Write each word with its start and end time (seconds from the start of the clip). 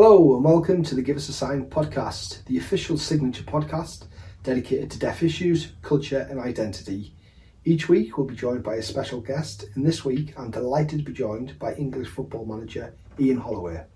Hello 0.00 0.36
and 0.36 0.44
welcome 0.44 0.84
to 0.84 0.94
the 0.94 1.02
Give 1.02 1.16
Us 1.16 1.28
a 1.28 1.32
Sign 1.32 1.66
podcast, 1.66 2.44
the 2.44 2.56
official 2.56 2.96
signature 2.96 3.42
podcast 3.42 4.04
dedicated 4.44 4.92
to 4.92 4.98
deaf 5.00 5.24
issues, 5.24 5.72
culture, 5.82 6.24
and 6.30 6.38
identity. 6.38 7.16
Each 7.64 7.88
week 7.88 8.16
we'll 8.16 8.28
be 8.28 8.36
joined 8.36 8.62
by 8.62 8.76
a 8.76 8.82
special 8.82 9.20
guest, 9.20 9.64
and 9.74 9.84
this 9.84 10.04
week 10.04 10.34
I'm 10.38 10.52
delighted 10.52 11.00
to 11.00 11.04
be 11.04 11.12
joined 11.12 11.58
by 11.58 11.74
English 11.74 12.06
football 12.06 12.46
manager 12.46 12.94
Ian 13.18 13.38
Holloway. 13.38 13.86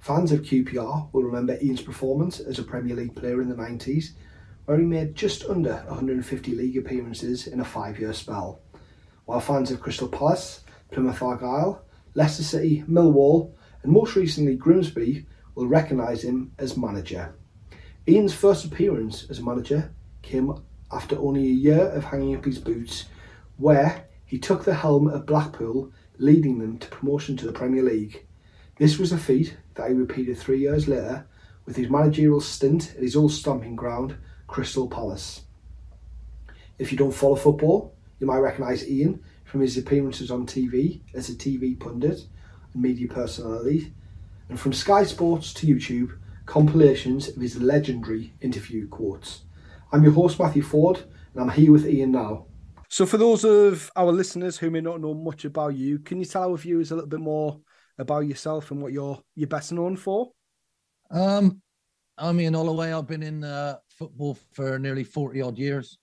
Fans 0.00 0.32
of 0.32 0.40
QPR 0.40 1.12
will 1.12 1.22
remember 1.22 1.56
Ian's 1.62 1.80
performance 1.80 2.40
as 2.40 2.58
a 2.58 2.64
Premier 2.64 2.96
League 2.96 3.14
player 3.14 3.40
in 3.40 3.48
the 3.48 3.54
90s, 3.54 4.14
where 4.64 4.78
he 4.78 4.84
made 4.84 5.14
just 5.14 5.44
under 5.44 5.74
150 5.86 6.56
league 6.56 6.76
appearances 6.76 7.46
in 7.46 7.60
a 7.60 7.64
five 7.64 8.00
year 8.00 8.12
spell. 8.14 8.58
While 9.26 9.38
fans 9.38 9.70
of 9.70 9.80
Crystal 9.80 10.08
Palace, 10.08 10.64
Plymouth 10.90 11.22
Argyle, 11.22 11.84
Leicester 12.14 12.42
City, 12.42 12.82
Millwall, 12.90 13.52
and 13.84 13.92
most 13.92 14.16
recently 14.16 14.56
Grimsby 14.56 15.24
will 15.56 15.66
recognise 15.66 16.22
him 16.22 16.52
as 16.58 16.76
manager. 16.76 17.34
Ian's 18.06 18.32
first 18.32 18.64
appearance 18.64 19.26
as 19.28 19.42
manager 19.42 19.92
came 20.22 20.54
after 20.92 21.18
only 21.18 21.46
a 21.46 21.50
year 21.50 21.88
of 21.88 22.04
hanging 22.04 22.36
up 22.36 22.44
his 22.44 22.60
boots, 22.60 23.06
where 23.56 24.06
he 24.24 24.38
took 24.38 24.64
the 24.64 24.74
helm 24.74 25.08
at 25.12 25.26
Blackpool, 25.26 25.90
leading 26.18 26.60
them 26.60 26.78
to 26.78 26.88
promotion 26.88 27.36
to 27.38 27.46
the 27.46 27.52
Premier 27.52 27.82
League. 27.82 28.24
This 28.76 28.98
was 28.98 29.10
a 29.10 29.18
feat 29.18 29.56
that 29.74 29.88
he 29.88 29.94
repeated 29.94 30.38
three 30.38 30.60
years 30.60 30.86
later 30.86 31.26
with 31.64 31.76
his 31.76 31.90
managerial 31.90 32.40
stint 32.40 32.94
at 32.96 33.02
his 33.02 33.16
old 33.16 33.32
stomping 33.32 33.74
ground, 33.74 34.16
Crystal 34.46 34.88
Palace. 34.88 35.42
If 36.78 36.92
you 36.92 36.98
don't 36.98 37.14
follow 37.14 37.34
football, 37.34 37.94
you 38.20 38.26
might 38.26 38.38
recognise 38.38 38.88
Ian 38.88 39.22
from 39.44 39.62
his 39.62 39.76
appearances 39.76 40.30
on 40.30 40.46
TV 40.46 41.00
as 41.14 41.28
a 41.28 41.34
TV 41.34 41.78
pundit 41.78 42.26
and 42.72 42.82
media 42.82 43.08
personality, 43.08 43.92
and 44.48 44.58
from 44.58 44.72
Sky 44.72 45.04
Sports 45.04 45.52
to 45.54 45.66
YouTube, 45.66 46.18
compilations 46.46 47.28
of 47.28 47.36
his 47.42 47.60
legendary 47.60 48.34
interview 48.40 48.88
quotes. 48.88 49.42
I'm 49.92 50.04
your 50.04 50.12
host, 50.12 50.38
Matthew 50.38 50.62
Ford, 50.62 51.02
and 51.34 51.42
I'm 51.42 51.56
here 51.56 51.72
with 51.72 51.86
Ian 51.86 52.12
now. 52.12 52.46
So, 52.88 53.04
for 53.06 53.18
those 53.18 53.44
of 53.44 53.90
our 53.96 54.12
listeners 54.12 54.56
who 54.56 54.70
may 54.70 54.80
not 54.80 55.00
know 55.00 55.14
much 55.14 55.44
about 55.44 55.74
you, 55.74 55.98
can 55.98 56.18
you 56.18 56.24
tell 56.24 56.50
our 56.50 56.56
viewers 56.56 56.92
a 56.92 56.94
little 56.94 57.08
bit 57.08 57.20
more 57.20 57.60
about 57.98 58.20
yourself 58.20 58.70
and 58.70 58.80
what 58.80 58.92
you're 58.92 59.20
you're 59.34 59.48
best 59.48 59.72
known 59.72 59.96
for? 59.96 60.30
Um, 61.10 61.60
I'm 62.16 62.40
Ian 62.40 62.54
Holloway. 62.54 62.92
I've 62.92 63.06
been 63.06 63.22
in 63.22 63.42
uh, 63.42 63.76
football 63.88 64.38
for 64.52 64.78
nearly 64.78 65.04
40 65.04 65.42
odd 65.42 65.58
years. 65.58 65.98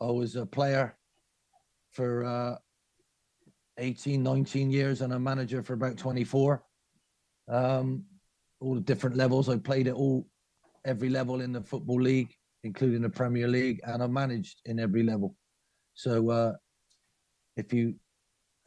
I 0.00 0.06
was 0.06 0.36
a 0.36 0.44
player 0.44 0.96
for 1.92 2.24
uh, 2.24 2.56
18, 3.78 4.22
19 4.22 4.70
years 4.70 5.00
and 5.00 5.12
a 5.12 5.18
manager 5.18 5.62
for 5.62 5.72
about 5.72 5.96
24 5.96 6.62
um, 7.48 8.04
all 8.60 8.74
the 8.74 8.80
different 8.80 9.16
levels. 9.16 9.48
I 9.48 9.56
played 9.56 9.88
at 9.88 9.94
all 9.94 10.26
every 10.84 11.08
level 11.08 11.40
in 11.40 11.52
the 11.52 11.62
football 11.62 12.00
league, 12.00 12.32
including 12.64 13.02
the 13.02 13.10
Premier 13.10 13.48
League, 13.48 13.80
and 13.84 14.02
I 14.02 14.06
managed 14.06 14.60
in 14.64 14.78
every 14.78 15.02
level. 15.02 15.34
So 15.94 16.30
uh, 16.30 16.52
if 17.56 17.72
you 17.72 17.94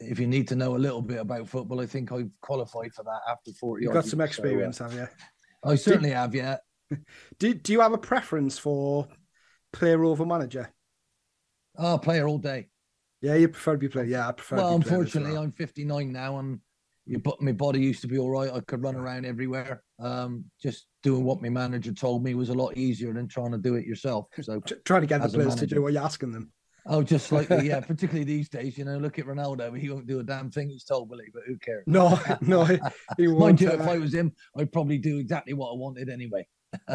if 0.00 0.18
you 0.18 0.26
need 0.26 0.48
to 0.48 0.56
know 0.56 0.76
a 0.76 0.78
little 0.78 1.02
bit 1.02 1.18
about 1.18 1.48
football, 1.48 1.80
I 1.80 1.86
think 1.86 2.10
I've 2.10 2.30
qualified 2.40 2.92
for 2.92 3.04
that 3.04 3.20
after 3.30 3.52
40 3.52 3.84
You've 3.84 3.92
got 3.92 4.04
some 4.04 4.20
experience, 4.20 4.78
so, 4.78 4.86
uh, 4.86 4.90
have 4.90 4.98
you? 4.98 5.08
I 5.64 5.74
certainly 5.76 6.08
do, 6.08 6.14
have, 6.16 6.34
yeah. 6.34 6.56
Do 7.38 7.54
do 7.54 7.72
you 7.72 7.80
have 7.80 7.92
a 7.92 7.98
preference 7.98 8.58
for 8.58 9.08
player 9.72 10.04
over 10.04 10.26
manager? 10.26 10.68
Oh, 11.78 11.98
player 11.98 12.26
all 12.26 12.38
day. 12.38 12.68
Yeah, 13.22 13.36
you 13.36 13.48
prefer 13.48 13.72
to 13.72 13.78
be 13.78 13.88
player. 13.88 14.04
Yeah, 14.04 14.28
I 14.28 14.32
prefer. 14.32 14.56
Well, 14.56 14.74
unfortunately, 14.74 15.32
well. 15.32 15.42
I'm 15.42 15.52
59 15.52 16.12
now, 16.12 16.38
and 16.38 16.60
you 17.06 17.18
but 17.18 17.40
my 17.42 17.52
body 17.52 17.80
used 17.80 18.00
to 18.02 18.08
be 18.08 18.18
all 18.18 18.30
right. 18.30 18.50
I 18.52 18.60
could 18.60 18.82
run 18.82 18.94
around 18.94 19.26
everywhere. 19.26 19.82
Um, 19.98 20.44
just 20.62 20.86
doing 21.02 21.24
what 21.24 21.42
my 21.42 21.48
manager 21.48 21.92
told 21.92 22.22
me 22.22 22.34
was 22.34 22.48
a 22.48 22.54
lot 22.54 22.76
easier 22.76 23.12
than 23.12 23.28
trying 23.28 23.52
to 23.52 23.58
do 23.58 23.74
it 23.74 23.86
yourself. 23.86 24.26
So 24.40 24.60
trying 24.84 25.00
to 25.00 25.06
get 25.06 25.22
the 25.22 25.28
players 25.28 25.56
to 25.56 25.66
do 25.66 25.82
what 25.82 25.92
you're 25.92 26.02
asking 26.02 26.32
them. 26.32 26.52
Oh, 26.86 27.02
just 27.02 27.26
slightly, 27.28 27.68
yeah. 27.68 27.80
Particularly 27.80 28.24
these 28.24 28.48
days, 28.48 28.76
you 28.76 28.84
know. 28.84 28.98
Look 28.98 29.18
at 29.18 29.26
Ronaldo; 29.26 29.76
he 29.78 29.88
won't 29.88 30.06
do 30.06 30.20
a 30.20 30.24
damn 30.24 30.50
thing 30.50 30.68
he's 30.68 30.84
told, 30.84 31.08
believe 31.08 31.30
but 31.32 31.44
who 31.46 31.56
cares? 31.58 31.84
No, 31.86 32.18
no, 32.40 32.64
he 32.64 32.78
won't. 33.28 33.38
Mind 33.38 33.60
you, 33.60 33.70
if 33.70 33.80
I 33.82 33.98
was 33.98 34.14
him, 34.14 34.32
I'd 34.56 34.72
probably 34.72 34.98
do 34.98 35.18
exactly 35.18 35.54
what 35.54 35.70
I 35.70 35.76
wanted 35.76 36.08
anyway. 36.08 36.46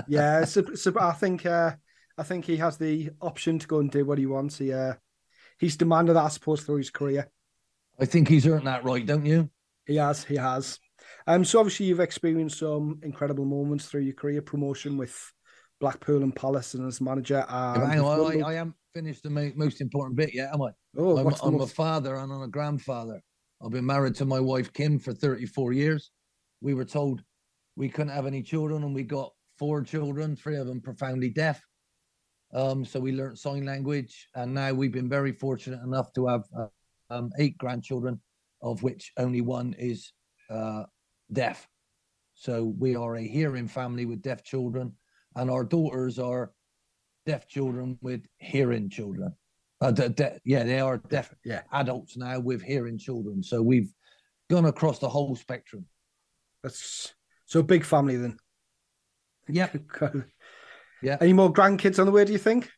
yeah, 0.07 0.43
so, 0.43 0.63
so 0.73 0.93
I 0.99 1.13
think 1.13 1.45
uh, 1.45 1.71
I 2.17 2.23
think 2.23 2.45
he 2.45 2.57
has 2.57 2.77
the 2.77 3.11
option 3.21 3.59
to 3.59 3.67
go 3.67 3.79
and 3.79 3.89
do 3.89 4.03
what 4.05 4.17
he 4.17 4.25
wants. 4.25 4.57
He 4.57 4.73
uh, 4.73 4.95
he's 5.57 5.77
demanded 5.77 6.15
that, 6.15 6.25
I 6.25 6.29
suppose, 6.29 6.63
through 6.63 6.77
his 6.77 6.89
career. 6.89 7.29
I 7.99 8.05
think 8.05 8.27
he's 8.27 8.45
earned 8.45 8.67
that 8.67 8.83
right, 8.83 9.05
don't 9.05 9.25
you? 9.25 9.49
He 9.87 9.95
has, 9.95 10.23
he 10.23 10.35
has. 10.35 10.79
Um, 11.25 11.43
so 11.43 11.59
obviously 11.59 11.87
you've 11.87 12.01
experienced 12.01 12.59
some 12.59 12.99
incredible 13.03 13.45
moments 13.45 13.85
through 13.85 14.01
your 14.01 14.13
career, 14.13 14.41
promotion 14.41 14.97
with 14.97 15.15
Blackpool 15.79 16.23
and 16.23 16.35
Palace 16.35 16.73
and 16.73 16.87
as 16.87 17.01
manager. 17.01 17.45
And 17.49 17.91
hang 17.91 18.01
on, 18.01 18.43
I, 18.43 18.49
I 18.49 18.53
am 18.55 18.75
finished 18.93 19.23
the 19.23 19.53
most 19.55 19.81
important 19.81 20.17
bit 20.17 20.33
yet, 20.33 20.53
am 20.53 20.61
I? 20.61 20.71
Oh, 20.97 21.17
I'm, 21.17 21.33
I'm 21.41 21.57
most... 21.57 21.71
a 21.71 21.75
father 21.75 22.15
and 22.15 22.31
I'm 22.31 22.41
a 22.41 22.47
grandfather. 22.47 23.21
I've 23.63 23.71
been 23.71 23.85
married 23.85 24.15
to 24.15 24.25
my 24.25 24.39
wife 24.39 24.73
Kim 24.73 24.99
for 24.99 25.13
34 25.13 25.73
years. 25.73 26.11
We 26.61 26.73
were 26.73 26.85
told 26.85 27.23
we 27.75 27.89
couldn't 27.89 28.13
have 28.13 28.25
any 28.25 28.41
children, 28.41 28.83
and 28.83 28.93
we 28.93 29.03
got 29.03 29.31
four 29.57 29.81
children, 29.83 30.35
three 30.35 30.57
of 30.57 30.67
them 30.67 30.81
profoundly 30.81 31.29
deaf. 31.29 31.61
Um, 32.53 32.85
so 32.85 32.99
we 32.99 33.11
learned 33.11 33.37
sign 33.37 33.65
language, 33.65 34.27
and 34.35 34.53
now 34.53 34.73
we've 34.73 34.91
been 34.91 35.09
very 35.09 35.31
fortunate 35.31 35.81
enough 35.83 36.11
to 36.13 36.27
have 36.27 36.43
uh, 36.57 36.67
um, 37.09 37.31
eight 37.39 37.57
grandchildren 37.57 38.19
of 38.61 38.83
which 38.83 39.11
only 39.17 39.41
one 39.41 39.75
is 39.77 40.11
uh, 40.49 40.83
deaf. 41.31 41.67
So 42.33 42.73
we 42.77 42.95
are 42.95 43.15
a 43.15 43.27
hearing 43.27 43.67
family 43.67 44.05
with 44.05 44.21
deaf 44.21 44.43
children, 44.43 44.93
and 45.35 45.49
our 45.49 45.63
daughters 45.63 46.19
are 46.19 46.51
deaf 47.25 47.47
children 47.47 47.97
with 48.01 48.25
hearing 48.37 48.89
children. 48.89 49.33
Uh, 49.81 49.91
de- 49.91 50.09
de- 50.09 50.39
yeah, 50.43 50.63
they 50.63 50.79
are 50.79 50.97
deaf 50.97 51.33
yeah. 51.45 51.61
adults 51.71 52.17
now 52.17 52.39
with 52.39 52.61
hearing 52.61 52.97
children. 52.97 53.43
So 53.43 53.61
we've 53.61 53.93
gone 54.49 54.65
across 54.65 54.99
the 54.99 55.09
whole 55.09 55.35
spectrum. 55.35 55.85
That's 56.63 57.13
so 57.45 57.61
big 57.61 57.83
family 57.83 58.17
then. 58.17 58.37
Yeah. 59.47 59.69
yeah. 61.01 61.17
Any 61.21 61.33
more 61.33 61.51
grandkids 61.51 61.99
on 61.99 62.05
the 62.05 62.11
way? 62.11 62.25
Do 62.25 62.31
you 62.31 62.39
think? 62.39 62.69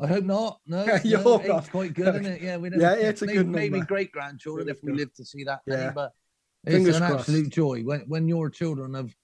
I 0.00 0.06
hope 0.06 0.24
not. 0.24 0.60
No, 0.66 0.84
You're 1.04 1.22
no 1.22 1.40
eight's 1.42 1.68
quite 1.68 1.94
good, 1.94 2.14
isn't 2.16 2.26
it? 2.26 2.42
Yeah, 2.42 2.56
we 2.56 2.70
don't, 2.70 2.80
yeah, 2.80 2.94
it's 2.94 3.20
maybe, 3.22 3.32
a 3.32 3.36
good 3.36 3.46
number. 3.46 3.58
Maybe 3.58 3.80
great 3.80 4.12
grandchildren 4.12 4.68
if 4.68 4.78
we 4.82 4.92
live 4.92 5.12
to 5.14 5.24
see 5.24 5.44
that. 5.44 5.60
Yeah. 5.66 5.92
but 5.94 6.12
it's 6.64 6.74
Fingers 6.74 6.96
an 6.96 7.02
crossed. 7.02 7.28
absolute 7.28 7.50
joy 7.50 7.82
when 7.82 8.00
when 8.00 8.28
your 8.28 8.50
children 8.50 8.94
have 8.94 9.14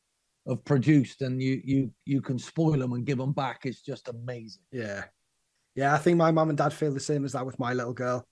have 0.48 0.64
produced 0.64 1.22
and 1.22 1.42
you 1.42 1.60
you 1.64 1.90
you 2.04 2.20
can 2.20 2.38
spoil 2.38 2.78
them 2.78 2.92
and 2.92 3.04
give 3.04 3.18
them 3.18 3.32
back. 3.32 3.64
It's 3.64 3.82
just 3.82 4.08
amazing. 4.08 4.62
Yeah, 4.70 5.04
yeah. 5.74 5.94
I 5.94 5.98
think 5.98 6.18
my 6.18 6.30
mum 6.30 6.50
and 6.50 6.58
dad 6.58 6.72
feel 6.72 6.92
the 6.92 7.00
same 7.00 7.24
as 7.24 7.32
that 7.32 7.46
with 7.46 7.58
my 7.58 7.72
little 7.72 7.94
girl. 7.94 8.26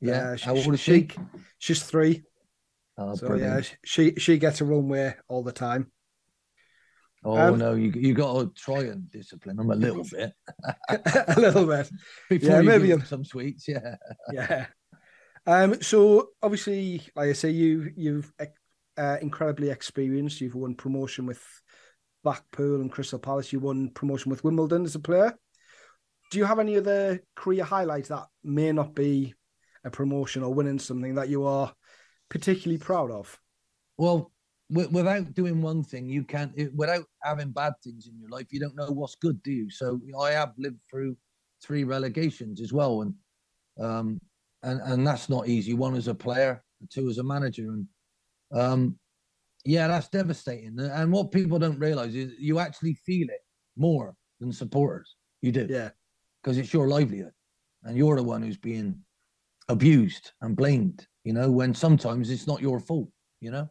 Yeah, 0.00 0.30
uh, 0.30 0.36
she, 0.36 0.44
how 0.44 0.56
old 0.56 0.74
is 0.74 0.80
she? 0.80 1.08
She's 1.58 1.82
three. 1.82 2.22
Oh, 2.96 3.14
so 3.14 3.28
brilliant. 3.28 3.64
yeah, 3.70 3.76
she 3.84 4.14
she 4.16 4.38
gets 4.38 4.60
a 4.60 4.64
runway 4.64 5.14
all 5.28 5.42
the 5.42 5.52
time. 5.52 5.90
Oh 7.30 7.52
um, 7.52 7.58
no, 7.58 7.74
you 7.74 7.92
you 7.94 8.14
got 8.14 8.40
to 8.40 8.52
try 8.54 8.80
and 8.80 9.10
discipline 9.10 9.56
them 9.56 9.70
a 9.70 9.74
little 9.74 10.04
bit. 10.10 10.32
a 10.88 11.34
little 11.38 11.66
bit. 11.66 11.90
Before 12.28 12.48
yeah, 12.48 12.60
maybe 12.62 12.98
some 13.04 13.24
sweets. 13.24 13.66
Yeah. 13.68 13.96
yeah. 14.32 14.66
Um. 15.46 15.82
So 15.82 16.30
obviously, 16.42 17.02
like 17.14 17.30
I 17.30 17.32
say, 17.32 17.50
you 17.50 17.90
you've 17.96 18.32
uh, 18.96 19.16
incredibly 19.20 19.70
experienced. 19.70 20.40
You've 20.40 20.54
won 20.54 20.74
promotion 20.74 21.26
with 21.26 21.42
Blackpool 22.24 22.80
and 22.80 22.90
Crystal 22.90 23.18
Palace. 23.18 23.52
You 23.52 23.60
won 23.60 23.90
promotion 23.90 24.30
with 24.30 24.44
Wimbledon 24.44 24.84
as 24.84 24.94
a 24.94 25.00
player. 25.00 25.34
Do 26.30 26.38
you 26.38 26.44
have 26.44 26.58
any 26.58 26.76
other 26.76 27.20
career 27.34 27.64
highlights 27.64 28.08
that 28.08 28.26
may 28.44 28.72
not 28.72 28.94
be 28.94 29.34
a 29.84 29.90
promotion 29.90 30.42
or 30.42 30.52
winning 30.52 30.78
something 30.78 31.14
that 31.14 31.28
you 31.28 31.44
are 31.44 31.72
particularly 32.28 32.78
proud 32.78 33.10
of? 33.10 33.38
Well, 33.96 34.30
without 34.70 35.34
doing 35.34 35.62
one 35.62 35.82
thing, 35.82 36.08
you 36.08 36.24
can't. 36.24 36.52
Without 36.74 37.04
having 37.22 37.50
bad 37.50 37.72
things 37.82 38.06
in 38.06 38.18
your 38.20 38.28
life, 38.28 38.46
you 38.50 38.60
don't 38.60 38.76
know 38.76 38.90
what's 38.90 39.14
good, 39.14 39.42
do 39.42 39.52
you? 39.52 39.70
So 39.70 40.00
you 40.04 40.12
know, 40.12 40.20
I 40.20 40.32
have 40.32 40.52
lived 40.58 40.80
through 40.90 41.16
three 41.62 41.84
relegations 41.84 42.60
as 42.60 42.72
well, 42.72 43.02
and 43.02 43.14
um, 43.80 44.20
and 44.62 44.80
and 44.82 45.06
that's 45.06 45.28
not 45.28 45.48
easy. 45.48 45.74
One 45.74 45.94
as 45.94 46.08
a 46.08 46.14
player, 46.14 46.62
two 46.90 47.08
as 47.08 47.18
a 47.18 47.24
manager, 47.24 47.70
and 47.70 47.86
um, 48.52 48.98
yeah, 49.64 49.88
that's 49.88 50.08
devastating. 50.08 50.78
And 50.78 51.12
what 51.12 51.32
people 51.32 51.58
don't 51.58 51.78
realize 51.78 52.14
is 52.14 52.34
you 52.38 52.58
actually 52.58 52.94
feel 52.94 53.28
it 53.28 53.40
more 53.76 54.14
than 54.40 54.52
supporters. 54.52 55.16
You 55.40 55.52
do, 55.52 55.66
yeah, 55.68 55.90
because 56.42 56.58
it's 56.58 56.72
your 56.74 56.88
livelihood, 56.88 57.32
and 57.84 57.96
you're 57.96 58.16
the 58.16 58.22
one 58.22 58.42
who's 58.42 58.58
being 58.58 59.00
abused 59.70 60.32
and 60.42 60.56
blamed. 60.56 61.06
You 61.24 61.32
know, 61.32 61.50
when 61.50 61.74
sometimes 61.74 62.30
it's 62.30 62.46
not 62.46 62.60
your 62.60 62.80
fault. 62.80 63.08
You 63.40 63.50
know. 63.52 63.70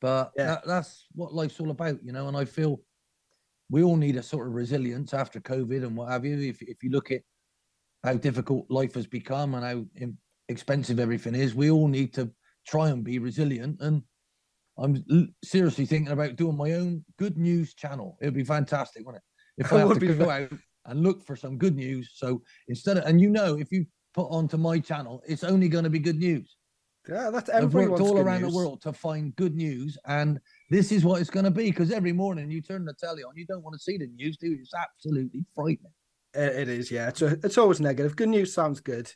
But 0.00 0.32
yeah. 0.36 0.46
that, 0.46 0.66
that's 0.66 1.06
what 1.12 1.34
life's 1.34 1.60
all 1.60 1.70
about, 1.70 2.02
you 2.02 2.12
know. 2.12 2.28
And 2.28 2.36
I 2.36 2.44
feel 2.44 2.80
we 3.68 3.82
all 3.82 3.96
need 3.96 4.16
a 4.16 4.22
sort 4.22 4.46
of 4.46 4.54
resilience 4.54 5.14
after 5.14 5.40
COVID 5.40 5.84
and 5.84 5.96
what 5.96 6.10
have 6.10 6.24
you. 6.24 6.38
If 6.38 6.62
if 6.62 6.82
you 6.82 6.90
look 6.90 7.10
at 7.10 7.22
how 8.02 8.14
difficult 8.14 8.70
life 8.70 8.94
has 8.94 9.06
become 9.06 9.54
and 9.54 9.64
how 9.64 10.08
expensive 10.48 10.98
everything 10.98 11.34
is, 11.34 11.54
we 11.54 11.70
all 11.70 11.88
need 11.88 12.14
to 12.14 12.30
try 12.66 12.88
and 12.88 13.04
be 13.04 13.18
resilient. 13.18 13.80
And 13.80 14.02
I'm 14.78 15.04
seriously 15.44 15.84
thinking 15.86 16.12
about 16.12 16.36
doing 16.36 16.56
my 16.56 16.72
own 16.72 17.04
good 17.18 17.36
news 17.36 17.74
channel. 17.74 18.16
It'd 18.20 18.34
be 18.34 18.44
fantastic, 18.44 19.04
wouldn't 19.04 19.22
it? 19.22 19.64
If 19.64 19.72
I 19.72 19.80
have 19.80 19.98
to 19.98 20.14
go 20.14 20.30
out 20.30 20.50
and 20.86 21.02
look 21.02 21.24
for 21.24 21.36
some 21.36 21.58
good 21.58 21.76
news. 21.76 22.12
So 22.14 22.42
instead 22.68 22.96
of, 22.96 23.04
and 23.04 23.20
you 23.20 23.28
know, 23.28 23.58
if 23.58 23.70
you 23.70 23.84
put 24.14 24.28
onto 24.30 24.56
my 24.56 24.78
channel, 24.78 25.22
it's 25.28 25.44
only 25.44 25.68
going 25.68 25.84
to 25.84 25.90
be 25.90 25.98
good 25.98 26.18
news. 26.18 26.56
Yeah, 27.10 27.30
that's 27.30 27.50
I've 27.50 27.74
worked 27.74 28.00
all 28.00 28.18
around 28.18 28.42
news. 28.42 28.52
the 28.52 28.56
world 28.56 28.82
to 28.82 28.92
find 28.92 29.34
good 29.34 29.56
news, 29.56 29.98
and 30.06 30.38
this 30.70 30.92
is 30.92 31.04
what 31.04 31.20
it's 31.20 31.30
going 31.30 31.44
to 31.44 31.50
be. 31.50 31.64
Because 31.64 31.90
every 31.90 32.12
morning 32.12 32.50
you 32.50 32.62
turn 32.62 32.84
the 32.84 32.94
telly 32.94 33.24
on, 33.24 33.36
you 33.36 33.44
don't 33.46 33.64
want 33.64 33.74
to 33.74 33.80
see 33.80 33.98
the 33.98 34.06
news, 34.06 34.36
do 34.36 34.46
you? 34.46 34.58
It's 34.60 34.72
absolutely 34.74 35.44
frightening. 35.54 35.92
it 36.34 36.68
is, 36.68 36.90
yeah. 36.90 37.08
It's, 37.08 37.22
a, 37.22 37.38
it's 37.42 37.58
always 37.58 37.80
negative. 37.80 38.14
Good 38.14 38.28
news 38.28 38.54
sounds 38.54 38.80
good. 38.80 39.12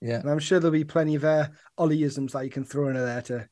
Yeah, 0.00 0.20
and 0.20 0.30
I'm 0.30 0.38
sure 0.38 0.60
there'll 0.60 0.72
be 0.72 0.84
plenty 0.84 1.16
of 1.16 1.24
uh, 1.24 1.48
Ollieisms 1.78 2.32
that 2.32 2.44
you 2.44 2.50
can 2.50 2.64
throw 2.64 2.88
in 2.88 2.94
there 2.94 3.22
to. 3.22 3.48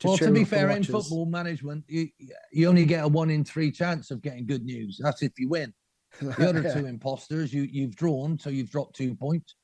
to 0.00 0.06
well, 0.06 0.16
to 0.16 0.30
be 0.30 0.44
fair, 0.44 0.70
in 0.70 0.84
football 0.84 1.26
management, 1.26 1.84
you, 1.88 2.08
you 2.52 2.68
only 2.68 2.86
get 2.86 3.04
a 3.04 3.08
one 3.08 3.28
in 3.28 3.44
three 3.44 3.70
chance 3.70 4.10
of 4.10 4.22
getting 4.22 4.46
good 4.46 4.64
news. 4.64 4.98
That's 5.02 5.22
if 5.22 5.32
you 5.38 5.48
win. 5.48 5.74
The 6.20 6.48
other 6.48 6.62
yeah. 6.62 6.72
two 6.72 6.86
imposters, 6.86 7.52
you 7.52 7.68
you've 7.70 7.94
drawn, 7.94 8.38
so 8.38 8.48
you've 8.48 8.70
dropped 8.70 8.96
two 8.96 9.14
points, 9.14 9.54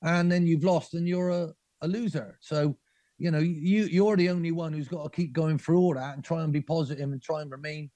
and 0.00 0.32
then 0.32 0.46
you've 0.46 0.64
lost, 0.64 0.94
and 0.94 1.06
you're 1.06 1.28
a, 1.28 1.52
a 1.82 1.88
loser. 1.88 2.38
So 2.40 2.78
you 3.18 3.32
know, 3.32 3.40
you 3.40 3.84
you're 3.84 4.16
the 4.16 4.30
only 4.30 4.52
one 4.52 4.72
who's 4.72 4.88
got 4.88 5.02
to 5.02 5.16
keep 5.16 5.32
going 5.32 5.58
through 5.58 5.80
all 5.80 5.94
that 5.94 6.14
and 6.14 6.24
try 6.24 6.42
and 6.42 6.52
be 6.52 6.60
positive 6.60 7.10
and 7.10 7.20
try 7.20 7.42
and 7.42 7.50
remain 7.50 7.90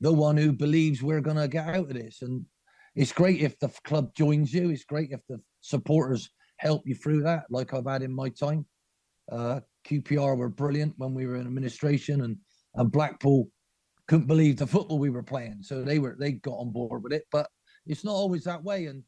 the 0.00 0.12
one 0.12 0.36
who 0.36 0.52
believes 0.52 1.02
we're 1.02 1.20
going 1.20 1.36
to 1.36 1.48
get 1.48 1.68
out 1.68 1.76
of 1.76 1.94
this. 1.94 2.22
And 2.22 2.44
it's 2.96 3.12
great 3.12 3.40
if 3.40 3.58
the 3.60 3.68
club 3.84 4.14
joins 4.14 4.52
you. 4.52 4.70
It's 4.70 4.84
great 4.84 5.10
if 5.12 5.20
the 5.28 5.40
supporters 5.60 6.28
help 6.58 6.82
you 6.86 6.94
through 6.94 7.22
that, 7.22 7.44
like 7.50 7.72
I've 7.72 7.86
had 7.86 8.02
in 8.02 8.12
my 8.12 8.28
time. 8.28 8.66
Uh, 9.30 9.60
QPR 9.88 10.36
were 10.36 10.48
brilliant 10.48 10.94
when 10.98 11.14
we 11.14 11.26
were 11.26 11.36
in 11.36 11.46
administration, 11.46 12.22
and 12.22 12.36
and 12.74 12.90
Blackpool 12.90 13.48
couldn't 14.08 14.26
believe 14.26 14.56
the 14.56 14.66
football 14.66 14.98
we 14.98 15.10
were 15.10 15.22
playing, 15.22 15.62
so 15.62 15.82
they 15.82 15.98
were 15.98 16.16
they 16.18 16.32
got 16.32 16.58
on 16.58 16.72
board 16.72 17.02
with 17.02 17.12
it. 17.12 17.24
But 17.30 17.48
it's 17.86 18.04
not 18.04 18.12
always 18.12 18.44
that 18.44 18.62
way, 18.62 18.86
and 18.86 19.02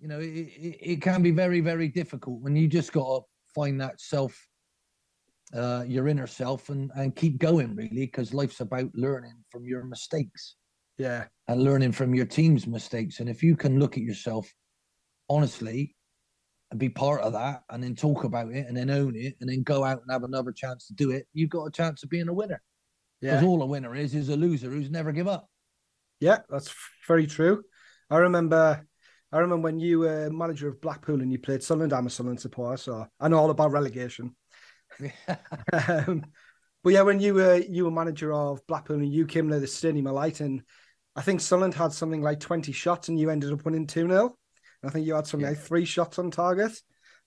you 0.00 0.08
know 0.08 0.18
it, 0.18 0.24
it, 0.26 0.78
it 0.80 1.02
can 1.02 1.22
be 1.22 1.30
very 1.30 1.60
very 1.60 1.88
difficult 1.88 2.40
when 2.40 2.56
you 2.56 2.66
just 2.66 2.92
got 2.92 3.04
to 3.04 3.20
find 3.54 3.80
that 3.80 4.00
self 4.00 4.36
uh, 5.54 5.84
your 5.86 6.08
inner 6.08 6.26
self 6.26 6.68
and 6.68 6.90
and 6.96 7.14
keep 7.14 7.38
going 7.38 7.74
really 7.74 8.06
because 8.06 8.34
life's 8.34 8.60
about 8.60 8.90
learning 8.94 9.34
from 9.50 9.64
your 9.64 9.84
mistakes. 9.84 10.56
Yeah. 10.98 11.26
And 11.48 11.62
learning 11.62 11.92
from 11.92 12.14
your 12.14 12.26
team's 12.26 12.66
mistakes. 12.66 13.20
And 13.20 13.28
if 13.28 13.42
you 13.42 13.54
can 13.54 13.78
look 13.78 13.96
at 13.96 14.02
yourself 14.02 14.50
honestly 15.28 15.94
and 16.70 16.80
be 16.80 16.88
part 16.88 17.20
of 17.20 17.34
that 17.34 17.62
and 17.70 17.82
then 17.82 17.94
talk 17.94 18.24
about 18.24 18.50
it 18.50 18.66
and 18.66 18.76
then 18.76 18.90
own 18.90 19.14
it 19.14 19.34
and 19.40 19.50
then 19.50 19.62
go 19.62 19.84
out 19.84 20.00
and 20.00 20.10
have 20.10 20.24
another 20.24 20.52
chance 20.52 20.86
to 20.86 20.94
do 20.94 21.10
it 21.10 21.26
you've 21.32 21.50
got 21.50 21.64
a 21.66 21.70
chance 21.70 22.02
of 22.02 22.10
being 22.10 22.28
a 22.28 22.32
winner. 22.32 22.60
Because 23.20 23.42
yeah. 23.42 23.48
all 23.48 23.62
a 23.62 23.66
winner 23.66 23.94
is 23.94 24.14
is 24.14 24.28
a 24.28 24.36
loser 24.36 24.70
who's 24.70 24.90
never 24.90 25.12
give 25.12 25.28
up. 25.28 25.48
Yeah 26.20 26.38
that's 26.48 26.74
very 27.06 27.26
true. 27.26 27.62
I 28.10 28.16
remember 28.18 28.86
I 29.32 29.38
remember 29.38 29.64
when 29.64 29.80
you 29.80 30.00
were 30.00 30.30
manager 30.30 30.68
of 30.68 30.80
Blackpool 30.80 31.20
and 31.20 31.30
you 31.30 31.38
played 31.38 31.62
Sunderland. 31.62 31.92
I'm 31.92 32.06
a 32.06 32.10
Sunderland 32.10 32.40
supporter, 32.40 32.76
so 32.76 33.06
I 33.20 33.28
know 33.28 33.38
all 33.38 33.50
about 33.50 33.72
relegation 33.72 34.34
um, 35.72 36.24
but 36.82 36.92
yeah, 36.92 37.02
when 37.02 37.20
you 37.20 37.34
were 37.34 37.56
you 37.56 37.84
were 37.84 37.90
manager 37.90 38.32
of 38.32 38.66
Blackpool 38.66 38.96
and 38.96 39.12
you 39.12 39.26
came 39.26 39.48
to 39.48 39.60
the 39.60 39.66
stadium 39.66 40.06
light, 40.06 40.40
and 40.40 40.62
I 41.14 41.22
think 41.22 41.40
Sunderland 41.40 41.74
had 41.74 41.92
something 41.92 42.22
like 42.22 42.40
twenty 42.40 42.72
shots, 42.72 43.08
and 43.08 43.18
you 43.18 43.30
ended 43.30 43.52
up 43.52 43.64
winning 43.64 43.86
two 43.86 44.08
0 44.08 44.36
I 44.84 44.90
think 44.90 45.06
you 45.06 45.14
had 45.14 45.26
something 45.26 45.44
yeah. 45.44 45.56
like 45.56 45.60
three 45.60 45.84
shots 45.84 46.18
on 46.18 46.30
target. 46.30 46.80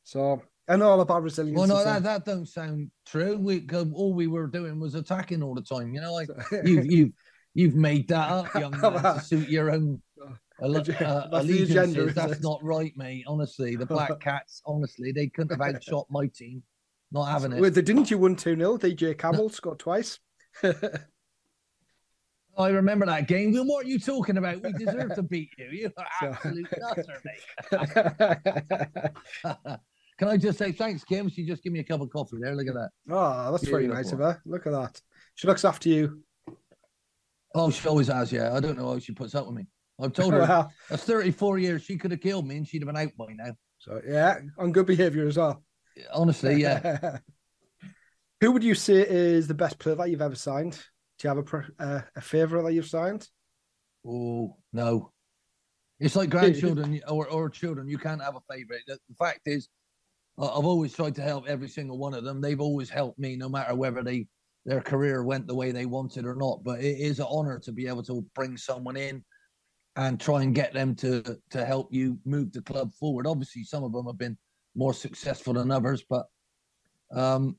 So 0.04 0.42
and 0.69 0.83
all 0.83 1.01
about 1.01 1.24
resilience. 1.24 1.57
Well, 1.57 1.68
no, 1.68 1.83
that, 1.83 2.04
that 2.04 2.25
don't 2.25 2.48
sound 2.48 2.92
true. 3.06 3.38
We 3.38 3.68
all 3.94 4.13
we 4.13 4.27
were 4.27 4.48
doing 4.48 4.80
was 4.80 4.95
attacking 4.95 5.44
all 5.44 5.56
the 5.56 5.63
time. 5.63 5.94
You 5.94 6.01
know, 6.01 6.13
like 6.13 6.30
you 6.63 6.81
you 6.86 7.13
you've 7.54 7.75
made 7.75 8.07
that 8.10 8.30
up, 8.30 8.54
young 8.54 8.80
man, 8.80 8.94
to 8.94 9.19
suit 9.24 9.50
your 9.50 9.71
own 9.71 10.01
uh, 10.21 10.33
uh, 10.63 11.27
allegiances. 11.31 12.13
That's 12.13 12.42
not 12.42 12.63
right, 12.63 12.94
mate. 12.95 13.25
Honestly, 13.27 13.75
the 13.75 13.88
Black 13.88 14.19
Cats, 14.19 14.62
honestly, 14.66 15.12
they 15.12 15.27
couldn't 15.27 15.60
have 15.60 15.75
outshot 15.75 16.06
my 16.10 16.27
team. 16.27 16.63
Not 17.12 17.26
having 17.26 17.54
it. 17.54 17.62
Well, 17.62 17.72
didn't 17.72 18.12
you 18.12 18.18
win 18.18 18.36
2 18.36 18.56
0? 18.56 18.78
DJ 18.78 19.18
Campbell 19.18 19.50
scored 19.50 19.80
twice. 19.80 20.20
Oh, 22.60 22.64
I 22.66 22.70
remember 22.70 23.06
that 23.06 23.28
game. 23.28 23.54
Well, 23.54 23.66
what 23.66 23.86
are 23.86 23.88
you 23.88 24.00
talking 24.00 24.38
about? 24.38 24.62
We 24.62 24.74
deserve 24.74 25.16
to 25.16 25.24
beat 25.30 25.50
you. 25.58 25.70
You 25.72 25.92
are 25.98 26.08
absolute 26.22 26.68
nutter, 26.78 27.22
mate. 27.24 27.40
Can 30.18 30.28
I 30.28 30.36
just 30.36 30.58
say 30.58 30.74
thanks, 30.74 31.06
Kim? 31.06 31.30
She 31.30 31.46
just 31.46 31.64
gave 31.64 31.72
me 31.72 31.80
a 31.80 31.84
cup 31.86 32.02
of 32.02 32.10
coffee 32.10 32.36
there. 32.42 32.54
Look 32.54 32.68
at 32.68 32.74
that. 32.74 32.90
Oh, 33.10 33.54
that's 33.54 33.66
very 33.66 33.88
nice 33.88 34.12
of 34.12 34.20
her. 34.20 34.42
Look 34.46 34.68
at 34.68 34.74
that. 34.74 35.00
She 35.36 35.48
looks 35.48 35.64
after 35.64 35.88
you. 35.88 36.22
Oh, 37.56 37.72
she 37.72 37.88
always 37.88 38.08
has, 38.08 38.30
yeah. 38.30 38.54
I 38.54 38.60
don't 38.60 38.78
know 38.78 38.90
how 38.90 39.00
she 39.00 39.14
puts 39.14 39.34
up 39.36 39.48
with 39.48 39.56
me. 39.56 39.66
I've 39.98 40.12
told 40.12 40.34
her 40.34 40.40
well, 40.40 40.70
that's 40.90 41.04
34 41.04 41.60
years. 41.60 41.84
She 41.84 41.98
could 41.98 42.12
have 42.12 42.20
killed 42.20 42.46
me 42.46 42.58
and 42.58 42.68
she'd 42.68 42.82
have 42.82 42.88
been 42.88 42.98
out 42.98 43.16
by 43.18 43.28
now. 43.32 43.54
So, 43.78 44.02
yeah, 44.06 44.40
on 44.58 44.74
good 44.74 44.86
behavior 44.86 45.26
as 45.28 45.38
well. 45.38 45.64
Honestly, 46.14 46.62
yeah. 46.62 47.18
Who 48.42 48.52
would 48.52 48.64
you 48.64 48.76
say 48.76 49.06
is 49.08 49.48
the 49.48 49.54
best 49.54 49.80
player 49.80 49.96
that 49.96 50.10
you've 50.10 50.22
ever 50.22 50.36
signed? 50.36 50.80
Do 51.18 51.28
you 51.28 51.36
have 51.36 51.38
a 51.38 51.84
uh, 51.84 52.02
a 52.16 52.22
favorite 52.22 52.64
that 52.64 52.74
you've 52.74 52.88
signed? 52.88 53.28
Oh 54.08 54.56
no, 54.72 55.12
it's 56.00 56.16
like 56.16 56.30
grandchildren 56.30 57.02
or, 57.08 57.28
or 57.28 57.50
children. 57.50 57.90
You 57.90 57.98
can't 57.98 58.22
have 58.22 58.36
a 58.36 58.54
favorite. 58.54 58.82
The, 58.88 58.98
the 59.10 59.16
fact 59.16 59.42
is, 59.46 59.68
I've 60.38 60.66
always 60.66 60.94
tried 60.94 61.16
to 61.16 61.22
help 61.22 61.48
every 61.48 61.68
single 61.68 61.98
one 61.98 62.14
of 62.14 62.24
them. 62.24 62.40
They've 62.40 62.62
always 62.62 62.90
helped 62.90 63.20
me, 63.20 63.36
no 63.36 63.50
matter 63.50 63.76
whether 63.76 64.02
they 64.04 64.28
their 64.66 64.82
career 64.82 65.24
went 65.24 65.48
the 65.48 65.56
way 65.56 65.72
they 65.72 65.86
wanted 65.86 66.26
or 66.26 66.36
not. 66.36 66.64
But 66.64 66.80
it 66.80 66.98
is 67.00 67.20
an 67.20 67.28
honor 67.30 67.60
to 67.60 67.72
be 67.72 67.88
able 67.88 68.04
to 68.04 68.26
bring 68.36 68.56
someone 68.56 68.96
in 68.96 69.24
and 69.96 70.20
try 70.20 70.44
and 70.44 70.56
get 70.56 70.74
them 70.74 70.96
to 70.96 71.38
to 71.50 71.66
help 71.66 71.90
you 71.92 72.18
move 72.24 72.54
the 72.54 72.62
club 72.62 72.94
forward. 72.94 73.28
Obviously, 73.28 73.66
some 73.66 73.84
of 73.84 73.92
them 73.92 74.06
have 74.06 74.18
been 74.18 74.38
more 74.75 74.94
successful 74.94 75.54
than 75.54 75.71
others. 75.71 76.04
But 76.10 76.27
um, 77.12 77.57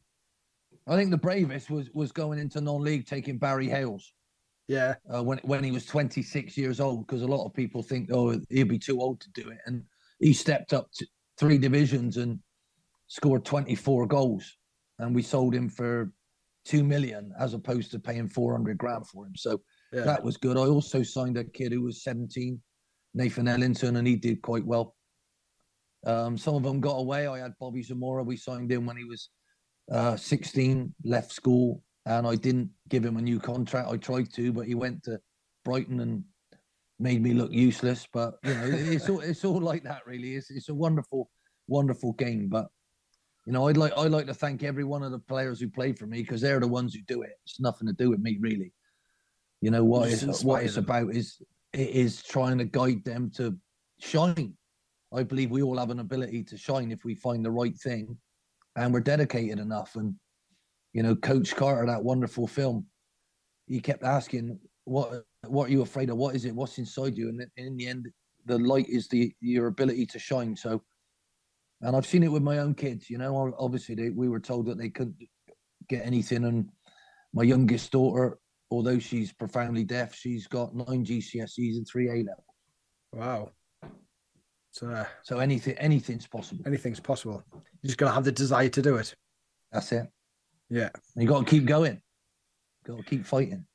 I 0.87 0.97
think 0.97 1.11
the 1.11 1.17
bravest 1.17 1.71
was 1.71 1.91
was 1.93 2.13
going 2.13 2.39
into 2.39 2.61
non-league 2.61 3.07
taking 3.07 3.39
Barry 3.39 3.69
Hayles. 3.69 4.13
Yeah, 4.69 4.95
uh, 5.13 5.23
when 5.23 5.39
when 5.39 5.65
he 5.65 5.73
was 5.73 5.85
26 5.87 6.57
years 6.57 6.81
old, 6.81 7.07
because 7.07 7.23
a 7.23 7.27
lot 7.27 7.45
of 7.45 7.55
people 7.55 7.83
think, 7.83 8.11
oh, 8.13 8.41
he'd 8.51 8.69
be 8.69 8.79
too 8.79 9.01
old 9.01 9.21
to 9.21 9.31
do 9.33 9.51
it, 9.51 9.59
and 9.67 9.83
he 10.21 10.33
stepped 10.33 10.73
up 10.73 10.91
to 10.95 11.07
three 11.39 11.59
divisions 11.59 12.17
and 12.17 12.39
scored 13.09 13.45
24 13.45 14.07
goals, 14.07 14.57
and 14.99 15.15
we 15.15 15.23
sold 15.23 15.55
him 15.55 15.69
for 15.69 16.13
two 16.65 16.85
million 16.85 17.33
as 17.41 17.55
opposed 17.55 17.91
to 17.91 17.99
paying 17.99 18.29
400 18.29 18.79
grand 18.79 19.07
for 19.07 19.27
him. 19.27 19.35
So 19.35 19.61
yeah. 19.93 20.03
that 20.03 20.23
was 20.23 20.37
good. 20.37 20.57
I 20.57 20.67
also 20.67 21.03
signed 21.03 21.37
a 21.37 21.45
kid 21.45 21.73
who 21.73 21.83
was 21.83 22.05
17, 22.05 22.61
Nathan 23.15 23.49
Ellington, 23.49 23.97
and 23.97 24.07
he 24.07 24.17
did 24.17 24.43
quite 24.43 24.65
well. 24.65 24.95
Um, 26.07 26.39
some 26.39 26.55
of 26.55 26.63
them 26.63 26.81
got 26.81 26.97
away. 26.97 27.27
I 27.27 27.39
had 27.39 27.53
Bobby 27.59 27.83
Zamora. 27.83 28.23
We 28.23 28.37
signed 28.37 28.73
him 28.73 28.87
when 28.87 28.97
he 28.97 29.05
was 29.05 29.31
uh, 29.91 30.17
16, 30.17 30.95
left 31.05 31.33
school, 31.33 31.83
and 32.07 32.27
I 32.27 32.37
didn't 32.37 32.71
give 32.89 33.05
him 33.05 33.17
a 33.17 33.23
new 33.23 33.39
contract. 33.39 33.89
I 33.91 33.97
tried 33.97 34.33
to, 34.35 34.53
but 34.53 34.67
he 34.67 34.75
went 34.75 35.03
to 35.05 35.21
Brighton 35.65 36.01
and 36.01 36.25
made 36.99 37.23
me 37.23 37.35
look 37.35 37.53
useless. 37.53 38.07
But 38.13 38.35
you 38.45 38.55
know, 38.55 38.71
it's 38.73 39.09
all 39.09 39.21
it's 39.21 39.45
all 39.45 39.61
like 39.61 39.83
that, 39.85 40.07
really. 40.07 40.37
It's 40.37 40.51
it's 40.51 40.69
a 40.69 40.75
wonderful, 40.75 41.31
wonderful 41.69 42.13
game. 42.15 42.49
But 42.49 42.69
you 43.47 43.53
know, 43.53 43.69
I'd 43.69 43.77
like 43.77 43.93
I'd 43.97 44.11
like 44.11 44.27
to 44.27 44.35
thank 44.35 44.63
every 44.63 44.85
one 44.85 45.03
of 45.03 45.11
the 45.11 45.19
players 45.19 45.61
who 45.61 45.69
played 45.69 45.99
for 45.99 46.07
me 46.07 46.23
because 46.23 46.41
they're 46.41 46.61
the 46.61 46.69
ones 46.69 46.95
who 46.95 47.03
do 47.03 47.23
it. 47.23 47.33
It's 47.45 47.61
nothing 47.61 47.89
to 47.89 47.95
do 47.95 48.11
with 48.11 48.21
me, 48.21 48.39
really. 48.41 48.73
You 49.61 49.71
know 49.71 49.85
what 49.85 50.09
it's 50.11 50.43
what 50.43 50.63
it's 50.63 50.79
about 50.79 51.15
is 51.15 51.43
it 51.73 51.91
is 51.91 52.23
trying 52.23 52.59
to 52.59 52.65
guide 52.65 53.05
them 53.05 53.31
to 53.37 53.57
shine 53.99 54.55
I 55.13 55.23
believe 55.23 55.51
we 55.51 55.63
all 55.63 55.79
have 55.79 55.91
an 55.91 56.01
ability 56.01 56.45
to 56.45 56.57
shine 56.57 56.93
if 56.93 57.05
we 57.05 57.15
find 57.15 57.45
the 57.45 57.51
right 57.51 57.77
thing 57.77 58.17
and 58.77 58.93
we're 58.93 59.01
dedicated 59.01 59.59
enough. 59.59 59.97
And, 59.97 60.15
you 60.93 61.03
know, 61.03 61.17
Coach 61.17 61.57
Carter, 61.57 61.87
that 61.87 62.05
wonderful 62.05 62.47
film, 62.47 62.87
he 63.67 63.81
kept 63.81 64.05
asking, 64.05 64.59
what 64.85 65.25
what 65.47 65.69
are 65.69 65.73
you 65.73 65.83
afraid 65.83 66.11
of? 66.11 66.17
What 66.17 66.35
is 66.35 66.45
it? 66.45 66.55
What's 66.55 66.79
inside 66.79 67.17
you? 67.17 67.29
And 67.29 67.47
in 67.57 67.77
the 67.77 67.87
end, 67.87 68.09
the 68.47 68.59
light 68.59 68.89
is 68.89 69.09
the 69.09 69.33
your 69.41 69.69
ability 69.69 70.07
to 70.07 70.19
shine. 70.19 70.57
So, 70.57 70.83
and 71.83 71.97
I've 71.97 72.07
seen 72.07 72.23
it 72.23 72.33
with 72.33 72.43
my 72.43 72.59
own 72.59 72.75
kids. 72.75 73.09
You 73.09 73.19
know, 73.19 73.55
obviously 73.59 73.95
they, 73.95 74.11
we 74.11 74.29
were 74.29 74.41
told 74.41 74.67
that 74.67 74.79
they 74.79 74.89
couldn't 74.89 75.17
get 75.89 76.05
anything, 76.05 76.45
and 76.45 76.69
my 77.33 77.43
youngest 77.43 77.93
daughter, 77.93 78.39
although 78.71 78.99
she's 78.99 79.33
profoundly 79.33 79.85
deaf, 79.85 80.15
she's 80.15 80.47
got 80.47 80.75
nine 80.75 81.05
GCSEs 81.05 81.77
and 81.77 81.87
three 81.87 82.09
A 82.09 82.17
levels. 82.17 82.45
Wow. 83.13 83.53
So, 84.73 84.91
uh, 84.91 85.05
so 85.23 85.39
anything, 85.39 85.75
anything's 85.79 86.27
possible. 86.27 86.63
Anything's 86.67 87.01
possible. 87.01 87.43
You 87.53 87.87
just 87.87 87.99
gotta 87.99 88.13
have 88.13 88.25
the 88.25 88.33
desire 88.33 88.69
to 88.69 88.83
do 88.83 88.97
it. 88.97 89.15
That's 89.73 89.93
it. 89.93 90.07
Yeah. 90.69 90.91
And 91.15 91.23
you 91.23 91.29
got 91.29 91.41
to 91.41 91.45
keep 91.45 91.67
going. 91.67 92.01
Got 92.87 92.99
to 92.99 93.03
keep 93.03 93.27
fighting. 93.27 93.67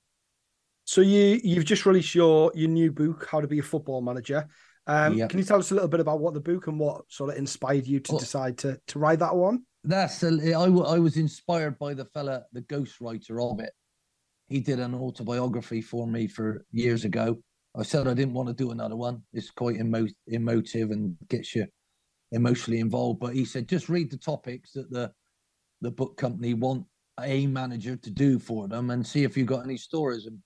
So 0.85 1.01
you 1.01 1.39
you've 1.43 1.65
just 1.65 1.85
released 1.85 2.15
your 2.15 2.51
your 2.55 2.69
new 2.69 2.91
book, 2.91 3.27
How 3.29 3.41
to 3.41 3.47
Be 3.47 3.59
a 3.59 3.63
Football 3.63 4.01
Manager. 4.01 4.47
Um, 4.87 5.15
yep. 5.15 5.29
Can 5.29 5.39
you 5.39 5.45
tell 5.45 5.59
us 5.59 5.71
a 5.71 5.73
little 5.73 5.89
bit 5.89 5.99
about 5.99 6.19
what 6.19 6.33
the 6.35 6.39
book 6.39 6.67
and 6.67 6.79
what 6.79 7.01
sort 7.09 7.31
of 7.31 7.37
inspired 7.37 7.87
you 7.87 7.99
to 8.01 8.11
well, 8.13 8.19
decide 8.19 8.57
to 8.59 8.79
to 8.87 8.99
write 8.99 9.19
that 9.19 9.35
one? 9.35 9.63
That's 9.83 10.23
a, 10.23 10.53
I, 10.53 10.63
I 10.63 10.99
was 10.99 11.17
inspired 11.17 11.77
by 11.77 11.93
the 11.93 12.05
fella, 12.05 12.43
the 12.53 12.61
ghostwriter 12.61 13.51
of 13.51 13.59
it, 13.59 13.71
he 14.47 14.59
did 14.59 14.79
an 14.79 14.93
autobiography 14.93 15.81
for 15.81 16.07
me 16.07 16.27
for 16.27 16.65
years 16.71 17.05
ago. 17.05 17.39
I 17.77 17.83
said 17.83 18.07
I 18.07 18.13
didn't 18.13 18.33
want 18.33 18.47
to 18.47 18.53
do 18.53 18.71
another 18.71 18.95
one. 18.95 19.21
It's 19.33 19.51
quite 19.51 19.77
emo- 19.77 20.07
emotive 20.27 20.91
and 20.91 21.15
gets 21.29 21.55
you 21.55 21.67
emotionally 22.31 22.79
involved. 22.79 23.19
But 23.19 23.35
he 23.35 23.45
said 23.45 23.67
just 23.67 23.89
read 23.89 24.11
the 24.11 24.17
topics 24.17 24.71
that 24.73 24.89
the 24.91 25.11
the 25.81 25.91
book 25.91 26.17
company 26.17 26.53
want 26.53 26.85
a 27.19 27.47
manager 27.47 27.95
to 27.95 28.09
do 28.09 28.39
for 28.39 28.67
them 28.67 28.89
and 28.89 29.05
see 29.05 29.23
if 29.23 29.37
you've 29.37 29.47
got 29.47 29.63
any 29.63 29.77
stories 29.77 30.25
and 30.25 30.39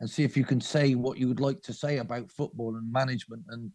and 0.00 0.10
see 0.10 0.24
if 0.24 0.36
you 0.36 0.44
can 0.44 0.60
say 0.60 0.94
what 0.94 1.18
you 1.18 1.26
would 1.28 1.40
like 1.40 1.62
to 1.62 1.72
say 1.72 1.98
about 1.98 2.30
football 2.30 2.76
and 2.76 2.92
management 2.92 3.42
and 3.48 3.70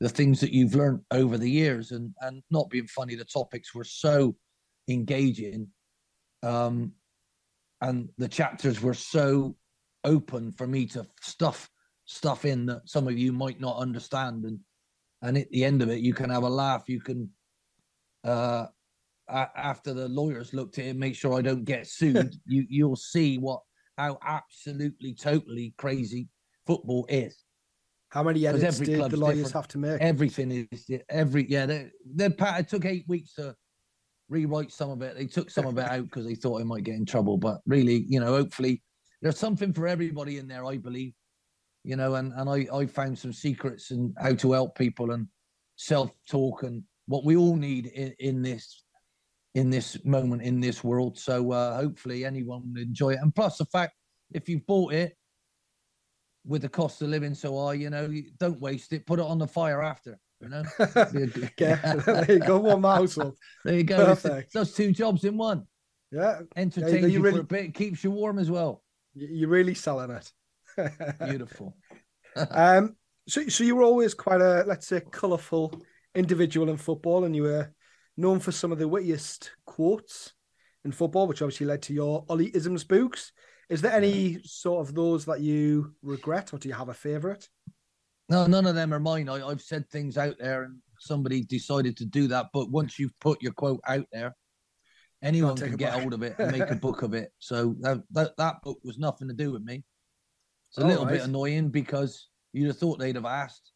the 0.00 0.08
things 0.08 0.40
that 0.40 0.52
you've 0.52 0.74
learned 0.74 1.00
over 1.10 1.38
the 1.38 1.50
years 1.50 1.92
and 1.92 2.12
and 2.20 2.42
not 2.50 2.68
being 2.70 2.86
funny 2.86 3.14
the 3.14 3.24
topics 3.24 3.74
were 3.74 3.84
so 3.84 4.36
engaging 4.88 5.68
um 6.42 6.92
and 7.80 8.08
the 8.18 8.28
chapters 8.28 8.80
were 8.80 8.94
so 8.94 9.56
open 10.04 10.52
for 10.52 10.66
me 10.66 10.84
to 10.86 11.06
stuff 11.20 11.70
stuff 12.08 12.44
in 12.44 12.66
that 12.66 12.80
some 12.88 13.06
of 13.06 13.18
you 13.18 13.32
might 13.32 13.60
not 13.60 13.76
understand 13.76 14.44
and 14.44 14.58
and 15.22 15.36
at 15.36 15.50
the 15.50 15.64
end 15.64 15.82
of 15.82 15.90
it 15.90 16.00
you 16.00 16.14
can 16.14 16.30
have 16.30 16.42
a 16.42 16.48
laugh 16.48 16.88
you 16.88 17.00
can 17.00 17.28
uh 18.24 18.66
after 19.28 19.92
the 19.92 20.08
lawyers 20.08 20.54
looked 20.54 20.78
at 20.78 20.86
it 20.86 20.96
make 20.96 21.14
sure 21.14 21.38
i 21.38 21.42
don't 21.42 21.64
get 21.64 21.86
sued 21.86 22.34
you 22.46 22.64
you'll 22.70 22.96
see 22.96 23.36
what 23.36 23.60
how 23.98 24.18
absolutely 24.24 25.12
totally 25.12 25.74
crazy 25.76 26.28
football 26.66 27.04
is 27.10 27.44
how 28.10 28.22
many 28.22 28.46
edits 28.46 28.78
did 28.78 29.10
the 29.10 29.16
lawyers 29.16 29.36
different. 29.36 29.54
have 29.54 29.68
to 29.68 29.78
make? 29.78 30.00
Everything 30.00 30.66
is 30.70 30.90
every 31.10 31.46
yeah. 31.48 31.66
They, 31.66 31.90
they 32.14 32.26
it 32.26 32.68
took 32.68 32.84
eight 32.86 33.04
weeks 33.06 33.34
to 33.34 33.54
rewrite 34.28 34.72
some 34.72 34.90
of 34.90 35.02
it. 35.02 35.16
They 35.16 35.26
took 35.26 35.50
some 35.50 35.66
of 35.66 35.76
it 35.78 35.84
out 35.84 36.04
because 36.04 36.24
they 36.24 36.34
thought 36.34 36.60
I 36.60 36.64
might 36.64 36.84
get 36.84 36.94
in 36.94 37.04
trouble. 37.04 37.36
But 37.36 37.60
really, 37.66 38.06
you 38.08 38.20
know, 38.20 38.28
hopefully 38.28 38.82
there's 39.20 39.38
something 39.38 39.72
for 39.72 39.86
everybody 39.86 40.38
in 40.38 40.48
there. 40.48 40.64
I 40.64 40.78
believe, 40.78 41.12
you 41.88 41.96
know, 41.96 42.16
and 42.16 42.34
and 42.36 42.50
I 42.50 42.66
I 42.70 42.84
found 42.84 43.18
some 43.18 43.32
secrets 43.32 43.92
and 43.92 44.14
how 44.18 44.34
to 44.34 44.52
help 44.52 44.76
people 44.76 45.12
and 45.12 45.26
self 45.76 46.10
talk 46.28 46.62
and 46.62 46.82
what 47.06 47.24
we 47.24 47.34
all 47.34 47.56
need 47.56 47.86
in, 47.86 48.14
in 48.18 48.42
this 48.42 48.84
in 49.54 49.70
this 49.70 49.96
moment 50.04 50.42
in 50.42 50.60
this 50.60 50.84
world. 50.84 51.18
So 51.18 51.50
uh, 51.50 51.76
hopefully 51.76 52.26
anyone 52.26 52.62
will 52.70 52.82
enjoy 52.82 53.12
it. 53.14 53.20
And 53.22 53.34
plus 53.34 53.56
the 53.56 53.64
fact 53.64 53.94
if 54.32 54.50
you've 54.50 54.66
bought 54.66 54.92
it 54.92 55.16
with 56.44 56.60
the 56.60 56.68
cost 56.68 57.00
of 57.00 57.08
living 57.08 57.32
so 57.32 57.58
high, 57.58 57.72
you 57.72 57.88
know, 57.88 58.12
don't 58.38 58.60
waste 58.60 58.92
it. 58.92 59.06
Put 59.06 59.18
it 59.18 59.24
on 59.24 59.38
the 59.38 59.48
fire 59.48 59.82
after. 59.82 60.18
You 60.42 60.50
know, 60.50 60.64
yeah, 61.58 61.94
there 62.06 62.32
you 62.32 62.38
go. 62.40 62.58
One 62.58 62.82
household. 62.82 63.38
There 63.64 63.76
you 63.76 63.84
go. 63.84 64.04
Perfect. 64.04 64.52
That's 64.52 64.74
two 64.74 64.92
jobs 64.92 65.24
in 65.24 65.38
one. 65.38 65.66
Yeah, 66.12 66.40
entertains 66.54 67.00
yeah, 67.00 67.06
you, 67.06 67.20
really, 67.20 67.36
for 67.36 67.40
a 67.40 67.44
bit, 67.44 67.72
keeps 67.72 68.04
you 68.04 68.10
warm 68.10 68.38
as 68.38 68.50
well. 68.50 68.82
You're 69.14 69.48
really 69.48 69.74
selling 69.74 70.10
it. 70.10 70.30
Beautiful. 71.24 71.76
um, 72.50 72.96
so, 73.26 73.46
so 73.48 73.64
you 73.64 73.76
were 73.76 73.82
always 73.82 74.14
quite 74.14 74.40
a, 74.40 74.64
let's 74.66 74.86
say, 74.86 75.00
colourful 75.00 75.82
individual 76.14 76.70
in 76.70 76.76
football, 76.76 77.24
and 77.24 77.34
you 77.34 77.42
were 77.42 77.72
known 78.16 78.40
for 78.40 78.52
some 78.52 78.72
of 78.72 78.78
the 78.78 78.88
wittiest 78.88 79.52
quotes 79.66 80.32
in 80.84 80.92
football, 80.92 81.26
which 81.26 81.42
obviously 81.42 81.66
led 81.66 81.82
to 81.82 81.94
your 81.94 82.24
Ollie 82.28 82.54
Isms 82.54 82.84
books. 82.84 83.32
Is 83.68 83.82
there 83.82 83.92
any 83.92 84.38
sort 84.44 84.86
of 84.86 84.94
those 84.94 85.24
that 85.26 85.40
you 85.40 85.94
regret, 86.02 86.52
or 86.52 86.58
do 86.58 86.68
you 86.68 86.74
have 86.74 86.88
a 86.88 86.94
favourite? 86.94 87.48
No, 88.30 88.46
none 88.46 88.66
of 88.66 88.74
them 88.74 88.92
are 88.92 89.00
mine. 89.00 89.28
I, 89.28 89.48
have 89.48 89.60
said 89.60 89.88
things 89.88 90.16
out 90.16 90.36
there, 90.38 90.64
and 90.64 90.78
somebody 90.98 91.42
decided 91.42 91.96
to 91.98 92.04
do 92.04 92.28
that. 92.28 92.46
But 92.52 92.70
once 92.70 92.98
you've 92.98 93.18
put 93.20 93.42
your 93.42 93.52
quote 93.52 93.80
out 93.86 94.06
there, 94.12 94.34
anyone 95.22 95.56
can 95.56 95.76
get 95.76 95.94
hold 95.94 96.14
of 96.14 96.22
it 96.22 96.36
and 96.38 96.52
make 96.52 96.70
a 96.70 96.76
book 96.76 97.02
of 97.02 97.14
it. 97.14 97.32
So 97.38 97.76
that, 97.80 98.02
that, 98.12 98.36
that 98.36 98.62
book 98.62 98.78
was 98.84 98.98
nothing 98.98 99.28
to 99.28 99.34
do 99.34 99.52
with 99.52 99.62
me. 99.62 99.84
It's 100.68 100.78
a 100.78 100.86
little 100.86 101.06
right. 101.06 101.14
bit 101.14 101.22
annoying 101.22 101.70
because 101.70 102.28
you'd 102.52 102.66
have 102.66 102.78
thought 102.78 102.98
they'd 102.98 103.14
have 103.14 103.24
asked, 103.24 103.72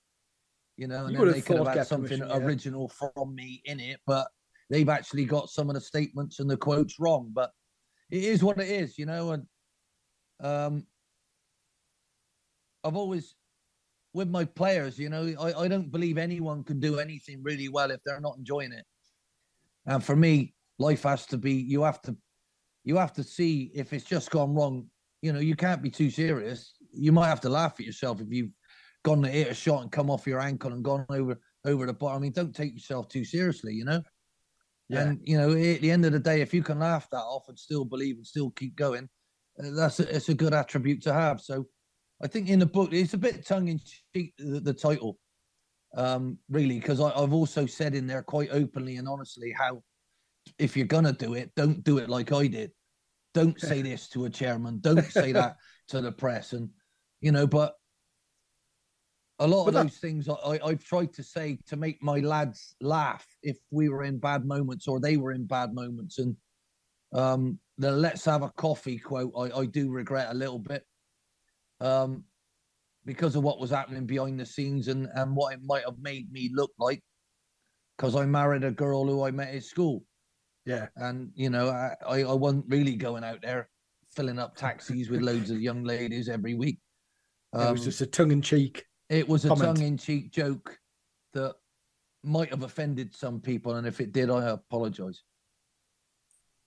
you 0.76 0.86
know, 0.86 1.06
and 1.06 1.12
you 1.12 1.18
then 1.18 1.32
they 1.32 1.40
could 1.40 1.58
have 1.58 1.74
had 1.74 1.86
something 1.86 2.18
yeah. 2.18 2.36
original 2.36 2.88
from 2.88 3.34
me 3.34 3.62
in 3.64 3.80
it, 3.80 4.00
but 4.06 4.28
they've 4.70 4.88
actually 4.88 5.24
got 5.24 5.48
some 5.48 5.70
of 5.70 5.74
the 5.74 5.80
statements 5.80 6.38
and 6.38 6.50
the 6.50 6.56
quotes 6.56 6.98
wrong. 6.98 7.30
But 7.32 7.50
it 8.10 8.24
is 8.24 8.42
what 8.44 8.58
it 8.58 8.68
is, 8.68 8.98
you 8.98 9.06
know, 9.06 9.32
and 9.32 9.46
um, 10.40 10.86
I've 12.84 12.96
always, 12.96 13.34
with 14.12 14.28
my 14.28 14.44
players, 14.44 14.98
you 14.98 15.08
know, 15.08 15.34
I, 15.40 15.62
I 15.62 15.68
don't 15.68 15.90
believe 15.90 16.18
anyone 16.18 16.64
can 16.64 16.80
do 16.80 16.98
anything 16.98 17.42
really 17.42 17.68
well 17.68 17.90
if 17.90 18.00
they're 18.04 18.20
not 18.20 18.36
enjoying 18.36 18.72
it. 18.72 18.84
And 19.86 20.04
for 20.04 20.14
me, 20.14 20.54
life 20.78 21.04
has 21.04 21.26
to 21.26 21.38
be, 21.38 21.52
you 21.52 21.82
have 21.82 22.02
to, 22.02 22.16
you 22.84 22.96
have 22.96 23.12
to 23.14 23.22
see 23.22 23.70
if 23.74 23.92
it's 23.92 24.04
just 24.04 24.30
gone 24.30 24.54
wrong. 24.54 24.86
You 25.22 25.32
know, 25.32 25.38
you 25.38 25.54
can't 25.54 25.82
be 25.82 25.90
too 25.90 26.10
serious. 26.10 26.74
You 26.92 27.12
might 27.12 27.28
have 27.28 27.40
to 27.42 27.48
laugh 27.48 27.74
at 27.78 27.86
yourself 27.86 28.20
if 28.20 28.28
you've 28.30 28.52
gone 29.04 29.22
to 29.22 29.28
hit 29.28 29.48
a 29.48 29.54
shot 29.54 29.82
and 29.82 29.90
come 29.90 30.10
off 30.10 30.26
your 30.26 30.40
ankle 30.40 30.72
and 30.72 30.84
gone 30.84 31.06
over 31.08 31.38
over 31.64 31.86
the 31.86 31.92
bar. 31.92 32.16
I 32.16 32.18
mean, 32.18 32.32
don't 32.32 32.54
take 32.54 32.72
yourself 32.72 33.08
too 33.08 33.24
seriously, 33.24 33.74
you 33.74 33.84
know. 33.84 34.02
Yeah. 34.88 35.02
And 35.02 35.20
you 35.22 35.38
know, 35.38 35.50
at 35.50 35.80
the 35.80 35.90
end 35.90 36.04
of 36.04 36.12
the 36.12 36.18
day, 36.18 36.40
if 36.40 36.52
you 36.52 36.62
can 36.62 36.78
laugh 36.78 37.08
that 37.10 37.18
off 37.18 37.48
and 37.48 37.58
still 37.58 37.84
believe 37.84 38.16
and 38.16 38.26
still 38.26 38.50
keep 38.50 38.76
going, 38.76 39.08
that's 39.56 40.00
a, 40.00 40.16
it's 40.16 40.28
a 40.28 40.34
good 40.34 40.54
attribute 40.54 41.02
to 41.02 41.12
have. 41.12 41.40
So 41.40 41.66
I 42.22 42.26
think 42.26 42.48
in 42.48 42.58
the 42.58 42.66
book 42.66 42.92
it's 42.92 43.14
a 43.14 43.18
bit 43.18 43.46
tongue 43.46 43.68
in 43.68 43.80
cheek 44.14 44.34
the, 44.38 44.60
the 44.60 44.74
title, 44.74 45.18
um, 45.96 46.38
really, 46.50 46.78
because 46.78 47.00
I've 47.00 47.32
also 47.32 47.66
said 47.66 47.94
in 47.94 48.06
there 48.06 48.22
quite 48.22 48.50
openly 48.52 48.96
and 48.96 49.08
honestly 49.08 49.54
how 49.56 49.82
if 50.58 50.76
you're 50.76 50.86
gonna 50.86 51.12
do 51.12 51.34
it, 51.34 51.52
don't 51.56 51.82
do 51.84 51.98
it 51.98 52.08
like 52.08 52.32
I 52.32 52.46
did. 52.46 52.72
Don't 53.34 53.60
say 53.60 53.82
this 53.82 54.08
to 54.10 54.24
a 54.24 54.30
chairman. 54.30 54.80
Don't 54.80 55.04
say 55.04 55.32
that 55.32 55.56
to 55.88 56.00
the 56.00 56.12
press, 56.12 56.52
and 56.52 56.68
you 57.22 57.32
know. 57.32 57.46
But 57.46 57.72
a 59.38 59.46
lot 59.46 59.64
but 59.64 59.74
of 59.74 59.82
those 59.84 59.96
things 59.96 60.28
I, 60.28 60.60
I've 60.62 60.84
tried 60.84 61.14
to 61.14 61.22
say 61.22 61.58
to 61.68 61.76
make 61.76 62.02
my 62.02 62.18
lads 62.18 62.76
laugh 62.82 63.26
if 63.42 63.56
we 63.70 63.88
were 63.88 64.04
in 64.04 64.18
bad 64.18 64.44
moments 64.44 64.86
or 64.86 65.00
they 65.00 65.16
were 65.16 65.32
in 65.32 65.46
bad 65.46 65.72
moments, 65.72 66.18
and 66.18 66.36
um, 67.14 67.58
the 67.78 67.90
let's 67.90 68.26
have 68.26 68.42
a 68.42 68.50
coffee 68.50 68.98
quote, 68.98 69.32
I, 69.36 69.60
I 69.60 69.64
do 69.64 69.90
regret 69.90 70.28
a 70.30 70.34
little 70.34 70.58
bit. 70.58 70.84
Um, 71.80 72.24
because 73.04 73.34
of 73.34 73.42
what 73.42 73.58
was 73.58 73.70
happening 73.70 74.06
behind 74.06 74.38
the 74.38 74.46
scenes 74.46 74.88
and, 74.88 75.08
and 75.14 75.34
what 75.34 75.52
it 75.52 75.60
might 75.64 75.84
have 75.84 75.98
made 76.00 76.30
me 76.30 76.50
look 76.54 76.70
like. 76.78 77.02
Because 77.96 78.14
I 78.14 78.24
married 78.26 78.64
a 78.64 78.70
girl 78.70 79.04
who 79.04 79.24
I 79.24 79.30
met 79.30 79.54
at 79.54 79.64
school. 79.64 80.04
Yeah. 80.64 80.86
And, 80.96 81.30
you 81.34 81.50
know, 81.50 81.68
I, 81.68 81.94
I, 82.06 82.22
I 82.22 82.32
wasn't 82.32 82.66
really 82.68 82.94
going 82.94 83.24
out 83.24 83.42
there 83.42 83.68
filling 84.14 84.38
up 84.38 84.56
taxis 84.56 85.10
with 85.10 85.20
loads 85.20 85.50
of 85.50 85.60
young 85.60 85.82
ladies 85.82 86.28
every 86.28 86.54
week. 86.54 86.78
Um, 87.52 87.68
it 87.68 87.72
was 87.72 87.80
um, 87.80 87.84
just 87.84 88.00
a 88.00 88.06
tongue 88.06 88.32
in 88.32 88.42
cheek. 88.42 88.84
It 89.08 89.28
was 89.28 89.44
a 89.44 89.54
tongue 89.54 89.82
in 89.82 89.98
cheek 89.98 90.32
joke 90.32 90.78
that 91.34 91.54
might 92.22 92.50
have 92.50 92.62
offended 92.62 93.14
some 93.14 93.40
people. 93.40 93.74
And 93.74 93.86
if 93.86 94.00
it 94.00 94.12
did, 94.12 94.30
I 94.30 94.50
apologize. 94.50 95.22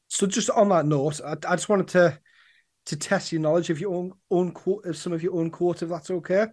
So 0.08 0.28
just 0.28 0.50
on 0.52 0.70
that 0.70 0.86
note, 0.86 1.20
I, 1.26 1.32
I, 1.32 1.56
just 1.56 1.70
wanted 1.70 1.88
to 1.90 2.20
to 2.86 2.96
test 2.96 3.32
your 3.32 3.42
knowledge 3.42 3.72
of 3.72 3.80
your 3.80 3.96
own 3.96 4.14
own 4.30 4.52
quote 4.52 4.86
of 4.86 4.96
some 4.96 5.14
of 5.14 5.24
your 5.24 5.36
own 5.36 5.50
quote, 5.50 5.82
if 5.82 5.90
that's 5.90 6.12
okay. 6.12 6.48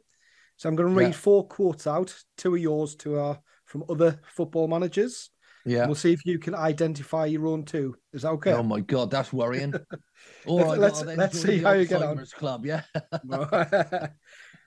So 0.56 0.68
I'm 0.68 0.76
going 0.76 0.88
to 0.88 0.94
read 0.94 1.06
yeah. 1.08 1.12
four 1.12 1.46
quotes 1.46 1.86
out. 1.86 2.14
Two 2.38 2.54
of 2.54 2.60
yours, 2.60 2.94
two 2.94 3.18
are 3.18 3.38
from 3.66 3.84
other 3.88 4.20
football 4.24 4.68
managers. 4.68 5.30
Yeah, 5.64 5.86
we'll 5.86 5.94
see 5.94 6.12
if 6.12 6.24
you 6.24 6.38
can 6.38 6.54
identify 6.54 7.26
your 7.26 7.46
own 7.46 7.64
two. 7.64 7.94
Is 8.12 8.22
that 8.22 8.30
okay? 8.30 8.52
Oh 8.52 8.62
my 8.62 8.80
god, 8.80 9.10
that's 9.10 9.32
worrying. 9.32 9.74
All 10.46 10.56
let's, 10.56 10.68
right, 10.70 10.78
let's, 10.80 11.02
let's 11.02 11.42
see 11.42 11.58
how 11.58 11.72
you 11.72 11.84
get 11.84 12.02
on. 12.02 12.24
Club, 12.36 12.66
yeah. 12.66 12.82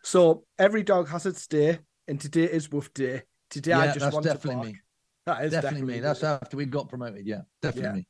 so 0.05 0.45
every 0.59 0.83
dog 0.83 1.09
has 1.09 1.25
its 1.25 1.47
day, 1.47 1.79
and 2.07 2.21
today 2.21 2.43
is 2.43 2.71
Woof 2.71 2.93
Day. 2.93 3.23
Today 3.49 3.71
yeah, 3.71 3.79
I 3.79 3.91
just 3.91 4.13
want 4.13 4.25
to 4.25 4.35
bark. 4.35 4.67
Me. 4.67 4.77
That 5.25 5.43
is 5.43 5.51
definitely, 5.51 5.79
definitely 5.79 5.93
me. 5.95 5.99
That's 6.01 6.23
after 6.23 6.57
we 6.57 6.65
got 6.65 6.89
promoted. 6.89 7.25
Yeah, 7.25 7.41
definitely 7.61 7.89
yeah. 7.89 7.95
me. 7.95 8.07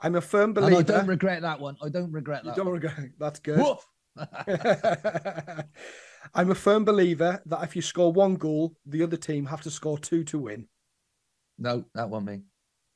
I'm 0.00 0.14
a 0.14 0.20
firm 0.20 0.54
believer. 0.54 0.80
And 0.80 0.90
I 0.90 0.98
don't 0.98 1.06
regret 1.06 1.42
that 1.42 1.60
one. 1.60 1.76
I 1.82 1.90
don't 1.90 2.10
regret 2.12 2.44
that. 2.44 2.56
You 2.56 2.64
don't 2.64 2.72
regret. 2.72 3.10
That's 3.18 3.40
good. 3.40 3.58
Woof. 3.58 3.86
I'm 6.34 6.50
a 6.50 6.54
firm 6.54 6.84
believer 6.84 7.42
that 7.46 7.62
if 7.62 7.76
you 7.76 7.82
score 7.82 8.12
one 8.12 8.36
goal, 8.36 8.74
the 8.86 9.02
other 9.02 9.16
team 9.16 9.44
have 9.46 9.60
to 9.62 9.70
score 9.70 9.98
two 9.98 10.24
to 10.24 10.38
win. 10.38 10.66
No, 11.58 11.84
that 11.94 12.08
wasn't 12.08 12.30
me. 12.30 12.42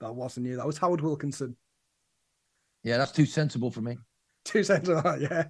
That 0.00 0.14
wasn't 0.14 0.46
you. 0.46 0.56
That 0.56 0.66
was 0.66 0.78
Howard 0.78 1.00
Wilkinson. 1.00 1.56
Yeah, 2.82 2.96
that's 2.96 3.12
too 3.12 3.26
sensible 3.26 3.70
for 3.70 3.80
me. 3.80 3.98
Too 4.44 4.64
sensible, 4.64 5.02
yeah. 5.20 5.44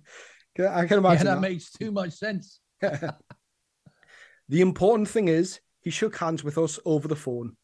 I 0.58 0.86
can 0.86 0.98
imagine. 0.98 1.26
Yeah, 1.26 1.34
that, 1.34 1.40
that. 1.40 1.40
makes 1.40 1.70
too 1.70 1.92
much 1.92 2.12
sense. 2.12 2.60
the 4.48 4.60
important 4.60 5.08
thing 5.08 5.28
is 5.28 5.60
he 5.80 5.90
shook 5.90 6.16
hands 6.16 6.44
with 6.44 6.58
us 6.58 6.78
over 6.84 7.08
the 7.08 7.16
phone. 7.16 7.56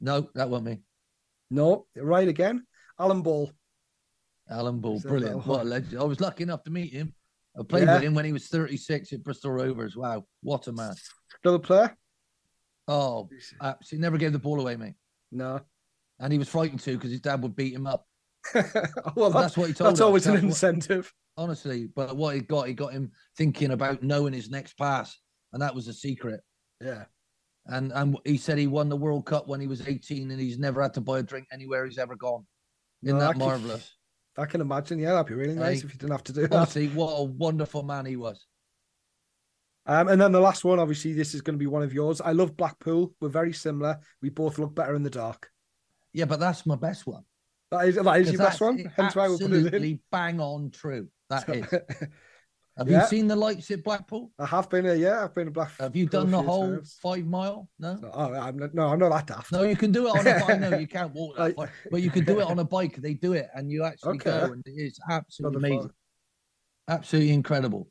No, 0.00 0.28
that 0.34 0.48
wasn't 0.48 0.68
me. 0.68 0.78
No, 1.50 1.86
right 1.96 2.28
again. 2.28 2.66
Alan 2.98 3.22
Ball. 3.22 3.50
Alan 4.48 4.80
Ball, 4.80 5.00
brilliant. 5.00 5.46
What 5.46 5.62
a 5.62 5.64
legend. 5.64 6.00
I 6.00 6.04
was 6.04 6.20
lucky 6.20 6.42
enough 6.42 6.64
to 6.64 6.70
meet 6.70 6.92
him. 6.92 7.14
I 7.58 7.62
played 7.62 7.86
yeah. 7.86 7.94
with 7.94 8.04
him 8.04 8.14
when 8.14 8.24
he 8.24 8.32
was 8.32 8.46
36 8.46 9.12
at 9.12 9.22
Bristol 9.22 9.52
Rovers. 9.52 9.96
Wow, 9.96 10.24
what 10.42 10.66
a 10.66 10.72
man. 10.72 10.94
Still 11.38 11.56
a 11.56 11.58
player? 11.58 11.96
Oh, 12.88 13.28
he 13.88 13.96
never 13.98 14.18
gave 14.18 14.32
the 14.32 14.38
ball 14.38 14.60
away, 14.60 14.76
mate. 14.76 14.94
No. 15.30 15.60
And 16.18 16.32
he 16.32 16.38
was 16.38 16.48
frightened 16.48 16.80
too 16.80 16.96
because 16.96 17.10
his 17.10 17.20
dad 17.20 17.42
would 17.42 17.56
beat 17.56 17.74
him 17.74 17.86
up. 17.86 18.06
well, 18.54 19.30
that's, 19.30 19.34
that's, 19.34 19.56
what 19.56 19.68
he 19.68 19.74
told. 19.74 19.90
That's 19.90 20.00
us. 20.00 20.04
always 20.04 20.24
that's 20.24 20.40
an 20.40 20.48
incentive. 20.48 21.12
Honestly, 21.40 21.88
but 21.96 22.14
what 22.18 22.34
he 22.34 22.42
got, 22.42 22.68
he 22.68 22.74
got 22.74 22.92
him 22.92 23.10
thinking 23.34 23.70
about 23.70 24.02
knowing 24.02 24.34
his 24.34 24.50
next 24.50 24.76
pass, 24.76 25.18
and 25.54 25.62
that 25.62 25.74
was 25.74 25.88
a 25.88 25.92
secret. 25.94 26.42
Yeah. 26.82 27.04
And 27.64 27.92
and 27.92 28.18
he 28.26 28.36
said 28.36 28.58
he 28.58 28.66
won 28.66 28.90
the 28.90 28.96
World 28.96 29.24
Cup 29.24 29.48
when 29.48 29.58
he 29.58 29.66
was 29.66 29.88
18, 29.88 30.30
and 30.30 30.38
he's 30.38 30.58
never 30.58 30.82
had 30.82 30.92
to 30.94 31.00
buy 31.00 31.20
a 31.20 31.22
drink 31.22 31.46
anywhere 31.50 31.86
he's 31.86 31.96
ever 31.96 32.14
gone. 32.14 32.46
Isn't 33.02 33.18
no, 33.18 33.24
that 33.24 33.38
marvelous? 33.38 33.90
I 34.36 34.44
can 34.44 34.60
imagine. 34.60 34.98
Yeah, 34.98 35.12
that'd 35.12 35.28
be 35.28 35.34
really 35.34 35.54
nice 35.54 35.80
hey, 35.80 35.86
if 35.86 35.94
you 35.94 35.98
didn't 35.98 36.12
have 36.12 36.24
to 36.24 36.34
do 36.34 36.42
that. 36.42 36.52
Honestly, 36.52 36.88
what 36.88 37.12
a 37.12 37.24
wonderful 37.24 37.84
man 37.84 38.04
he 38.04 38.16
was. 38.16 38.44
Um, 39.86 40.08
and 40.08 40.20
then 40.20 40.32
the 40.32 40.40
last 40.40 40.62
one, 40.62 40.78
obviously, 40.78 41.14
this 41.14 41.32
is 41.32 41.40
going 41.40 41.54
to 41.54 41.58
be 41.58 41.66
one 41.66 41.82
of 41.82 41.94
yours. 41.94 42.20
I 42.20 42.32
love 42.32 42.54
Blackpool. 42.54 43.14
We're 43.18 43.30
very 43.30 43.54
similar. 43.54 43.98
We 44.20 44.28
both 44.28 44.58
look 44.58 44.74
better 44.74 44.94
in 44.94 45.04
the 45.04 45.08
dark. 45.08 45.48
Yeah, 46.12 46.26
but 46.26 46.38
that's 46.38 46.66
my 46.66 46.76
best 46.76 47.06
one. 47.06 47.24
That 47.70 47.88
is 47.88 47.94
that 47.96 48.20
is 48.20 48.32
your 48.32 48.38
best 48.38 48.60
one. 48.60 48.92
Hence 48.96 49.14
why 49.14 49.28
we 49.28 49.38
put 49.38 49.52
it 49.52 49.74
in. 49.74 50.00
bang 50.10 50.40
on 50.40 50.70
true. 50.70 51.08
That 51.28 51.48
is. 51.48 51.66
Have 52.80 52.88
yeah. 52.88 53.02
you 53.02 53.06
seen 53.08 53.26
the 53.26 53.36
lights 53.36 53.70
at 53.72 53.84
Blackpool? 53.84 54.30
I 54.38 54.46
have 54.46 54.70
been. 54.70 54.86
There, 54.86 54.94
yeah, 54.94 55.24
I've 55.24 55.34
been 55.34 55.48
a 55.48 55.50
Black. 55.50 55.70
Have 55.78 55.94
you 55.94 56.06
done 56.06 56.30
the 56.30 56.40
whole 56.40 56.76
times. 56.76 56.98
five 57.02 57.26
mile? 57.26 57.68
No. 57.78 57.96
no 57.96 58.10
oh, 58.14 58.32
I'm 58.32 58.58
not, 58.58 58.74
no, 58.74 58.86
I'm 58.86 58.98
not 58.98 59.10
that 59.10 59.26
daft. 59.26 59.52
No, 59.52 59.64
you 59.64 59.76
can 59.76 59.92
do 59.92 60.06
it 60.06 60.10
on 60.10 60.26
a 60.26 60.40
bike. 60.40 60.60
no, 60.60 60.78
you 60.78 60.86
can't 60.86 61.12
walk 61.12 61.36
that 61.36 61.54
far, 61.56 61.70
but 61.90 62.00
you 62.00 62.10
can 62.10 62.24
do 62.24 62.40
it 62.40 62.46
on 62.46 62.58
a 62.58 62.64
bike. 62.64 62.96
They 62.96 63.12
do 63.12 63.34
it, 63.34 63.48
and 63.54 63.70
you 63.70 63.84
actually 63.84 64.16
okay. 64.16 64.30
go, 64.30 64.52
and 64.52 64.62
it's 64.64 64.98
absolutely 65.10 65.58
amazing. 65.58 65.90
Absolutely 66.88 67.32
incredible. 67.32 67.88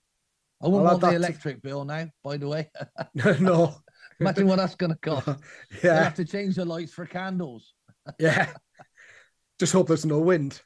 I 0.62 0.68
wouldn't 0.68 0.86
want 0.86 1.02
the 1.02 1.12
electric 1.12 1.58
to... 1.58 1.62
bill 1.62 1.86
now, 1.86 2.08
by 2.24 2.38
the 2.38 2.48
way. 2.48 2.72
no. 3.40 3.76
Imagine 4.20 4.48
what 4.48 4.58
that's 4.58 4.76
going 4.76 4.92
to 4.92 4.98
cost. 4.98 5.28
yeah. 5.28 5.38
You 5.84 6.04
have 6.04 6.16
to 6.16 6.26
change 6.26 6.56
the 6.56 6.66
lights 6.66 6.94
for 6.94 7.06
candles. 7.06 7.74
yeah. 8.20 8.52
Just 9.60 9.74
hope 9.74 9.88
there's 9.88 10.06
no 10.06 10.20
wind. 10.20 10.62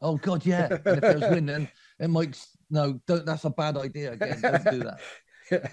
Oh 0.00 0.16
God, 0.16 0.44
yeah. 0.44 0.66
And 0.84 0.96
if 0.96 1.00
there's 1.00 1.20
wind, 1.20 1.48
then 1.48 1.68
it 1.98 2.08
might. 2.08 2.44
No, 2.70 3.00
don't. 3.06 3.26
That's 3.26 3.44
a 3.44 3.50
bad 3.50 3.76
idea. 3.76 4.12
Again, 4.12 4.40
don't 4.40 4.70
do 4.70 4.78
that. 4.80 5.00
Yeah. 5.50 5.68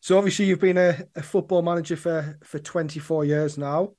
So 0.00 0.16
obviously 0.16 0.46
you've 0.46 0.60
been 0.60 0.78
a, 0.78 0.96
a, 1.16 1.22
football 1.22 1.60
manager 1.62 1.96
for 1.96 2.38
for 2.44 2.58
24 2.58 3.24
years 3.26 3.58
now. 3.58 3.90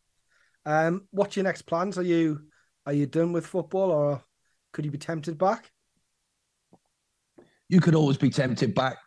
Um, 0.65 1.08
what's 1.12 1.36
your 1.36 1.43
next 1.43 1.63
plans? 1.63 1.98
Are 1.98 2.03
you 2.03 2.39
are 2.86 2.93
you 2.93 3.05
done 3.05 3.34
with 3.34 3.46
football, 3.46 3.91
or 3.91 4.24
could 4.72 4.86
you 4.86 4.89
be 4.89 4.98
tempted 4.98 5.38
back? 5.38 5.70
You 7.70 7.79
could 7.81 7.93
always 7.93 8.17
be 8.17 8.29
tempted 8.29 8.74
back. 8.74 8.98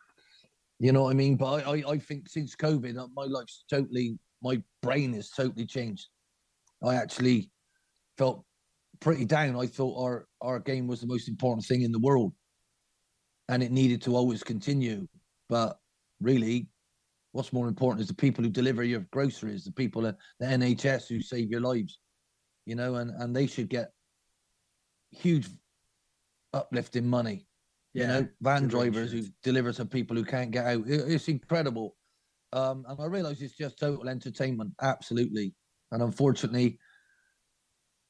You 0.78 0.92
know 0.92 1.02
what 1.02 1.10
I 1.10 1.14
mean? 1.14 1.36
But 1.36 1.66
I, 1.66 1.72
I, 1.72 1.90
I 1.92 1.98
think 1.98 2.28
since 2.28 2.54
COVID, 2.54 2.98
uh, 2.98 3.08
my 3.14 3.24
life's 3.24 3.64
totally, 3.68 4.18
my 4.42 4.62
brain 4.82 5.14
has 5.14 5.30
totally 5.30 5.66
changed. 5.66 6.06
I 6.82 6.94
actually 6.94 7.50
felt 8.18 8.44
pretty 9.04 9.26
down. 9.26 9.54
I 9.54 9.66
thought 9.66 10.02
our 10.02 10.26
our 10.40 10.58
game 10.58 10.88
was 10.88 11.00
the 11.00 11.06
most 11.06 11.28
important 11.28 11.66
thing 11.66 11.82
in 11.82 11.92
the 11.92 11.98
world, 11.98 12.32
and 13.48 13.62
it 13.62 13.70
needed 13.70 14.02
to 14.02 14.16
always 14.16 14.42
continue. 14.42 15.06
But 15.48 15.78
really, 16.20 16.68
what's 17.32 17.52
more 17.52 17.68
important 17.68 18.00
is 18.00 18.08
the 18.08 18.14
people 18.14 18.42
who 18.42 18.50
deliver 18.50 18.82
your 18.82 19.06
groceries, 19.12 19.64
the 19.64 19.72
people 19.72 20.06
at 20.06 20.16
the 20.40 20.46
NHS 20.46 21.06
who 21.08 21.20
save 21.20 21.50
your 21.50 21.60
lives. 21.60 22.00
You 22.64 22.74
know, 22.76 22.96
and 22.96 23.10
and 23.10 23.36
they 23.36 23.46
should 23.46 23.68
get 23.68 23.92
huge 25.10 25.48
uplift 26.54 26.96
in 26.96 27.06
money. 27.06 27.46
Yeah, 27.92 28.02
you 28.02 28.22
know, 28.22 28.28
van 28.40 28.66
drivers 28.66 29.12
who 29.12 29.22
deliver 29.42 29.72
to 29.74 29.84
people 29.84 30.16
who 30.16 30.24
can't 30.24 30.50
get 30.50 30.64
out. 30.64 30.88
It, 30.88 31.12
it's 31.12 31.28
incredible. 31.28 31.94
Um, 32.54 32.86
and 32.88 32.98
I 32.98 33.04
realize 33.04 33.42
it's 33.42 33.56
just 33.56 33.78
total 33.78 34.08
entertainment, 34.08 34.72
absolutely. 34.80 35.54
And 35.92 36.02
unfortunately, 36.02 36.78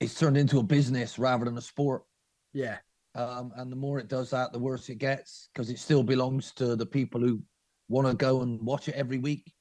it's 0.00 0.18
turned 0.18 0.36
into 0.36 0.58
a 0.58 0.62
business 0.62 1.18
rather 1.18 1.44
than 1.44 1.58
a 1.58 1.62
sport. 1.62 2.02
Yeah. 2.52 2.78
Um, 3.14 3.52
and 3.56 3.70
the 3.70 3.76
more 3.76 3.98
it 3.98 4.08
does 4.08 4.30
that, 4.30 4.52
the 4.52 4.58
worse 4.58 4.88
it 4.88 4.98
gets 4.98 5.48
because 5.52 5.70
it 5.70 5.78
still 5.78 6.02
belongs 6.02 6.52
to 6.54 6.74
the 6.74 6.86
people 6.86 7.20
who 7.20 7.42
want 7.88 8.08
to 8.08 8.14
go 8.14 8.42
and 8.42 8.60
watch 8.60 8.88
it 8.88 8.94
every 8.96 9.18
week. 9.18 9.52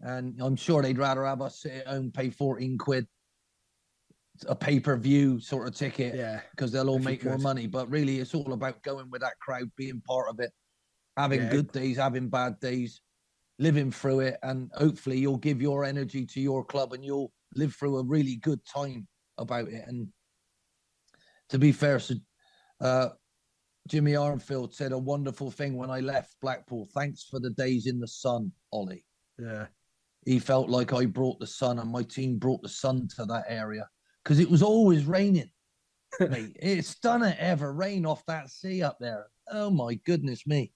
And 0.00 0.40
I'm 0.40 0.56
sure 0.56 0.82
they'd 0.82 0.98
rather 0.98 1.24
have 1.24 1.40
us 1.40 1.60
sit 1.62 1.72
at 1.72 1.86
home, 1.86 2.10
pay 2.10 2.30
14 2.30 2.76
quid, 2.76 3.06
a 4.46 4.54
pay 4.54 4.80
per 4.80 4.96
view 4.96 5.40
sort 5.40 5.68
of 5.68 5.74
ticket, 5.74 6.14
yeah, 6.14 6.40
because 6.50 6.72
they'll 6.72 6.90
all 6.90 6.98
make 6.98 7.24
more 7.24 7.38
money. 7.38 7.66
But 7.66 7.88
really, 7.88 8.18
it's 8.18 8.34
all 8.34 8.52
about 8.52 8.82
going 8.82 9.08
with 9.10 9.22
that 9.22 9.38
crowd, 9.40 9.70
being 9.76 10.02
part 10.06 10.28
of 10.28 10.40
it, 10.40 10.50
having 11.16 11.42
yeah. 11.42 11.50
good 11.50 11.72
days, 11.72 11.96
having 11.96 12.28
bad 12.28 12.60
days, 12.60 13.00
living 13.58 13.90
through 13.90 14.20
it. 14.20 14.36
And 14.42 14.70
hopefully, 14.74 15.18
you'll 15.18 15.38
give 15.38 15.62
your 15.62 15.84
energy 15.84 16.26
to 16.26 16.40
your 16.40 16.62
club 16.64 16.92
and 16.92 17.02
you'll 17.02 17.32
live 17.54 17.74
through 17.74 17.96
a 17.96 18.04
really 18.04 18.36
good 18.36 18.60
time 18.66 19.06
about 19.38 19.68
it. 19.68 19.84
And 19.86 20.08
to 21.50 21.58
be 21.58 21.72
fair, 21.72 21.98
so, 21.98 22.14
uh, 22.80 23.08
Jimmy 23.88 24.12
Armfield 24.12 24.74
said 24.74 24.92
a 24.92 24.98
wonderful 24.98 25.50
thing 25.50 25.76
when 25.76 25.90
I 25.90 26.00
left 26.00 26.36
Blackpool. 26.40 26.88
Thanks 26.92 27.24
for 27.24 27.38
the 27.38 27.50
days 27.50 27.86
in 27.86 28.00
the 28.00 28.08
sun, 28.08 28.50
Ollie. 28.72 29.04
Yeah. 29.38 29.66
He 30.24 30.40
felt 30.40 30.68
like 30.68 30.92
I 30.92 31.06
brought 31.06 31.38
the 31.38 31.46
sun 31.46 31.78
and 31.78 31.90
my 31.90 32.02
team 32.02 32.38
brought 32.38 32.62
the 32.62 32.68
sun 32.68 33.08
to 33.16 33.24
that 33.26 33.44
area 33.48 33.88
because 34.24 34.40
it 34.40 34.50
was 34.50 34.62
always 34.62 35.04
raining. 35.04 35.50
Mate, 36.20 36.56
it's 36.60 36.98
done 36.98 37.22
it 37.22 37.36
ever 37.38 37.72
rain 37.72 38.04
off 38.04 38.26
that 38.26 38.50
sea 38.50 38.82
up 38.82 38.98
there. 38.98 39.26
Oh 39.52 39.70
my 39.70 39.94
goodness 40.04 40.46
me. 40.46 40.72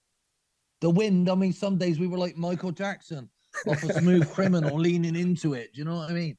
The 0.79 0.89
wind, 0.89 1.29
I 1.29 1.35
mean, 1.35 1.53
some 1.53 1.77
days 1.77 1.99
we 1.99 2.07
were 2.07 2.17
like 2.17 2.37
Michael 2.37 2.71
Jackson 2.71 3.29
off 3.67 3.83
a 3.83 3.93
smooth 3.93 4.31
criminal 4.31 4.77
leaning 4.79 5.15
into 5.15 5.53
it. 5.53 5.73
Do 5.73 5.79
you 5.79 5.85
know 5.85 5.97
what 5.97 6.09
I 6.09 6.13
mean? 6.13 6.37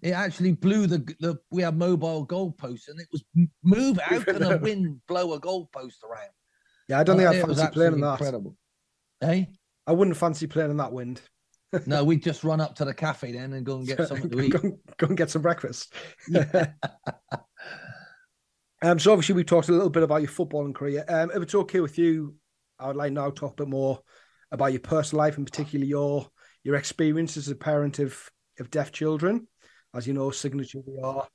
It 0.00 0.12
actually 0.12 0.52
blew 0.52 0.86
the 0.86 0.98
the 1.18 1.38
we 1.50 1.62
had 1.62 1.76
mobile 1.76 2.26
goalposts 2.26 2.88
and 2.88 3.00
it 3.00 3.08
was 3.10 3.24
move. 3.64 3.98
How 3.98 4.20
can 4.20 4.42
a 4.42 4.56
wind 4.56 5.00
blow 5.08 5.32
a 5.32 5.40
goalpost 5.40 6.04
around? 6.04 6.30
Yeah, 6.88 7.00
I 7.00 7.04
don't 7.04 7.16
think 7.16 7.28
I'd 7.28 7.40
fancy 7.40 7.66
playing 7.72 7.94
in 7.94 8.00
that. 8.00 8.12
Incredible. 8.12 8.56
Hey, 9.20 9.48
I 9.86 9.92
wouldn't 9.92 10.16
fancy 10.16 10.46
playing 10.46 10.70
in 10.70 10.76
that 10.76 10.92
wind. 10.92 11.20
no, 11.86 12.04
we'd 12.04 12.22
just 12.22 12.44
run 12.44 12.60
up 12.60 12.76
to 12.76 12.84
the 12.84 12.94
cafe 12.94 13.32
then 13.32 13.52
and 13.52 13.66
go 13.66 13.78
and 13.78 13.86
get 13.86 14.06
something 14.06 14.30
to 14.30 14.40
eat. 14.40 14.52
Go, 14.52 14.78
go 14.96 15.06
and 15.08 15.16
get 15.16 15.30
some 15.30 15.42
breakfast. 15.42 15.92
Yeah. 16.28 16.68
um, 18.82 18.98
so 18.98 19.12
obviously 19.12 19.34
we 19.34 19.44
talked 19.44 19.68
a 19.68 19.72
little 19.72 19.90
bit 19.90 20.04
about 20.04 20.22
your 20.22 20.30
footballing 20.30 20.74
career. 20.74 21.04
Um, 21.08 21.32
if 21.34 21.42
it's 21.42 21.54
okay 21.54 21.80
with 21.80 21.98
you, 21.98 22.36
I 22.78 22.86
would 22.86 22.96
like 22.96 23.12
now 23.12 23.30
to 23.30 23.32
talk 23.32 23.54
a 23.54 23.64
bit 23.64 23.68
more 23.68 23.98
about 24.52 24.72
your 24.72 24.80
personal 24.80 25.24
life 25.24 25.36
and 25.36 25.46
particularly 25.46 25.88
your 25.88 26.28
your 26.62 26.76
experience 26.76 27.36
as 27.36 27.48
a 27.48 27.56
parent 27.56 27.98
of 27.98 28.30
of 28.60 28.70
deaf 28.70 28.92
children 28.92 29.48
as 29.94 30.06
you 30.06 30.12
know, 30.12 30.30
signature 30.30 30.80
we 30.86 31.00
are. 31.00 31.26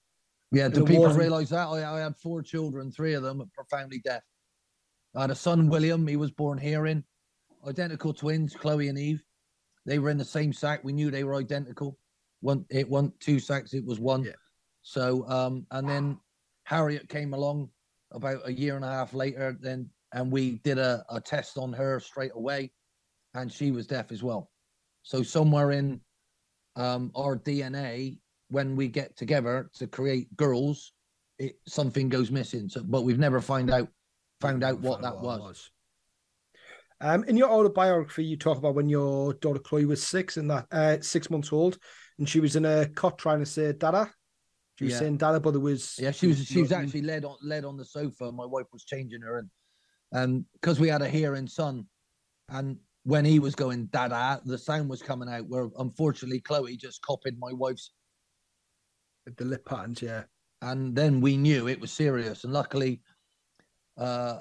Yeah, 0.52 0.68
do 0.68 0.86
people 0.86 1.10
realise 1.10 1.50
that? 1.50 1.68
I, 1.68 1.98
I, 1.98 2.00
had 2.02 2.16
four 2.16 2.44
children, 2.44 2.92
three 2.92 3.16
of 3.16 3.24
them 3.24 3.44
profoundly 3.56 4.00
deaf. 4.06 4.22
I 5.16 5.22
had 5.22 5.32
a 5.32 5.36
son, 5.36 5.68
William. 5.68 6.06
He 6.06 6.16
was 6.16 6.32
born 6.32 6.60
hearing. 6.60 7.04
Identical 7.68 8.14
twins, 8.14 8.56
Chloe 8.56 8.88
and 8.88 8.98
Eve. 8.98 9.24
They 9.86 9.98
were 9.98 10.12
in 10.12 10.18
the 10.18 10.26
same 10.26 10.54
sack. 10.54 10.84
We 10.84 10.94
knew 10.94 11.10
they 11.10 11.24
were 11.24 11.36
identical. 11.36 11.98
One, 12.42 12.66
it 12.70 12.88
one, 12.88 13.14
two 13.20 13.40
sacks. 13.40 13.74
It 13.74 13.84
was 13.86 14.00
one. 14.00 14.24
Yeah. 14.24 14.34
So, 14.84 15.28
um, 15.28 15.66
and 15.72 15.90
then 15.90 16.20
Harriet 16.66 17.10
came 17.10 17.34
along 17.34 17.70
about 18.12 18.42
a 18.46 18.54
year 18.54 18.76
and 18.76 18.86
a 18.86 18.90
half 18.90 19.14
later. 19.14 19.58
Then, 19.60 19.90
and 20.14 20.32
we 20.32 20.60
did 20.64 20.78
a, 20.78 21.04
a 21.10 21.20
test 21.20 21.58
on 21.58 21.74
her 21.74 22.00
straight 22.00 22.34
away, 22.36 22.72
and 23.34 23.52
she 23.52 23.72
was 23.72 23.88
deaf 23.88 24.12
as 24.12 24.22
well. 24.22 24.52
So 25.02 25.24
somewhere 25.24 25.72
in 25.72 26.00
um, 26.76 27.12
our 27.16 27.38
DNA, 27.38 28.20
when 28.50 28.76
we 28.76 28.88
get 28.88 29.16
together 29.18 29.70
to 29.76 29.88
create 29.88 30.36
girls, 30.36 30.92
it 31.40 31.56
something 31.68 32.10
goes 32.10 32.32
missing. 32.32 32.70
So, 32.70 32.84
but 32.84 33.04
we've 33.04 33.20
never 33.20 33.42
find 33.42 33.72
out 33.72 33.88
found 34.42 34.64
out 34.64 34.80
what 34.80 35.02
that 35.02 35.20
was. 35.20 35.40
was. 35.40 35.70
Um, 37.02 37.24
in 37.26 37.36
your 37.36 37.50
autobiography, 37.50 38.24
you 38.24 38.38
talk 38.38 38.58
about 38.58 38.76
when 38.76 38.88
your 38.88 39.34
daughter 39.36 39.60
Chloe 39.60 39.86
was 39.86 40.06
six 40.06 40.38
and 40.38 40.50
that 40.50 40.68
uh, 40.72 41.02
six 41.02 41.30
months 41.30 41.52
old, 41.52 41.78
and 42.18 42.28
she 42.30 42.40
was 42.40 42.56
in 42.56 42.66
a 42.66 42.88
cot 42.88 43.18
trying 43.18 43.40
to 43.40 43.46
say 43.46 43.74
"dada." 43.74 44.10
She 44.78 44.86
was 44.86 44.94
yeah. 44.94 45.00
saying 45.00 45.18
"dada," 45.18 45.40
but 45.40 45.52
there 45.52 45.60
was 45.60 45.96
yeah, 46.00 46.12
she 46.12 46.28
was 46.28 46.46
she 46.46 46.62
was 46.62 46.72
actually 46.72 47.02
led 47.02 47.26
on 47.26 47.36
led 47.44 47.66
on 47.66 47.78
the 47.78 47.86
sofa. 47.86 48.32
My 48.32 48.46
wife 48.46 48.68
was 48.72 48.86
changing 48.86 49.22
her, 49.22 49.40
and 49.40 49.50
and 50.12 50.46
because 50.54 50.80
we 50.80 50.88
had 50.88 51.02
a 51.02 51.10
hearing 51.10 51.48
son, 51.48 51.88
and 52.50 52.78
when 53.04 53.26
he 53.26 53.40
was 53.40 53.56
going 53.56 53.88
"dada," 53.88 54.42
the 54.46 54.58
sound 54.58 54.90
was 54.90 55.02
coming 55.02 55.28
out. 55.28 55.48
Where 55.48 55.70
unfortunately 55.80 56.40
Chloe 56.40 56.78
just 56.78 57.02
copied 57.02 57.38
my 57.38 57.52
wife's 57.52 57.92
the 59.38 59.46
lip 59.46 59.66
patterns, 59.66 60.02
yeah. 60.02 60.24
And 60.62 60.96
then 60.96 61.22
we 61.22 61.38
knew 61.38 61.68
it 61.68 61.80
was 61.80 61.92
serious. 61.92 62.44
And 62.44 62.54
luckily, 62.54 63.02
uh, 63.98 64.40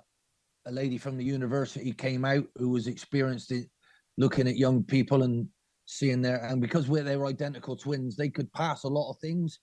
a 0.67 0.73
lady 0.73 0.99
from 0.99 1.17
the 1.17 1.25
university 1.25 1.93
came 1.93 2.25
out 2.25 2.47
who 2.57 2.71
was 2.71 2.87
experienced 2.87 3.51
in 3.51 3.69
looking 4.17 4.47
at 4.47 4.57
young 4.57 4.85
people 4.85 5.25
and 5.25 5.49
seeing 5.87 6.23
their 6.23 6.45
and 6.45 6.61
because 6.61 6.89
we're 6.89 7.03
they 7.03 7.17
were 7.17 7.27
identical 7.27 7.77
twins, 7.77 8.17
they 8.17 8.29
could 8.29 8.53
pass 8.53 8.85
a 8.85 8.89
lot 8.89 9.11
of 9.11 9.19
things. 9.19 9.59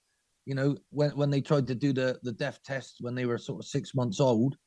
You 0.45 0.55
know, 0.55 0.75
when 0.89 1.11
when 1.11 1.29
they 1.29 1.41
tried 1.41 1.67
to 1.67 1.75
do 1.75 1.93
the 1.93 2.19
the 2.23 2.33
deaf 2.33 2.61
test 2.63 2.97
when 2.99 3.15
they 3.15 3.25
were 3.25 3.37
sort 3.37 3.63
of 3.63 3.69
six 3.69 3.95
months 3.95 4.19
old, 4.19 4.57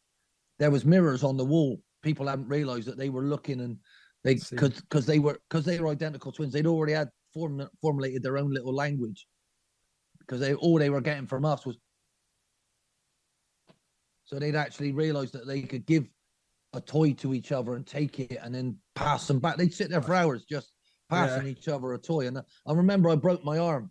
there 0.58 0.70
was 0.70 0.84
mirrors 0.84 1.22
on 1.22 1.36
the 1.36 1.44
wall. 1.44 1.80
People 2.02 2.26
hadn't 2.26 2.48
realised 2.48 2.88
that 2.88 2.98
they 2.98 3.10
were 3.10 3.24
looking 3.24 3.60
and 3.60 3.76
they 4.24 4.36
could 4.36 4.74
because 4.76 5.04
they 5.04 5.18
were 5.18 5.38
because 5.48 5.64
they 5.64 5.78
were 5.78 5.88
identical 5.88 6.32
twins. 6.32 6.52
They'd 6.52 6.66
already 6.66 6.94
had 6.94 7.10
form, 7.34 7.68
formulated 7.82 8.22
their 8.22 8.38
own 8.38 8.50
little 8.50 8.74
language 8.74 9.26
because 10.32 10.40
they 10.40 10.54
all 10.54 10.78
they 10.78 10.88
were 10.88 11.02
getting 11.02 11.26
from 11.26 11.44
us 11.44 11.66
was 11.66 11.76
So 14.24 14.38
they'd 14.38 14.56
actually 14.56 14.92
realize 14.92 15.30
that 15.32 15.46
they 15.46 15.60
could 15.60 15.84
give 15.84 16.08
a 16.72 16.80
toy 16.80 17.12
to 17.12 17.34
each 17.34 17.52
other 17.52 17.74
and 17.74 17.86
take 17.86 18.18
it 18.18 18.38
and 18.42 18.54
then 18.54 18.78
pass 18.94 19.26
them 19.26 19.40
back. 19.40 19.58
They'd 19.58 19.74
sit 19.74 19.90
there 19.90 20.00
for 20.00 20.14
hours 20.14 20.46
just 20.46 20.72
passing 21.10 21.44
yeah. 21.44 21.52
each 21.52 21.68
other 21.68 21.92
a 21.92 21.98
toy. 21.98 22.28
And 22.28 22.38
I 22.38 22.72
remember 22.72 23.10
I 23.10 23.16
broke 23.16 23.44
my 23.44 23.58
arm 23.58 23.90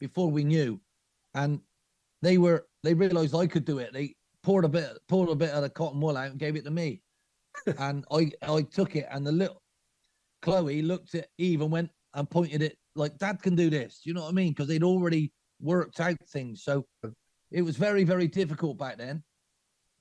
before 0.00 0.30
we 0.30 0.42
knew, 0.42 0.80
and 1.34 1.60
they 2.22 2.38
were 2.38 2.66
they 2.82 2.94
realized 2.94 3.34
I 3.34 3.46
could 3.46 3.66
do 3.66 3.76
it. 3.76 3.92
They 3.92 4.14
poured 4.42 4.64
a 4.64 4.70
bit 4.70 4.88
poured 5.06 5.28
a 5.28 5.34
bit 5.34 5.50
of 5.50 5.60
the 5.60 5.68
cotton 5.68 6.00
wool 6.00 6.16
out 6.16 6.30
and 6.30 6.38
gave 6.38 6.56
it 6.56 6.64
to 6.64 6.70
me, 6.70 7.02
and 7.78 8.06
I 8.10 8.30
I 8.40 8.62
took 8.62 8.96
it. 8.96 9.06
And 9.10 9.26
the 9.26 9.32
little 9.32 9.60
Chloe 10.40 10.80
looked 10.80 11.14
at 11.14 11.28
Eve 11.36 11.60
and 11.60 11.70
went 11.70 11.90
and 12.14 12.30
pointed 12.30 12.62
it 12.62 12.78
like, 12.94 13.18
"Dad 13.18 13.42
can 13.42 13.54
do 13.54 13.68
this." 13.68 14.00
Do 14.02 14.08
you 14.08 14.14
know 14.14 14.22
what 14.22 14.30
I 14.30 14.32
mean? 14.32 14.52
Because 14.52 14.68
they'd 14.68 14.82
already 14.82 15.30
worked 15.60 16.00
out 16.00 16.18
things. 16.28 16.62
So 16.64 16.86
it 17.50 17.62
was 17.62 17.76
very 17.76 18.04
very 18.04 18.28
difficult 18.28 18.78
back 18.78 18.98
then. 18.98 19.22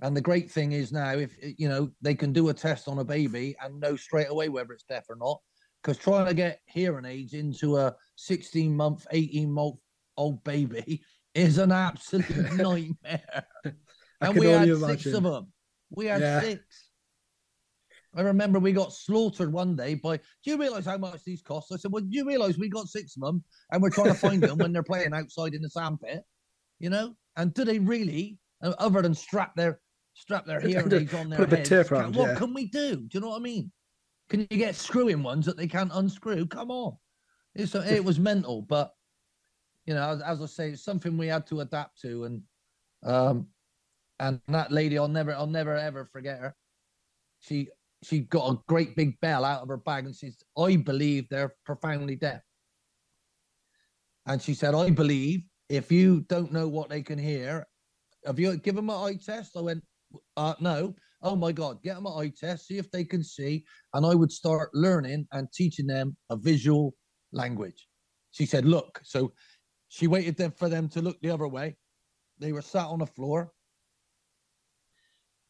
And 0.01 0.17
the 0.17 0.21
great 0.21 0.51
thing 0.51 0.73
is 0.73 0.91
now, 0.91 1.11
if 1.11 1.37
you 1.41 1.69
know, 1.69 1.89
they 2.01 2.15
can 2.15 2.33
do 2.33 2.49
a 2.49 2.53
test 2.53 2.87
on 2.87 2.99
a 2.99 3.05
baby 3.05 3.55
and 3.63 3.79
know 3.79 3.95
straight 3.95 4.29
away 4.29 4.49
whether 4.49 4.73
it's 4.73 4.83
deaf 4.83 5.05
or 5.09 5.15
not. 5.15 5.39
Because 5.81 5.97
trying 5.97 6.25
to 6.27 6.33
get 6.33 6.59
hearing 6.65 7.05
aids 7.05 7.33
into 7.33 7.77
a 7.77 7.95
16 8.15 8.75
month, 8.75 9.05
18 9.11 9.51
month 9.51 9.75
old 10.17 10.43
baby 10.43 11.03
is 11.35 11.57
an 11.57 11.71
absolute 11.71 12.53
nightmare. 12.53 13.45
and 14.21 14.37
we 14.37 14.47
had 14.47 14.67
imagine. 14.67 14.99
six 14.99 15.05
of 15.13 15.23
them. 15.23 15.51
We 15.89 16.07
had 16.07 16.21
yeah. 16.21 16.41
six. 16.41 16.89
I 18.15 18.21
remember 18.21 18.59
we 18.59 18.73
got 18.73 18.93
slaughtered 18.93 19.51
one 19.51 19.75
day 19.75 19.95
by. 19.95 20.17
Do 20.17 20.51
you 20.51 20.57
realize 20.57 20.85
how 20.85 20.97
much 20.97 21.23
these 21.23 21.41
cost? 21.41 21.71
I 21.71 21.77
said, 21.77 21.91
Well, 21.91 22.03
do 22.03 22.15
you 22.15 22.25
realize 22.25 22.57
we 22.57 22.69
got 22.69 22.87
six 22.87 23.15
of 23.15 23.23
them 23.23 23.43
and 23.71 23.81
we're 23.81 23.89
trying 23.89 24.07
to 24.07 24.13
find 24.13 24.41
them 24.41 24.57
when 24.57 24.71
they're 24.71 24.83
playing 24.83 25.13
outside 25.13 25.53
in 25.53 25.61
the 25.61 25.69
sandpit? 25.69 26.23
You 26.79 26.89
know? 26.89 27.15
And 27.37 27.53
do 27.53 27.65
they 27.65 27.79
really, 27.79 28.37
uh, 28.61 28.73
other 28.77 29.01
than 29.01 29.15
strap 29.15 29.55
their 29.55 29.79
strap 30.15 30.45
their 30.45 30.59
hearing 30.59 30.93
aids 30.93 31.13
on 31.13 31.29
their 31.29 31.45
heads, 31.45 31.71
around, 31.71 32.15
what 32.15 32.29
yeah. 32.29 32.35
can 32.35 32.53
we 32.53 32.67
do? 32.67 32.97
Do 32.97 33.09
you 33.11 33.19
know 33.19 33.29
what 33.29 33.39
I 33.39 33.43
mean? 33.43 33.71
Can 34.29 34.41
you 34.41 34.57
get 34.57 34.75
screwing 34.75 35.23
ones 35.23 35.45
that 35.47 35.57
they 35.57 35.67
can't 35.67 35.91
unscrew? 35.93 36.45
Come 36.45 36.69
on. 36.69 36.95
It's, 37.55 37.75
it 37.75 38.03
was 38.03 38.19
mental, 38.19 38.61
but 38.61 38.93
you 39.85 39.93
know, 39.93 40.09
as, 40.09 40.21
as, 40.21 40.41
I 40.41 40.45
say, 40.45 40.69
it's 40.71 40.83
something 40.83 41.17
we 41.17 41.27
had 41.27 41.45
to 41.47 41.59
adapt 41.59 42.01
to, 42.01 42.23
and 42.23 42.41
um, 43.03 43.47
and 44.19 44.39
that 44.47 44.71
lady, 44.71 44.97
I'll 44.97 45.07
never, 45.07 45.33
I'll 45.33 45.45
never 45.45 45.75
ever 45.75 46.05
forget 46.05 46.39
her. 46.39 46.55
She 47.41 47.69
she 48.05 48.19
got 48.19 48.51
a 48.51 48.61
great 48.67 48.95
big 48.95 49.19
bell 49.19 49.45
out 49.45 49.61
of 49.61 49.67
her 49.69 49.77
bag, 49.77 50.05
and 50.05 50.15
says, 50.15 50.37
"I 50.57 50.75
believe 50.77 51.29
they're 51.29 51.55
profoundly 51.65 52.15
deaf." 52.15 52.41
And 54.25 54.41
she 54.41 54.53
said, 54.53 54.73
"I 54.75 54.89
believe 54.89 55.41
if 55.69 55.91
you 55.91 56.21
don't 56.21 56.51
know 56.51 56.67
what 56.67 56.89
they 56.89 57.01
can 57.01 57.19
hear, 57.19 57.67
have 58.25 58.39
you 58.39 58.55
given 58.57 58.85
them 58.85 58.89
an 58.89 59.03
eye 59.03 59.15
test?" 59.15 59.55
I 59.57 59.61
went, 59.61 59.83
uh, 60.37 60.55
"No." 60.59 60.95
Oh 61.21 61.37
my 61.37 61.53
God, 61.53 61.81
get 61.81 61.95
them 61.95 62.05
an 62.05 62.13
eye 62.17 62.33
test, 62.37 62.67
see 62.67 62.77
if 62.77 62.91
they 62.91 63.05
can 63.05 63.23
see, 63.23 63.65
and 63.93 64.05
I 64.05 64.13
would 64.13 64.31
start 64.31 64.69
learning 64.73 65.25
and 65.31 65.47
teaching 65.53 65.87
them 65.87 66.17
a 66.29 66.35
visual 66.35 66.95
language. 67.31 67.87
She 68.31 68.45
said, 68.45 68.65
"Look." 68.65 68.99
So 69.03 69.33
she 69.87 70.07
waited 70.07 70.57
for 70.57 70.67
them 70.67 70.89
to 70.89 71.01
look 71.01 71.19
the 71.21 71.29
other 71.29 71.47
way. 71.47 71.77
They 72.39 72.51
were 72.51 72.61
sat 72.61 72.87
on 72.87 72.99
the 72.99 73.05
floor. 73.05 73.53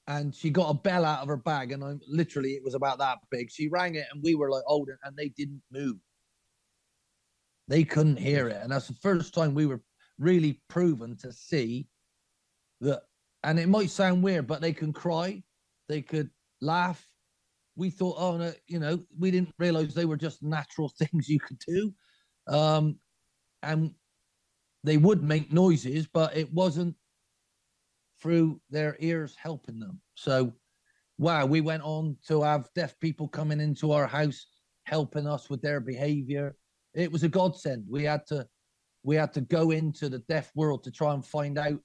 And 0.07 0.35
she 0.35 0.49
got 0.49 0.69
a 0.69 0.73
bell 0.73 1.05
out 1.05 1.21
of 1.21 1.29
her 1.29 1.37
bag, 1.37 1.71
and 1.71 1.83
I'm 1.83 2.01
literally 2.07 2.51
it 2.51 2.63
was 2.63 2.73
about 2.73 2.99
that 2.99 3.19
big. 3.31 3.49
She 3.49 3.69
rang 3.69 3.95
it, 3.95 4.05
and 4.11 4.21
we 4.21 4.35
were 4.35 4.49
like 4.49 4.63
older, 4.67 4.99
and 5.03 5.15
they 5.15 5.29
didn't 5.29 5.61
move. 5.71 5.95
They 7.69 7.85
couldn't 7.85 8.17
hear 8.17 8.49
it, 8.49 8.59
and 8.61 8.71
that's 8.71 8.87
the 8.87 8.95
first 8.95 9.33
time 9.33 9.53
we 9.53 9.65
were 9.65 9.81
really 10.19 10.61
proven 10.67 11.15
to 11.17 11.31
see 11.31 11.87
that. 12.81 13.03
And 13.45 13.59
it 13.59 13.67
might 13.67 13.89
sound 13.89 14.23
weird, 14.23 14.47
but 14.47 14.61
they 14.61 14.73
can 14.73 14.93
cry, 14.93 15.43
they 15.89 16.01
could 16.01 16.29
laugh. 16.61 17.05
We 17.75 17.89
thought, 17.89 18.15
oh 18.17 18.37
no, 18.37 18.53
you 18.67 18.79
know, 18.79 18.99
we 19.17 19.31
didn't 19.31 19.53
realize 19.57 19.93
they 19.93 20.05
were 20.05 20.17
just 20.17 20.43
natural 20.43 20.89
things 20.97 21.29
you 21.29 21.39
could 21.39 21.59
do. 21.65 21.93
Um, 22.47 22.99
and 23.61 23.93
they 24.83 24.97
would 24.97 25.23
make 25.23 25.51
noises, 25.51 26.07
but 26.07 26.35
it 26.35 26.51
wasn't 26.53 26.95
through 28.23 28.61
their 28.69 28.95
ears 28.99 29.35
helping 29.37 29.79
them. 29.79 29.99
So, 30.15 30.53
wow, 31.17 31.45
we 31.45 31.59
went 31.59 31.83
on 31.83 32.15
to 32.27 32.41
have 32.41 32.69
deaf 32.73 32.97
people 33.01 33.27
coming 33.27 33.59
into 33.59 33.91
our 33.91 34.07
house 34.07 34.47
helping 34.85 35.27
us 35.27 35.49
with 35.49 35.61
their 35.61 35.81
behavior. 35.81 36.55
It 36.93 37.11
was 37.11 37.23
a 37.23 37.29
godsend. 37.29 37.85
We 37.89 38.05
had 38.05 38.25
to 38.27 38.47
we 39.03 39.17
had 39.17 39.33
to 39.33 39.41
go 39.41 39.71
into 39.71 40.07
the 40.07 40.19
deaf 40.29 40.49
world 40.55 40.85
to 40.85 40.91
try 40.91 41.13
and 41.13 41.25
find 41.25 41.57
out 41.57 41.79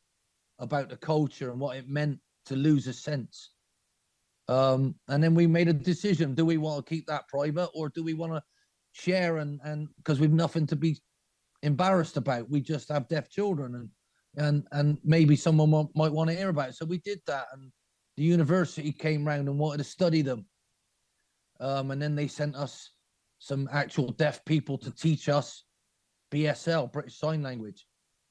about 0.61 0.88
the 0.88 0.96
culture 0.96 1.51
and 1.51 1.59
what 1.59 1.77
it 1.77 1.88
meant 1.88 2.20
to 2.46 2.55
lose 2.55 2.87
a 2.87 2.92
sense. 2.92 3.51
Um, 4.46 4.94
and 5.09 5.22
then 5.22 5.35
we 5.35 5.48
made 5.48 5.66
a 5.66 5.72
decision: 5.72 6.37
do 6.37 6.46
we 6.46 6.57
want 6.57 6.87
to 6.87 6.88
keep 6.88 7.07
that 7.09 7.27
private, 7.27 7.70
or 7.74 7.88
do 7.88 8.05
we 8.05 8.14
want 8.14 8.33
to 8.35 8.42
share 8.92 9.38
and 9.38 9.61
and 9.64 9.88
because 9.96 10.20
we've 10.20 10.33
nothing 10.33 10.68
to 10.68 10.77
be 10.77 11.01
embarrassed 11.62 12.16
about. 12.16 12.48
We 12.48 12.61
just 12.61 12.88
have 12.90 13.09
deaf 13.09 13.29
children, 13.29 13.74
and 13.74 13.88
and 14.37 14.67
and 14.73 14.99
maybe 15.05 15.37
someone 15.37 15.71
might, 15.71 15.87
might 15.95 16.12
want 16.12 16.31
to 16.31 16.37
hear 16.37 16.49
about 16.49 16.71
it. 16.71 16.75
So 16.75 16.85
we 16.85 16.99
did 16.99 17.21
that, 17.27 17.47
and 17.53 17.71
the 18.17 18.23
university 18.23 18.93
came 18.93 19.27
round 19.27 19.49
and 19.49 19.59
wanted 19.59 19.79
to 19.79 19.85
study 19.85 20.23
them. 20.23 20.47
Um, 21.61 21.91
and 21.91 22.01
then 22.01 22.14
they 22.14 22.29
sent 22.29 22.55
us 22.55 22.91
some 23.38 23.69
actual 23.73 24.12
deaf 24.12 24.45
people 24.45 24.79
to 24.79 24.91
teach 24.91 25.29
us 25.29 25.64
BSL, 26.33 26.93
British 26.93 27.19
Sign 27.19 27.43
Language. 27.43 27.87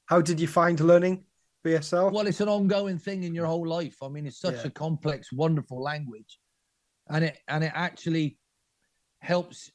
How 0.06 0.20
did 0.20 0.40
you 0.40 0.46
find 0.46 0.80
learning 0.80 1.24
BSL? 1.66 2.12
Well, 2.12 2.26
it's 2.26 2.40
an 2.40 2.48
ongoing 2.48 2.98
thing 2.98 3.24
in 3.24 3.34
your 3.34 3.46
whole 3.46 3.66
life. 3.66 3.96
I 4.02 4.08
mean, 4.08 4.26
it's 4.26 4.40
such 4.40 4.56
yeah. 4.56 4.68
a 4.68 4.70
complex, 4.70 5.32
wonderful 5.32 5.82
language, 5.82 6.38
and 7.08 7.24
it 7.24 7.38
and 7.48 7.64
it 7.64 7.72
actually 7.74 8.38
helps 9.20 9.70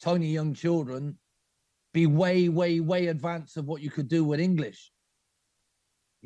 tiny 0.00 0.28
young 0.28 0.54
children 0.54 1.18
be 1.92 2.06
way, 2.06 2.48
way, 2.48 2.80
way 2.80 3.06
advanced 3.06 3.56
of 3.56 3.64
what 3.64 3.80
you 3.80 3.90
could 3.90 4.08
do 4.08 4.22
with 4.22 4.38
English. 4.38 4.92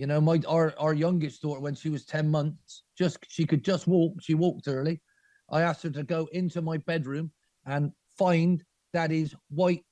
You 0.01 0.07
know, 0.07 0.19
my 0.19 0.41
our, 0.49 0.73
our 0.79 0.95
youngest 0.95 1.43
daughter, 1.43 1.61
when 1.61 1.75
she 1.75 1.91
was 1.91 2.07
10 2.07 2.27
months, 2.27 2.85
just 2.97 3.19
she 3.29 3.45
could 3.45 3.63
just 3.63 3.87
walk, 3.87 4.15
she 4.23 4.33
walked 4.33 4.67
early. 4.67 5.03
I 5.51 5.61
asked 5.61 5.83
her 5.83 5.91
to 5.91 6.03
go 6.03 6.27
into 6.33 6.63
my 6.63 6.79
bedroom 6.79 7.33
and 7.67 7.93
find 8.17 8.65
daddy's 8.95 9.35
white 9.51 9.85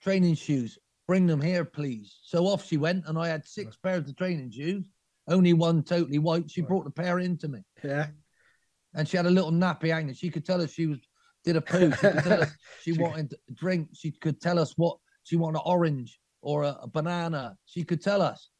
training 0.00 0.36
shoes. 0.36 0.78
Bring 1.08 1.26
them 1.26 1.40
here, 1.40 1.64
please. 1.64 2.20
So 2.22 2.46
off 2.46 2.64
she 2.64 2.76
went, 2.76 3.04
and 3.08 3.18
I 3.18 3.26
had 3.26 3.44
six 3.44 3.76
pairs 3.76 4.08
of 4.08 4.14
training 4.14 4.52
shoes, 4.52 4.88
only 5.26 5.54
one 5.54 5.82
totally 5.82 6.20
white. 6.20 6.48
She 6.48 6.60
brought 6.60 6.84
the 6.84 6.90
pair 6.92 7.18
into 7.18 7.48
me. 7.48 7.64
Yeah. 7.82 8.06
And 8.94 9.08
she 9.08 9.16
had 9.16 9.26
a 9.26 9.30
little 9.30 9.50
nappy 9.50 9.88
hanging. 9.88 10.14
She 10.14 10.30
could 10.30 10.46
tell 10.46 10.60
us 10.60 10.70
she 10.70 10.86
was 10.86 11.00
did 11.42 11.56
a 11.56 11.60
poo. 11.60 11.90
She, 11.90 12.06
us, 12.06 12.52
she 12.84 12.92
wanted 12.92 13.30
to 13.30 13.38
drink. 13.54 13.88
She 13.92 14.12
could 14.12 14.40
tell 14.40 14.60
us 14.60 14.74
what 14.76 14.98
she 15.24 15.34
wanted, 15.34 15.58
an 15.58 15.64
orange 15.66 16.20
or 16.42 16.62
a, 16.62 16.78
a 16.82 16.86
banana. 16.86 17.56
She 17.64 17.82
could 17.82 18.00
tell 18.00 18.22
us. 18.22 18.50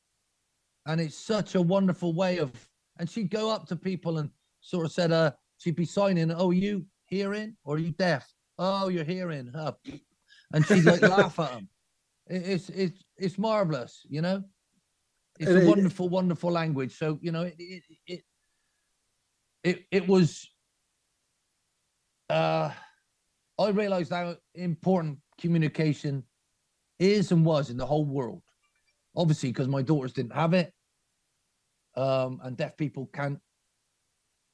And 0.87 1.01
it's 1.01 1.19
such 1.19 1.55
a 1.55 1.63
wonderful 1.63 2.15
way 2.15 2.39
of, 2.39 2.53
and 2.99 3.11
she'd 3.11 3.31
go 3.31 3.51
up 3.51 3.67
to 3.69 3.77
people 3.77 4.19
and 4.19 4.31
sort 4.61 4.87
of 4.87 4.93
said, 4.93 5.13
uh, 5.13 5.33
she'd 5.59 5.77
be 5.77 5.85
signing, 5.85 6.31
oh, 6.33 6.51
you 6.51 6.87
hearing 7.07 7.57
or 7.65 7.77
are 7.77 7.79
you 7.79 7.91
deaf? 7.93 8.33
Oh, 8.59 8.89
you're 8.89 9.05
hearing. 9.05 9.51
Uh, 9.55 9.73
and 10.53 10.65
she'd 10.67 10.85
like 10.85 11.03
laugh 11.03 11.39
at 11.41 11.53
them. 11.53 11.69
it's, 12.29 12.69
it's, 12.71 13.03
it's 13.17 13.39
marvelous, 13.39 14.07
you 14.09 14.23
know? 14.23 14.43
It's 15.39 15.51
a 15.51 15.69
wonderful, 15.69 16.09
wonderful 16.09 16.51
language. 16.51 16.97
So, 16.97 17.19
you 17.21 17.31
know, 17.31 17.43
it, 17.43 17.55
it, 17.59 17.83
it, 18.07 18.23
it, 19.63 19.85
it 19.91 20.09
was 20.09 20.49
uh, 22.31 22.71
I 23.59 23.69
realized 23.69 24.13
how 24.13 24.37
important 24.55 25.19
communication 25.39 26.25
is 26.99 27.33
and 27.33 27.45
was 27.45 27.71
in 27.71 27.77
the 27.77 27.87
whole 27.87 28.05
world. 28.05 28.43
Obviously, 29.17 29.51
because 29.51 29.69
my 29.69 29.83
daughters 29.83 30.13
didn't 30.13 30.35
have 30.35 30.53
it, 30.53 30.73
um, 31.97 32.41
and 32.43 32.57
deaf 32.57 32.77
people 32.77 33.09
can't 33.13 33.39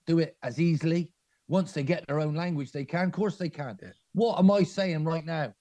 do 0.06 0.18
it 0.18 0.36
as 0.42 0.60
easily. 0.60 1.10
Once 1.48 1.72
they 1.72 1.82
get 1.82 2.06
their 2.06 2.20
own 2.20 2.34
language, 2.34 2.72
they 2.72 2.84
can. 2.84 3.06
Of 3.06 3.12
course, 3.12 3.36
they 3.36 3.48
can. 3.48 3.78
Yeah. 3.82 3.90
What 4.14 4.38
am 4.38 4.50
I 4.50 4.62
saying 4.62 5.04
right 5.04 5.24
now? 5.24 5.52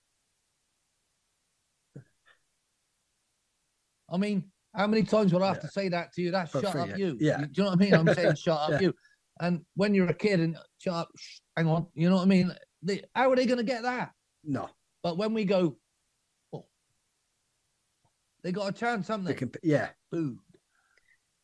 I 4.09 4.17
mean, 4.17 4.51
how 4.75 4.87
many 4.87 5.03
times 5.03 5.33
would 5.33 5.41
I 5.41 5.47
have 5.47 5.57
yeah. 5.57 5.61
to 5.61 5.67
say 5.69 5.89
that 5.89 6.13
to 6.13 6.21
you? 6.21 6.31
That's 6.31 6.51
shut 6.51 6.71
free, 6.71 6.81
up, 6.81 6.89
yeah. 6.89 6.95
you. 6.97 7.17
Yeah. 7.19 7.37
Do 7.37 7.47
you 7.53 7.63
know 7.63 7.69
what 7.71 7.79
I 7.79 7.83
mean? 7.83 7.93
I'm 7.93 8.13
saying 8.13 8.35
shut 8.41 8.73
up, 8.73 8.81
you. 8.81 8.93
And 9.39 9.61
when 9.75 9.93
you're 9.93 10.07
a 10.07 10.13
kid 10.13 10.39
and 10.39 10.57
shut 10.77 10.93
up, 10.93 11.09
shh, 11.17 11.39
hang 11.55 11.67
on, 11.67 11.87
you 11.93 12.09
know 12.09 12.17
what 12.17 12.23
I 12.23 12.25
mean? 12.25 12.53
They, 12.83 13.01
how 13.15 13.31
are 13.31 13.35
they 13.35 13.45
going 13.45 13.57
to 13.57 13.63
get 13.63 13.83
that? 13.83 14.11
No. 14.43 14.69
But 15.03 15.17
when 15.17 15.33
we 15.33 15.45
go, 15.45 15.77
oh, 16.53 16.65
they 18.43 18.51
got 18.51 18.69
a 18.69 18.71
chance, 18.71 19.07
haven't 19.07 19.25
they? 19.25 19.33
they 19.33 19.39
can, 19.39 19.51
yeah. 19.63 19.89
Food, 20.11 20.37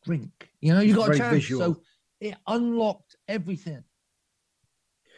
drink. 0.08 0.50
You 0.60 0.72
know, 0.74 0.80
you 0.80 0.94
got 0.94 1.14
a 1.14 1.18
chance. 1.18 1.34
Visual. 1.34 1.74
So 1.74 1.82
it 2.20 2.34
unlocked 2.46 3.16
everything. 3.28 3.84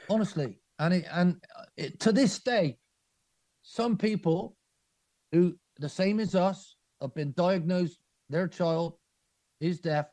Honestly, 0.09 0.59
and 0.79 0.95
it 0.95 1.07
and 1.13 1.37
it, 1.77 2.01
to 2.01 2.13
this 2.13 2.39
day, 2.41 2.77
some 3.63 3.97
people 3.97 4.57
who 5.33 5.55
the 5.79 5.89
same 5.89 6.19
as 6.19 6.35
us 6.35 6.77
have 7.01 7.15
been 7.15 7.33
diagnosed, 7.37 7.99
their 8.29 8.49
child 8.49 8.95
is 9.61 9.81
deaf 9.81 10.07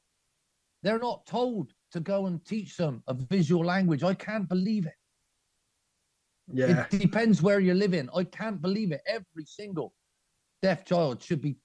They're 0.83 0.99
not 0.99 1.25
told 1.25 1.73
to 1.91 1.99
go 1.99 2.27
and 2.27 2.45
teach 2.45 2.77
them 2.77 3.01
a 3.07 3.13
visual 3.13 3.65
language. 3.65 4.03
I 4.03 4.13
can't 4.13 4.47
believe 4.47 4.85
it. 4.85 4.93
Yeah. 6.53 6.85
It 6.91 6.99
depends 6.99 7.41
where 7.41 7.59
you're 7.59 7.75
living. 7.75 8.09
I 8.15 8.23
can't 8.23 8.61
believe 8.61 8.91
it. 8.91 9.01
Every 9.07 9.45
single 9.45 9.93
deaf 10.61 10.85
child 10.85 11.23
should 11.23 11.41
be 11.41 11.57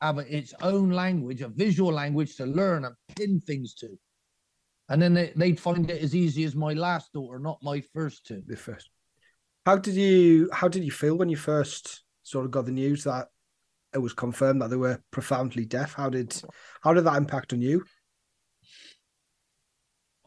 have 0.00 0.18
its 0.18 0.54
own 0.62 0.90
language, 0.90 1.42
a 1.42 1.48
visual 1.48 1.92
language 1.92 2.36
to 2.36 2.46
learn 2.46 2.84
and 2.84 2.94
pin 3.16 3.40
things 3.40 3.74
to. 3.74 3.88
And 4.88 5.02
then 5.02 5.14
they, 5.14 5.32
they'd 5.36 5.60
find 5.60 5.90
it 5.90 6.02
as 6.02 6.14
easy 6.14 6.44
as 6.44 6.54
my 6.54 6.72
last 6.72 7.12
daughter, 7.12 7.38
not 7.38 7.58
my 7.62 7.82
first 7.92 8.26
two. 8.26 8.42
The 8.46 8.56
first. 8.56 8.88
How 9.66 9.76
did 9.76 9.94
you 9.94 10.48
how 10.52 10.68
did 10.68 10.84
you 10.84 10.90
feel 10.90 11.16
when 11.16 11.28
you 11.28 11.36
first 11.36 12.04
sort 12.22 12.46
of 12.46 12.50
got 12.50 12.64
the 12.64 12.72
news 12.72 13.04
that 13.04 13.26
it 13.92 13.98
was 13.98 14.14
confirmed 14.14 14.62
that 14.62 14.70
they 14.70 14.76
were 14.76 15.02
profoundly 15.10 15.66
deaf? 15.66 15.92
How 15.92 16.08
did 16.08 16.40
how 16.82 16.94
did 16.94 17.04
that 17.04 17.16
impact 17.16 17.52
on 17.52 17.60
you? 17.60 17.84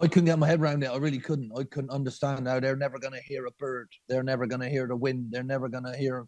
I 0.02 0.08
couldn't 0.08 0.26
get 0.26 0.40
my 0.40 0.48
head 0.48 0.60
around 0.60 0.84
it. 0.84 0.90
I 0.90 0.98
really 0.98 1.20
couldn't. 1.20 1.52
I 1.56 1.64
couldn't 1.64 1.92
understand 1.92 2.48
how 2.48 2.60
they're 2.60 2.76
never 2.76 2.98
going 2.98 3.14
to 3.14 3.22
hear 3.22 3.46
a 3.46 3.52
bird. 3.60 3.88
They're 4.10 4.24
never 4.24 4.48
going 4.48 4.62
to 4.62 4.70
hear 4.70 4.88
the 4.88 4.96
wind. 4.96 5.28
They're 5.30 5.44
never 5.44 5.70
going 5.70 5.84
to 5.84 5.96
hear, 5.96 6.26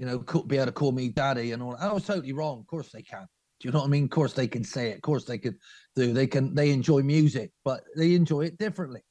you 0.00 0.06
know, 0.06 0.18
be 0.46 0.56
able 0.56 0.64
to 0.64 0.72
call 0.72 0.92
me 0.92 1.10
daddy 1.10 1.52
and 1.52 1.62
all. 1.62 1.76
I 1.78 1.92
was 1.92 2.06
totally 2.06 2.32
wrong. 2.32 2.60
Of 2.60 2.66
course 2.66 2.90
they 2.90 3.02
can. 3.02 3.26
Do 3.60 3.68
you 3.68 3.72
know 3.72 3.80
what 3.80 3.84
I 3.84 3.90
mean? 3.90 4.04
Of 4.04 4.10
course 4.10 4.32
they 4.32 4.48
can 4.48 4.64
say 4.64 4.92
it. 4.92 4.94
Of 4.94 5.02
course 5.02 5.26
they 5.26 5.36
could 5.36 5.56
do. 5.94 6.14
They 6.14 6.26
can. 6.26 6.54
They 6.54 6.70
enjoy 6.70 7.02
music, 7.02 7.50
but 7.66 7.82
they 7.94 8.14
enjoy 8.14 8.46
it 8.46 8.56
differently. 8.56 9.02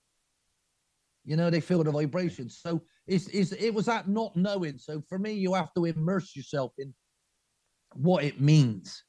You 1.26 1.36
know, 1.36 1.52
they 1.52 1.62
feel 1.62 1.84
the 1.84 1.92
vibrations. 1.92 2.58
So 2.60 2.82
it's, 3.06 3.28
it's 3.28 3.52
it 3.52 3.72
was 3.72 3.86
that 3.86 4.10
not 4.10 4.36
knowing. 4.36 4.80
So 4.80 5.04
for 5.08 5.20
me, 5.20 5.34
you 5.34 5.54
have 5.54 5.72
to 5.76 5.86
immerse 5.86 6.36
yourself 6.36 6.72
in 6.80 6.92
what 7.94 8.24
it 8.24 8.42
means. 8.42 9.04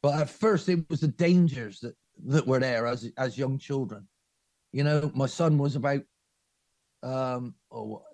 But 0.00 0.20
at 0.20 0.30
first, 0.30 0.68
it 0.68 0.88
was 0.88 1.00
the 1.00 1.08
dangers 1.08 1.80
that 1.80 1.96
that 2.26 2.46
were 2.46 2.60
there 2.60 2.86
as 2.86 3.10
as 3.18 3.36
young 3.36 3.58
children. 3.58 4.06
You 4.70 4.84
know, 4.84 5.10
my 5.12 5.26
son 5.26 5.58
was 5.58 5.74
about 5.74 6.02
um 7.02 7.56
oh 7.72 8.04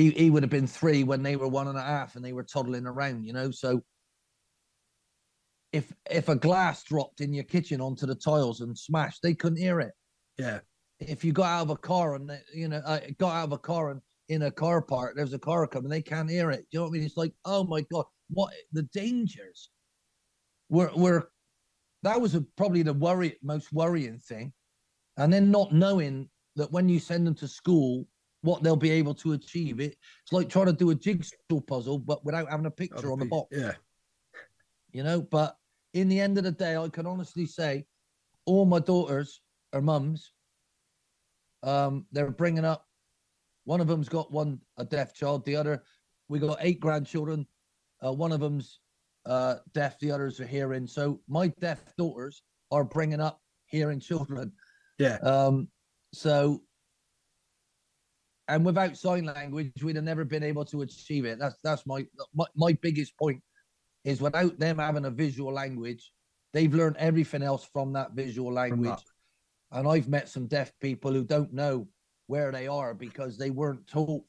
he, 0.00 0.10
he 0.10 0.30
would 0.30 0.42
have 0.42 0.50
been 0.50 0.66
three 0.66 1.04
when 1.04 1.22
they 1.22 1.36
were 1.36 1.48
one 1.48 1.68
and 1.68 1.76
a 1.76 1.82
half 1.82 2.16
and 2.16 2.24
they 2.24 2.32
were 2.32 2.42
toddling 2.42 2.86
around, 2.86 3.24
you 3.24 3.34
know. 3.34 3.50
So 3.50 3.82
if 5.72 5.92
if 6.10 6.28
a 6.28 6.36
glass 6.36 6.82
dropped 6.84 7.20
in 7.20 7.34
your 7.34 7.44
kitchen 7.44 7.80
onto 7.80 8.06
the 8.06 8.14
tiles 8.14 8.62
and 8.62 8.76
smashed, 8.76 9.20
they 9.22 9.34
couldn't 9.34 9.58
hear 9.58 9.80
it. 9.80 9.92
Yeah. 10.38 10.60
If 11.00 11.22
you 11.24 11.32
got 11.32 11.48
out 11.48 11.62
of 11.62 11.70
a 11.70 11.76
car 11.76 12.14
and 12.14 12.30
you 12.54 12.68
know 12.68 12.82
uh, 12.84 13.00
got 13.18 13.34
out 13.34 13.44
of 13.44 13.52
a 13.52 13.58
car 13.58 13.90
and 13.90 14.00
in 14.28 14.42
a 14.42 14.50
car 14.50 14.80
park, 14.80 15.14
there's 15.16 15.34
a 15.34 15.38
car 15.38 15.66
coming, 15.66 15.90
they 15.90 16.02
can't 16.02 16.30
hear 16.30 16.50
it. 16.50 16.60
Do 16.60 16.66
you 16.72 16.78
know 16.78 16.84
what 16.84 16.90
I 16.90 16.92
mean? 16.92 17.02
It's 17.02 17.16
like, 17.16 17.34
oh 17.44 17.64
my 17.64 17.82
god, 17.92 18.04
what 18.30 18.52
the 18.72 18.84
dangers 18.94 19.70
were 20.70 20.90
were 20.96 21.30
that 22.04 22.20
was 22.20 22.34
a, 22.34 22.40
probably 22.56 22.82
the 22.82 22.94
worry 22.94 23.36
most 23.42 23.70
worrying 23.70 24.18
thing 24.18 24.52
and 25.18 25.30
then 25.30 25.50
not 25.50 25.74
knowing 25.74 26.30
that 26.56 26.72
when 26.72 26.88
you 26.88 26.98
send 26.98 27.26
them 27.26 27.34
to 27.34 27.46
school 27.46 28.06
what 28.42 28.62
they'll 28.62 28.76
be 28.76 28.90
able 28.90 29.14
to 29.14 29.32
achieve 29.32 29.80
it 29.80 29.96
it's 30.22 30.32
like 30.32 30.48
trying 30.48 30.66
to 30.66 30.72
do 30.72 30.90
a 30.90 30.94
jigsaw 30.94 31.60
puzzle 31.66 31.98
but 31.98 32.24
without 32.24 32.48
having 32.50 32.66
a 32.66 32.70
picture 32.70 33.12
on 33.12 33.18
the 33.18 33.26
box 33.26 33.48
yeah 33.52 33.72
you 34.92 35.02
know 35.02 35.20
but 35.20 35.56
in 35.94 36.08
the 36.08 36.20
end 36.20 36.38
of 36.38 36.44
the 36.44 36.52
day 36.52 36.76
i 36.76 36.88
can 36.88 37.06
honestly 37.06 37.46
say 37.46 37.84
all 38.46 38.64
my 38.64 38.78
daughters 38.78 39.42
are 39.72 39.82
mums 39.82 40.32
um 41.62 42.06
they're 42.12 42.30
bringing 42.30 42.64
up 42.64 42.86
one 43.64 43.80
of 43.80 43.86
them's 43.86 44.08
got 44.08 44.32
one 44.32 44.58
a 44.78 44.84
deaf 44.84 45.14
child 45.14 45.44
the 45.44 45.54
other 45.54 45.82
we 46.28 46.38
got 46.38 46.56
eight 46.60 46.80
grandchildren 46.80 47.46
uh, 48.04 48.12
one 48.12 48.32
of 48.32 48.40
them's 48.40 48.80
uh, 49.26 49.56
deaf, 49.74 49.98
the 50.00 50.10
others 50.10 50.40
are 50.40 50.46
hearing. 50.46 50.86
So 50.86 51.20
my 51.28 51.48
deaf 51.60 51.80
daughters 51.96 52.42
are 52.70 52.84
bringing 52.84 53.20
up 53.20 53.40
hearing 53.66 54.00
children. 54.00 54.52
Yeah. 54.98 55.16
Um, 55.16 55.68
so, 56.12 56.62
and 58.50 58.64
without 58.64 58.96
sign 58.96 59.24
language, 59.24 59.70
we'd 59.82 59.94
have 59.96 60.04
never 60.04 60.24
been 60.24 60.42
able 60.42 60.64
to 60.66 60.82
achieve 60.82 61.24
it. 61.24 61.38
That's 61.38 61.56
that's 61.62 61.86
my 61.86 62.04
my, 62.34 62.46
my 62.56 62.72
biggest 62.82 63.16
point 63.16 63.40
is 64.04 64.20
without 64.20 64.58
them 64.58 64.78
having 64.78 65.04
a 65.04 65.10
visual 65.10 65.52
language, 65.52 66.12
they've 66.52 66.74
learned 66.74 66.96
everything 66.98 67.42
else 67.42 67.68
from 67.72 67.92
that 67.92 68.12
visual 68.12 68.52
language. 68.52 68.98
And 69.70 69.86
I've 69.86 70.08
met 70.08 70.28
some 70.28 70.46
deaf 70.46 70.72
people 70.80 71.12
who 71.12 71.22
don't 71.22 71.52
know 71.52 71.86
where 72.26 72.50
they 72.50 72.66
are 72.66 72.92
because 72.92 73.38
they 73.38 73.50
weren't 73.50 73.86
taught 73.86 74.24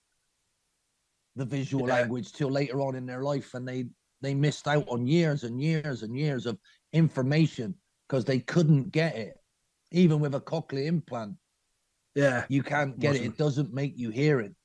the 1.36 1.46
visual 1.46 1.88
yeah. 1.88 1.96
language 1.96 2.32
till 2.32 2.52
later 2.52 2.80
on 2.82 2.96
in 2.96 3.08
their 3.08 3.24
life, 3.24 3.56
and 3.56 3.68
they 3.68 3.86
they 4.22 4.36
missed 4.36 4.68
out 4.68 4.88
on 4.88 5.08
years 5.08 5.44
and 5.44 5.60
years 5.60 6.04
and 6.04 6.16
years 6.16 6.46
of 6.46 6.60
information 6.94 7.74
because 8.08 8.24
they 8.24 8.40
couldn't 8.40 8.92
get 8.92 9.16
it, 9.16 9.34
even 9.92 10.20
with 10.20 10.36
a 10.36 10.42
cochlear 10.42 10.86
implant. 10.86 11.34
Yeah, 12.16 12.46
you 12.50 12.64
can't 12.64 13.00
get 13.00 13.16
it. 13.16 13.24
It 13.24 13.38
doesn't 13.38 13.74
make 13.74 13.94
you 13.98 14.10
hearing. 14.10 14.56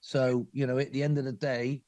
So 0.00 0.46
you 0.52 0.66
know, 0.66 0.78
at 0.78 0.92
the 0.92 1.02
end 1.02 1.18
of 1.18 1.24
the 1.24 1.32
day, 1.32 1.82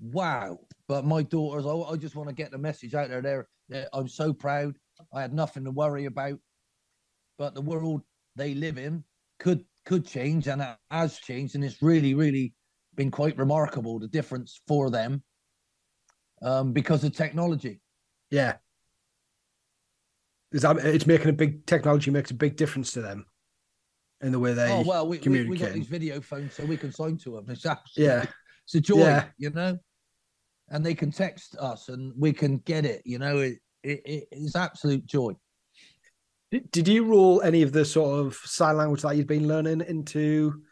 wow. 0.00 0.58
But 0.88 1.04
my 1.04 1.22
daughters, 1.22 1.66
I, 1.66 1.72
I 1.72 1.96
just 1.96 2.14
want 2.14 2.28
to 2.28 2.34
get 2.34 2.50
the 2.50 2.58
message 2.58 2.94
out 2.94 3.08
there. 3.08 3.46
There, 3.68 3.88
I'm 3.92 4.08
so 4.08 4.32
proud. 4.32 4.76
I 5.12 5.20
had 5.20 5.32
nothing 5.32 5.64
to 5.64 5.70
worry 5.70 6.04
about. 6.04 6.38
But 7.38 7.54
the 7.54 7.62
world 7.62 8.02
they 8.36 8.54
live 8.54 8.78
in 8.78 9.04
could 9.38 9.64
could 9.84 10.06
change, 10.06 10.46
and 10.46 10.62
it 10.62 10.76
has 10.90 11.18
changed, 11.18 11.54
and 11.54 11.64
it's 11.64 11.82
really, 11.82 12.14
really 12.14 12.54
been 12.94 13.10
quite 13.10 13.36
remarkable 13.38 13.98
the 13.98 14.08
difference 14.08 14.60
for 14.66 14.90
them 14.90 15.22
um, 16.42 16.72
because 16.72 17.04
of 17.04 17.14
technology. 17.14 17.80
Yeah. 18.30 18.54
It's 20.52 21.06
making 21.06 21.28
a 21.28 21.32
big 21.32 21.66
technology 21.66 22.10
makes 22.10 22.30
a 22.30 22.34
big 22.34 22.56
difference 22.56 22.92
to 22.92 23.02
them 23.02 23.26
in 24.26 24.32
the 24.32 24.38
way 24.38 24.52
they 24.52 24.70
oh, 24.70 24.82
well, 24.84 25.06
we, 25.06 25.18
communicate. 25.18 25.50
We, 25.50 25.56
we 25.56 25.64
got 25.64 25.72
these 25.72 25.86
video 25.86 26.20
phones 26.20 26.54
so 26.54 26.64
we 26.64 26.76
can 26.76 26.92
sign 26.92 27.16
to 27.18 27.36
them. 27.36 27.46
It's 27.48 27.64
yeah, 27.96 28.24
it's 28.64 28.74
a 28.74 28.80
joy, 28.80 28.98
yeah. 28.98 29.24
you 29.38 29.50
know. 29.50 29.78
And 30.68 30.84
they 30.84 30.94
can 30.94 31.12
text 31.12 31.54
us, 31.56 31.88
and 31.88 32.12
we 32.18 32.32
can 32.32 32.58
get 32.58 32.84
it. 32.84 33.02
You 33.04 33.20
know, 33.20 33.38
it, 33.38 33.58
it 33.84 34.28
it's 34.32 34.56
absolute 34.56 35.06
joy. 35.06 35.34
Did, 36.50 36.70
did 36.72 36.88
you 36.88 37.04
roll 37.04 37.40
any 37.42 37.62
of 37.62 37.72
the 37.72 37.84
sort 37.84 38.18
of 38.18 38.34
sign 38.34 38.76
language 38.76 39.02
that 39.02 39.16
you'd 39.16 39.28
been 39.28 39.46
learning 39.46 39.82
into 39.82 40.62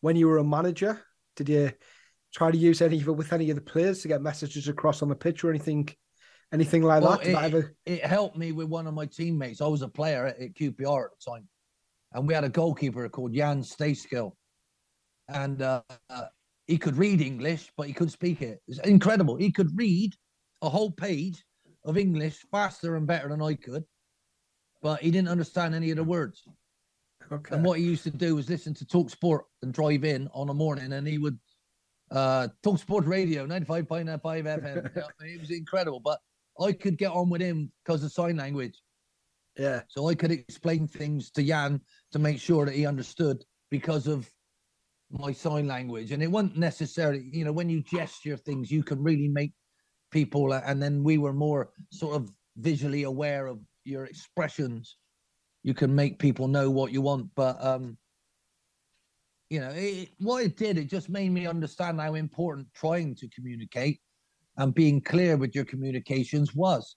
when 0.00 0.16
you 0.16 0.26
were 0.26 0.38
a 0.38 0.44
manager? 0.44 1.00
Did 1.36 1.48
you 1.48 1.72
try 2.34 2.50
to 2.50 2.58
use 2.58 2.82
any 2.82 3.00
of 3.00 3.06
it 3.06 3.12
with 3.12 3.32
any 3.32 3.50
of 3.50 3.56
the 3.56 3.62
players 3.62 4.02
to 4.02 4.08
get 4.08 4.22
messages 4.22 4.66
across 4.66 5.02
on 5.02 5.08
the 5.08 5.14
pitch 5.14 5.44
or 5.44 5.50
anything 5.50 5.88
anything 6.52 6.82
like 6.82 7.02
well, 7.02 7.12
that? 7.18 7.26
It, 7.28 7.32
that 7.32 7.44
ever... 7.44 7.76
it, 7.86 8.04
helped 8.04 8.36
me 8.36 8.50
with 8.50 8.68
one 8.68 8.88
of 8.88 8.94
my 8.94 9.06
teammates. 9.06 9.60
I 9.60 9.68
was 9.68 9.82
a 9.82 9.88
player 9.88 10.26
at, 10.26 10.40
at 10.40 10.54
QPR 10.54 11.04
at 11.04 11.10
the 11.12 11.30
time, 11.30 11.48
and 12.14 12.26
we 12.26 12.34
had 12.34 12.44
a 12.44 12.48
goalkeeper 12.48 13.08
called 13.08 13.34
Jan 13.34 13.62
Stejskal, 13.62 14.32
and 15.28 15.60
uh, 15.60 15.82
he 16.66 16.78
could 16.78 16.96
read 16.96 17.20
English, 17.20 17.70
but 17.76 17.86
he 17.86 17.92
couldn't 17.92 18.10
speak 18.10 18.40
it. 18.40 18.60
It's 18.68 18.78
incredible. 18.80 19.36
He 19.36 19.50
could 19.50 19.76
read 19.76 20.14
a 20.62 20.68
whole 20.68 20.90
page 20.90 21.44
of 21.84 21.98
English 21.98 22.38
faster 22.50 22.96
and 22.96 23.06
better 23.06 23.28
than 23.28 23.42
I 23.42 23.54
could, 23.54 23.84
but 24.80 25.00
he 25.00 25.10
didn't 25.10 25.28
understand 25.28 25.74
any 25.74 25.90
of 25.90 25.96
the 25.96 26.04
words. 26.04 26.42
Okay. 27.32 27.54
And 27.54 27.64
what 27.64 27.78
he 27.78 27.84
used 27.84 28.04
to 28.04 28.10
do 28.10 28.36
was 28.36 28.48
listen 28.48 28.74
to 28.74 28.86
Talk 28.86 29.10
Sport 29.10 29.44
and 29.62 29.72
drive 29.72 30.04
in 30.04 30.28
on 30.32 30.48
a 30.48 30.54
morning, 30.54 30.92
and 30.92 31.06
he 31.06 31.18
would 31.18 31.38
uh, 32.10 32.48
Talk 32.62 32.78
Sport 32.78 33.06
Radio, 33.06 33.46
95.5 33.46 34.20
FM. 34.22 34.96
it 35.20 35.40
was 35.40 35.50
incredible, 35.50 36.00
but 36.00 36.20
I 36.60 36.72
could 36.72 36.96
get 36.96 37.10
on 37.10 37.28
with 37.28 37.40
him 37.40 37.72
because 37.84 38.04
of 38.04 38.12
sign 38.12 38.36
language. 38.36 38.78
Yeah. 39.58 39.82
So 39.88 40.08
I 40.08 40.14
could 40.14 40.30
explain 40.30 40.86
things 40.86 41.30
to 41.32 41.42
Jan 41.42 41.80
to 42.14 42.20
make 42.20 42.38
sure 42.38 42.64
that 42.64 42.76
he 42.76 42.86
understood 42.86 43.44
because 43.72 44.06
of 44.06 44.30
my 45.10 45.32
sign 45.32 45.66
language. 45.66 46.12
And 46.12 46.22
it 46.22 46.30
wasn't 46.30 46.56
necessarily, 46.56 47.28
you 47.32 47.44
know, 47.44 47.50
when 47.50 47.68
you 47.68 47.82
gesture 47.82 48.36
things, 48.36 48.70
you 48.70 48.84
can 48.84 49.02
really 49.02 49.26
make 49.26 49.52
people, 50.12 50.52
and 50.52 50.80
then 50.80 51.02
we 51.02 51.18
were 51.18 51.32
more 51.32 51.70
sort 51.90 52.14
of 52.14 52.30
visually 52.56 53.02
aware 53.02 53.48
of 53.48 53.58
your 53.84 54.04
expressions. 54.04 54.96
You 55.64 55.74
can 55.74 55.92
make 55.92 56.20
people 56.20 56.46
know 56.46 56.70
what 56.70 56.92
you 56.92 57.02
want. 57.02 57.30
But 57.34 57.56
um, 57.60 57.98
you 59.50 59.58
know, 59.58 59.72
it, 59.74 60.10
what 60.18 60.44
it 60.44 60.56
did, 60.56 60.78
it 60.78 60.84
just 60.84 61.08
made 61.08 61.32
me 61.32 61.48
understand 61.48 62.00
how 62.00 62.14
important 62.14 62.68
trying 62.76 63.16
to 63.16 63.28
communicate 63.30 63.98
and 64.56 64.72
being 64.72 65.00
clear 65.00 65.36
with 65.36 65.52
your 65.52 65.64
communications 65.64 66.54
was. 66.54 66.94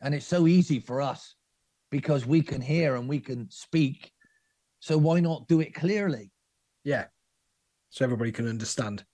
And 0.00 0.14
it's 0.14 0.26
so 0.26 0.46
easy 0.46 0.80
for 0.80 1.02
us 1.02 1.34
because 1.90 2.26
we 2.26 2.42
can 2.42 2.60
hear 2.60 2.96
and 2.96 3.08
we 3.08 3.20
can 3.20 3.50
speak. 3.50 4.12
So 4.80 4.96
why 4.96 5.20
not 5.20 5.48
do 5.48 5.60
it 5.60 5.74
clearly? 5.74 6.30
Yeah. 6.84 7.06
So 7.90 8.04
everybody 8.04 8.32
can 8.32 8.48
understand. 8.48 9.04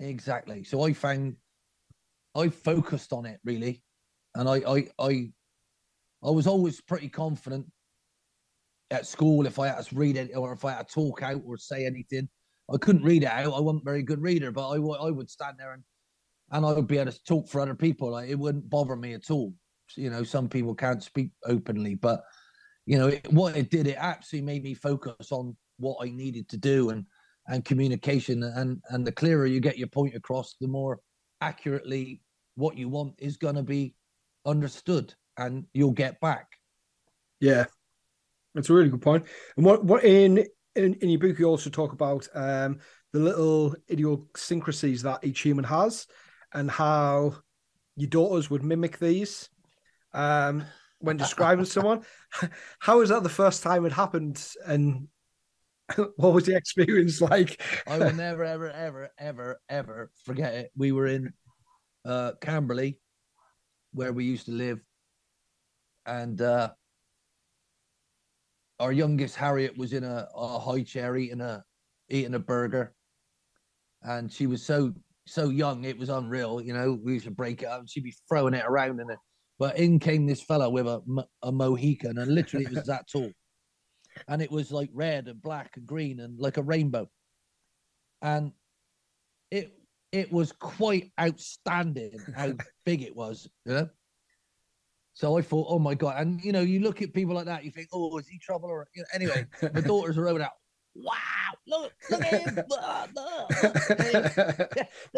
Exactly. 0.00 0.64
So 0.64 0.82
I 0.82 0.92
found 0.92 1.36
I 2.34 2.48
focused 2.48 3.12
on 3.12 3.26
it 3.26 3.40
really. 3.44 3.82
And 4.34 4.48
I 4.48 4.56
I 4.56 4.88
I 4.98 5.32
I 6.22 6.30
was 6.30 6.46
always 6.46 6.80
pretty 6.80 7.08
confident 7.08 7.66
at 8.90 9.06
school 9.06 9.46
if 9.46 9.58
I 9.58 9.68
had 9.68 9.84
to 9.84 9.94
read 9.94 10.16
it 10.16 10.34
or 10.34 10.52
if 10.52 10.64
I 10.64 10.72
had 10.72 10.88
to 10.88 10.94
talk 10.94 11.22
out 11.22 11.42
or 11.44 11.56
say 11.58 11.84
anything. 11.86 12.28
I 12.72 12.76
couldn't 12.76 13.04
read 13.04 13.22
it 13.22 13.30
out. 13.30 13.54
I 13.54 13.60
wasn't 13.60 13.82
a 13.82 13.84
very 13.84 14.02
good 14.02 14.20
reader, 14.20 14.50
but 14.50 14.68
I, 14.68 14.76
I 14.76 15.10
would 15.10 15.30
stand 15.30 15.56
there 15.58 15.72
and 15.72 15.82
and 16.50 16.64
I 16.64 16.72
would 16.72 16.86
be 16.86 16.98
able 16.98 17.12
to 17.12 17.24
talk 17.24 17.48
for 17.48 17.60
other 17.60 17.74
people. 17.74 18.10
Like 18.10 18.30
it 18.30 18.38
wouldn't 18.38 18.70
bother 18.70 18.96
me 18.96 19.12
at 19.14 19.30
all. 19.30 19.52
You 19.96 20.10
know, 20.10 20.22
some 20.22 20.48
people 20.48 20.74
can't 20.74 21.02
speak 21.02 21.30
openly, 21.46 21.94
but 21.94 22.22
you 22.86 22.98
know, 22.98 23.08
it, 23.08 23.30
what 23.32 23.56
it 23.56 23.70
did, 23.70 23.86
it 23.86 23.96
actually 23.98 24.40
made 24.40 24.62
me 24.62 24.74
focus 24.74 25.30
on 25.30 25.56
what 25.78 25.98
I 26.00 26.10
needed 26.10 26.48
to 26.50 26.56
do 26.56 26.90
and 26.90 27.04
and 27.48 27.64
communication 27.64 28.42
and 28.42 28.82
and 28.90 29.06
the 29.06 29.12
clearer 29.12 29.46
you 29.46 29.60
get 29.60 29.78
your 29.78 29.88
point 29.88 30.14
across, 30.14 30.56
the 30.60 30.68
more 30.68 31.00
accurately 31.40 32.20
what 32.56 32.76
you 32.76 32.88
want 32.88 33.14
is 33.18 33.36
going 33.36 33.54
to 33.54 33.62
be 33.62 33.94
understood 34.44 35.14
and 35.36 35.64
you'll 35.72 35.92
get 35.92 36.20
back. 36.20 36.46
Yeah, 37.40 37.66
that's 38.54 38.70
a 38.70 38.74
really 38.74 38.88
good 38.88 39.02
point. 39.02 39.26
And 39.56 39.64
what 39.64 39.84
what 39.84 40.04
in 40.04 40.44
in, 40.74 40.94
in 40.94 41.10
your 41.10 41.20
book 41.20 41.38
you 41.38 41.46
also 41.46 41.70
talk 41.70 41.92
about 41.92 42.28
um, 42.34 42.78
the 43.12 43.20
little 43.20 43.74
idiosyncrasies 43.90 45.02
that 45.02 45.24
each 45.24 45.40
human 45.40 45.64
has 45.64 46.06
and 46.52 46.70
how 46.70 47.34
your 47.96 48.10
daughters 48.10 48.50
would 48.50 48.62
mimic 48.62 48.98
these 48.98 49.48
um, 50.12 50.64
when 51.00 51.16
describing 51.16 51.64
someone. 51.64 52.02
How 52.78 52.98
was 52.98 53.10
that 53.10 53.22
the 53.22 53.28
first 53.28 53.62
time 53.62 53.86
it 53.86 53.92
happened? 53.92 54.44
And 54.66 55.08
what 56.16 56.34
was 56.34 56.44
the 56.44 56.56
experience 56.56 57.20
like? 57.20 57.62
I 57.86 57.98
will 57.98 58.12
never, 58.12 58.44
ever, 58.44 58.70
ever, 58.70 59.10
ever, 59.18 59.60
ever 59.68 60.10
forget 60.24 60.54
it. 60.54 60.70
We 60.76 60.92
were 60.92 61.06
in 61.06 61.32
uh, 62.04 62.32
Camberley, 62.40 62.98
where 63.92 64.12
we 64.12 64.24
used 64.24 64.46
to 64.46 64.52
live, 64.52 64.80
and 66.06 66.40
uh, 66.40 66.70
our 68.80 68.92
youngest 68.92 69.36
Harriet 69.36 69.76
was 69.76 69.92
in 69.92 70.04
a, 70.04 70.28
a 70.34 70.58
high 70.58 70.82
chair 70.82 71.16
eating 71.16 71.40
a 71.40 71.64
eating 72.10 72.34
a 72.34 72.38
burger, 72.38 72.94
and 74.02 74.32
she 74.32 74.46
was 74.46 74.62
so 74.62 74.92
so 75.26 75.48
young 75.48 75.84
it 75.84 75.98
was 75.98 76.08
unreal. 76.08 76.60
You 76.60 76.72
know, 76.72 76.98
we 77.02 77.14
used 77.14 77.26
to 77.26 77.30
break 77.30 77.62
it 77.62 77.66
up, 77.66 77.80
and 77.80 77.90
she'd 77.90 78.04
be 78.04 78.14
throwing 78.28 78.54
it 78.54 78.64
around 78.66 79.00
in 79.00 79.10
it. 79.10 79.18
But 79.58 79.78
in 79.78 79.98
came 79.98 80.26
this 80.26 80.40
fella 80.40 80.70
with 80.70 80.86
a 80.86 81.02
a 81.42 81.50
Mohican, 81.50 82.18
and 82.18 82.34
literally 82.34 82.66
it 82.66 82.72
was 82.72 82.86
that 82.86 83.08
tall, 83.10 83.30
and 84.28 84.40
it 84.40 84.50
was 84.50 84.70
like 84.70 84.90
red 84.92 85.28
and 85.28 85.42
black 85.42 85.76
and 85.76 85.86
green 85.86 86.20
and 86.20 86.38
like 86.38 86.56
a 86.58 86.62
rainbow, 86.62 87.08
and 88.22 88.52
it 89.50 89.72
it 90.12 90.32
was 90.32 90.52
quite 90.52 91.10
outstanding 91.20 92.18
how 92.36 92.52
big 92.84 93.02
it 93.02 93.16
was. 93.16 93.48
You 93.64 93.72
know. 93.72 93.88
So 95.14 95.36
I 95.36 95.42
thought, 95.42 95.66
oh 95.68 95.80
my 95.80 95.94
god! 95.94 96.20
And 96.20 96.40
you 96.44 96.52
know, 96.52 96.60
you 96.60 96.78
look 96.78 97.02
at 97.02 97.12
people 97.12 97.34
like 97.34 97.46
that, 97.46 97.64
you 97.64 97.72
think, 97.72 97.88
oh, 97.92 98.16
is 98.18 98.28
he 98.28 98.38
trouble? 98.38 98.68
Or 98.68 98.86
you 98.94 99.02
know, 99.02 99.08
anyway, 99.12 99.46
my 99.74 99.80
daughters 99.80 100.16
are 100.16 100.28
over 100.28 100.38
there. 100.38 100.52
Wow! 100.94 101.12
Look, 101.66 101.92
look 102.10 102.22
at 102.22 102.40
him! 102.40 102.64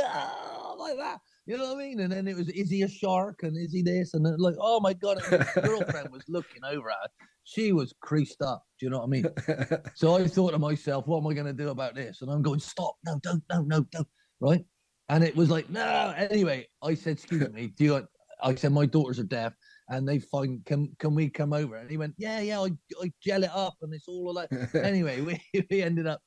oh, 0.00 0.76
like 0.79 0.96
that. 0.96 1.20
You 1.51 1.59
know 1.59 1.75
what 1.75 1.83
I 1.83 1.89
mean? 1.89 1.99
And 1.99 2.13
then 2.13 2.29
it 2.29 2.37
was, 2.37 2.49
is 2.51 2.71
he 2.71 2.83
a 2.83 2.89
shark? 2.89 3.43
And 3.43 3.57
is 3.57 3.73
he 3.73 3.83
this? 3.83 4.15
And 4.15 4.25
then, 4.25 4.37
like, 4.39 4.55
oh 4.61 4.79
my 4.79 4.93
god! 4.93 5.19
My 5.33 5.63
girlfriend 5.63 6.13
was 6.13 6.23
looking 6.29 6.63
over 6.65 6.89
at 6.91 6.97
her. 7.03 7.27
She 7.43 7.73
was 7.73 7.93
creased 8.01 8.41
up. 8.41 8.63
Do 8.79 8.87
you 8.87 8.91
know 8.91 8.99
what 8.99 9.07
I 9.07 9.09
mean? 9.09 9.27
so 9.97 10.15
I 10.15 10.29
thought 10.29 10.53
to 10.53 10.61
myself, 10.61 11.09
what 11.09 11.19
am 11.19 11.27
I 11.27 11.35
going 11.35 11.49
to 11.49 11.53
do 11.53 11.71
about 11.71 11.97
this? 11.97 12.23
And 12.23 12.31
I'm 12.31 12.41
going, 12.41 12.61
stop! 12.61 12.95
No, 13.05 13.19
don't, 13.25 13.43
no, 13.51 13.63
no, 13.63 13.85
don't. 13.91 14.07
Right? 14.39 14.65
And 15.09 15.25
it 15.25 15.35
was 15.35 15.51
like, 15.51 15.69
no. 15.69 16.15
Anyway, 16.17 16.69
I 16.85 16.95
said, 16.95 17.15
excuse 17.15 17.51
me, 17.51 17.73
do 17.77 17.85
you? 17.85 18.09
I 18.41 18.55
said, 18.55 18.71
my 18.71 18.87
daughters 18.87 19.19
are 19.19 19.25
deaf 19.25 19.53
and 19.89 20.09
they 20.09 20.21
find 20.21 20.65
can 20.67 20.89
can 21.01 21.17
we 21.17 21.29
come 21.29 21.53
over 21.53 21.75
and 21.75 21.91
he 21.91 21.97
went 21.97 22.15
yeah 22.17 22.41
yeah 22.41 22.61
i, 22.61 22.71
I 23.03 23.13
gel 23.21 23.43
it 23.43 23.51
up 23.53 23.75
and 23.83 23.93
it's 23.93 24.07
all 24.07 24.33
like 24.33 24.49
anyway 24.75 25.21
we, 25.21 25.43
we 25.71 25.83
ended 25.83 26.07
up 26.07 26.21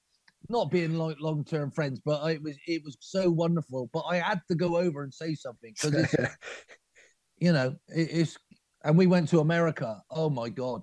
not 0.50 0.72
being 0.72 0.98
like 0.98 1.18
long 1.20 1.44
term 1.44 1.72
friends 1.72 2.02
but 2.04 2.26
it 2.32 2.42
was 2.42 2.56
it 2.68 2.84
was 2.84 2.98
so 3.00 3.30
wonderful 3.30 3.90
but 3.94 4.02
i 4.02 4.18
had 4.18 4.42
to 4.48 4.56
go 4.56 4.78
over 4.78 5.04
and 5.04 5.14
say 5.14 5.34
something 5.36 5.74
because 5.74 5.94
it's 5.94 6.36
you 7.38 7.54
know 7.54 7.76
it, 7.90 8.10
it's 8.12 8.38
and 8.84 8.98
we 8.98 9.08
went 9.08 9.30
to 9.30 9.40
america 9.40 10.02
oh 10.12 10.30
my 10.30 10.50
god 10.50 10.82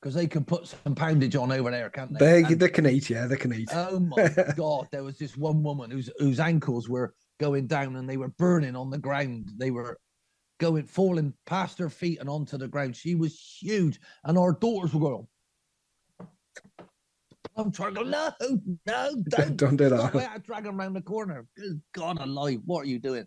because 0.00 0.14
they 0.14 0.26
can 0.26 0.44
put 0.44 0.68
some 0.68 0.94
poundage 0.94 1.34
on 1.34 1.50
over 1.50 1.70
there, 1.70 1.90
can't 1.90 2.16
they? 2.16 2.42
They, 2.42 2.44
and, 2.44 2.60
they 2.60 2.68
can 2.68 2.86
eat, 2.86 3.10
yeah, 3.10 3.26
they 3.26 3.36
can 3.36 3.52
eat. 3.52 3.68
Oh 3.72 3.98
my 4.16 4.32
god, 4.56 4.88
there 4.92 5.02
was 5.02 5.18
this 5.18 5.36
one 5.36 5.62
woman 5.62 5.90
whose 5.90 6.10
whose 6.18 6.40
ankles 6.40 6.88
were 6.88 7.14
going 7.40 7.66
down 7.66 7.96
and 7.96 8.08
they 8.08 8.16
were 8.16 8.28
burning 8.28 8.76
on 8.76 8.90
the 8.90 8.98
ground. 8.98 9.50
They 9.58 9.70
were 9.70 9.98
going 10.58 10.84
falling 10.84 11.32
past 11.46 11.78
her 11.78 11.90
feet 11.90 12.20
and 12.20 12.28
onto 12.28 12.58
the 12.58 12.68
ground. 12.68 12.96
She 12.96 13.14
was 13.14 13.58
huge, 13.60 13.98
and 14.24 14.38
our 14.38 14.52
daughters 14.52 14.94
were 14.94 15.00
going. 15.00 15.26
I'm 17.58 17.72
trying 17.72 17.94
to 17.94 18.04
go, 18.04 18.08
no, 18.08 18.30
no, 18.86 19.22
don't, 19.28 19.56
don't 19.56 19.76
do 19.76 19.88
that. 19.88 20.14
I 20.14 20.38
drag 20.38 20.64
them 20.64 20.80
around 20.80 20.94
the 20.94 21.02
corner. 21.02 21.44
Good 21.56 21.82
God 21.92 22.18
alive, 22.20 22.60
what 22.64 22.82
are 22.82 22.88
you 22.88 23.00
doing? 23.00 23.26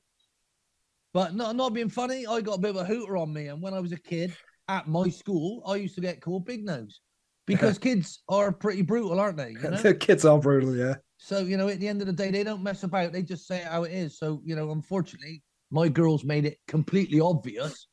But 1.13 1.36
not 1.36 1.58
not 1.58 1.74
being 1.74 1.89
funny, 1.89 2.26
I 2.26 2.39
got 2.39 2.58
a 2.58 2.62
bit 2.62 2.70
of 2.72 2.78
a 2.78 2.86
hooter 2.86 3.17
on 3.17 3.34
me. 3.34 3.48
And 3.48 3.62
when 3.62 3.74
I 3.74 3.82
was 3.82 3.91
a 3.91 4.00
kid 4.00 4.34
at 4.70 4.88
my 4.88 5.10
school, 5.10 5.62
I 5.67 5.76
used 5.76 5.96
to 5.96 6.02
get 6.02 6.22
called 6.22 6.46
Big 6.46 6.63
Nose 6.63 7.02
because 7.46 7.78
kids 7.80 8.24
are 8.30 8.54
pretty 8.54 8.82
brutal, 8.82 9.20
aren't 9.20 9.36
they? 9.36 9.52
You 9.52 9.72
know? 9.72 9.94
kids 10.00 10.24
are 10.24 10.39
brutal, 10.39 10.74
yeah. 10.76 10.96
So 11.17 11.39
you 11.39 11.58
know, 11.58 11.67
at 11.67 11.82
the 11.82 11.88
end 11.89 12.00
of 12.00 12.08
the 12.08 12.13
day, 12.13 12.32
they 12.32 12.46
don't 12.46 12.63
mess 12.63 12.84
about. 12.84 13.12
They 13.12 13.24
just 13.24 13.46
say 13.46 13.60
how 13.60 13.84
it 13.84 13.91
is. 13.91 14.17
So 14.17 14.41
you 14.46 14.56
know, 14.56 14.72
unfortunately, 14.72 15.44
my 15.70 15.89
girls 15.89 16.24
made 16.24 16.46
it 16.46 16.58
completely 16.67 17.20
obvious 17.20 17.88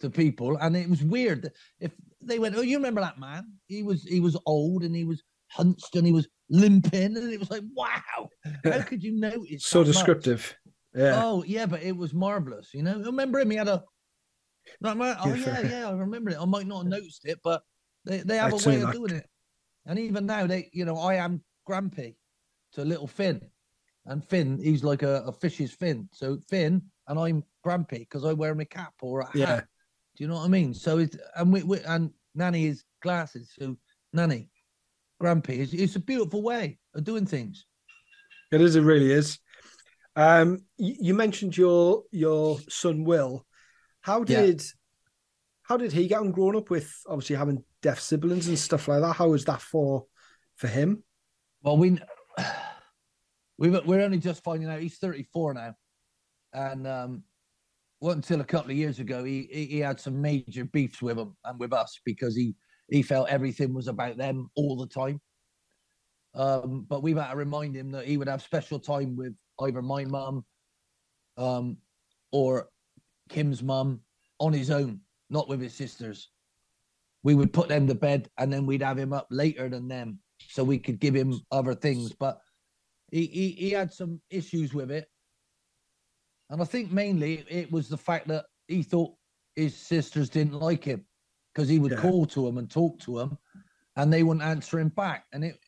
to 0.00 0.10
people, 0.10 0.56
and 0.60 0.76
it 0.76 0.90
was 0.90 1.04
weird. 1.04 1.52
If 1.78 1.92
they 2.20 2.40
went, 2.40 2.56
"Oh, 2.56 2.62
you 2.62 2.76
remember 2.76 3.00
that 3.02 3.20
man? 3.20 3.52
He 3.68 3.84
was 3.84 4.02
he 4.02 4.18
was 4.18 4.36
old 4.46 4.82
and 4.82 4.94
he 4.94 5.04
was 5.04 5.22
hunched 5.54 5.96
and 5.96 6.06
he 6.06 6.12
was 6.12 6.28
limping," 6.50 7.16
and 7.16 7.32
it 7.32 7.40
was 7.40 7.50
like, 7.50 7.62
"Wow, 7.74 8.28
how 8.64 8.82
could 8.82 9.02
you 9.02 9.12
notice?" 9.12 9.64
so 9.64 9.84
descriptive. 9.84 10.56
Much? 10.94 11.02
Yeah. 11.02 11.20
Oh 11.22 11.44
yeah, 11.46 11.66
but 11.66 11.82
it 11.82 11.96
was 11.96 12.14
marvelous. 12.14 12.70
You 12.72 12.82
know, 12.82 12.98
remember 12.98 13.40
him? 13.40 13.50
He 13.50 13.56
had 13.56 13.68
a. 13.68 13.82
Like, 14.80 15.16
oh 15.24 15.34
yeah, 15.34 15.60
yeah, 15.60 15.88
I 15.88 15.92
remember 15.92 16.30
it. 16.30 16.38
I 16.40 16.44
might 16.46 16.66
not 16.66 16.84
have 16.84 16.86
noticed 16.86 17.26
it, 17.26 17.38
but 17.44 17.62
they, 18.04 18.18
they 18.18 18.36
have 18.38 18.52
a 18.52 18.68
way 18.68 18.80
of 18.80 18.92
doing 18.92 19.16
it. 19.16 19.26
And 19.86 19.98
even 19.98 20.24
now, 20.24 20.46
they, 20.46 20.70
you 20.72 20.86
know, 20.86 20.96
I 20.96 21.16
am 21.16 21.42
Grampy 21.68 22.16
to 22.72 22.84
little 22.84 23.06
Finn, 23.06 23.42
and 24.06 24.24
Finn, 24.24 24.58
he's 24.62 24.82
like 24.82 25.02
a, 25.02 25.22
a 25.26 25.32
fish's 25.32 25.72
fin. 25.72 26.08
So 26.12 26.38
Finn 26.48 26.82
and 27.08 27.18
I'm 27.18 27.44
grumpy 27.62 27.98
because 27.98 28.24
I 28.24 28.32
wear 28.32 28.54
my 28.54 28.64
cap 28.64 28.94
or 29.02 29.20
a 29.20 29.26
hat. 29.26 29.34
Yeah. 29.34 29.60
Do 29.60 30.24
you 30.24 30.28
know 30.28 30.36
what 30.36 30.44
I 30.44 30.48
mean? 30.48 30.74
So 30.74 30.98
it's 30.98 31.16
and 31.36 31.52
we, 31.52 31.62
we 31.62 31.80
and 31.80 32.10
Nanny 32.34 32.66
is 32.66 32.84
glasses. 33.02 33.52
So 33.58 33.76
Nanny, 34.12 34.48
grumpy. 35.20 35.60
It's, 35.60 35.72
it's 35.72 35.96
a 35.96 36.00
beautiful 36.00 36.42
way 36.42 36.78
of 36.94 37.04
doing 37.04 37.26
things. 37.26 37.66
It 38.52 38.60
is. 38.60 38.76
It 38.76 38.82
really 38.82 39.10
is. 39.10 39.38
Um, 40.16 40.58
you, 40.78 40.94
you 41.00 41.14
mentioned 41.14 41.56
your 41.56 42.02
your 42.10 42.58
son 42.68 43.04
Will. 43.04 43.44
How 44.00 44.22
did 44.22 44.60
yeah. 44.60 44.68
how 45.62 45.76
did 45.76 45.92
he 45.92 46.06
get 46.06 46.20
on 46.20 46.30
growing 46.30 46.56
up 46.56 46.70
with 46.70 46.92
obviously 47.08 47.36
having 47.36 47.64
deaf 47.82 48.00
siblings 48.00 48.48
and 48.48 48.58
stuff 48.58 48.88
like 48.88 49.00
that? 49.00 49.14
How 49.14 49.28
was 49.28 49.44
that 49.46 49.60
for 49.60 50.06
for 50.56 50.68
him? 50.68 51.02
Well, 51.62 51.76
we 51.78 51.98
we 53.58 53.70
we're 53.70 54.02
only 54.02 54.18
just 54.18 54.44
finding 54.44 54.68
out 54.68 54.80
he's 54.80 54.98
34 54.98 55.54
now 55.54 55.74
and 56.54 56.86
um, 56.86 57.24
well, 58.00 58.12
until 58.12 58.40
a 58.40 58.44
couple 58.44 58.70
of 58.70 58.76
years 58.76 59.00
ago, 59.00 59.24
he, 59.24 59.48
he, 59.50 59.66
he 59.66 59.78
had 59.80 60.00
some 60.00 60.22
major 60.22 60.64
beefs 60.64 61.02
with 61.02 61.18
him 61.18 61.36
and 61.44 61.58
with 61.58 61.72
us 61.72 62.00
because 62.04 62.36
he 62.36 62.54
he 62.88 63.02
felt 63.02 63.28
everything 63.28 63.72
was 63.72 63.88
about 63.88 64.16
them 64.16 64.50
all 64.56 64.76
the 64.76 64.86
time. 64.86 65.20
Um, 66.34 66.84
but 66.88 67.02
we've 67.02 67.16
had 67.16 67.30
to 67.30 67.36
remind 67.36 67.76
him 67.76 67.90
that 67.92 68.06
he 68.06 68.16
would 68.16 68.28
have 68.28 68.42
special 68.42 68.78
time 68.78 69.16
with 69.16 69.34
either 69.60 69.82
my 69.82 70.04
mum 70.04 70.44
um, 71.36 71.78
or 72.32 72.68
Kim's 73.28 73.62
mum 73.62 74.00
on 74.40 74.52
his 74.52 74.70
own, 74.70 75.00
not 75.30 75.48
with 75.48 75.60
his 75.60 75.74
sisters. 75.74 76.30
We 77.22 77.34
would 77.34 77.52
put 77.52 77.68
them 77.68 77.86
to 77.86 77.94
bed 77.94 78.28
and 78.38 78.52
then 78.52 78.66
we'd 78.66 78.82
have 78.82 78.98
him 78.98 79.12
up 79.12 79.28
later 79.30 79.68
than 79.68 79.88
them 79.88 80.18
so 80.48 80.62
we 80.64 80.78
could 80.78 81.00
give 81.00 81.14
him 81.14 81.40
other 81.50 81.74
things. 81.74 82.12
But 82.12 82.40
he, 83.10 83.26
he, 83.26 83.50
he 83.50 83.70
had 83.70 83.92
some 83.92 84.20
issues 84.30 84.74
with 84.74 84.90
it. 84.90 85.08
And 86.50 86.60
I 86.60 86.64
think 86.64 86.92
mainly 86.92 87.44
it 87.48 87.72
was 87.72 87.88
the 87.88 87.96
fact 87.96 88.28
that 88.28 88.44
he 88.68 88.82
thought 88.82 89.14
his 89.56 89.74
sisters 89.74 90.28
didn't 90.28 90.58
like 90.58 90.84
him 90.84 91.06
because 91.54 91.68
he 91.68 91.78
would 91.78 91.92
yeah. 91.92 92.00
call 92.00 92.26
to 92.26 92.44
them 92.44 92.58
and 92.58 92.70
talk 92.70 92.98
to 93.00 93.18
them 93.18 93.38
and 93.96 94.12
they 94.12 94.22
wouldn't 94.22 94.44
answer 94.44 94.78
him 94.78 94.88
back. 94.88 95.24
And 95.32 95.44
it, 95.44 95.58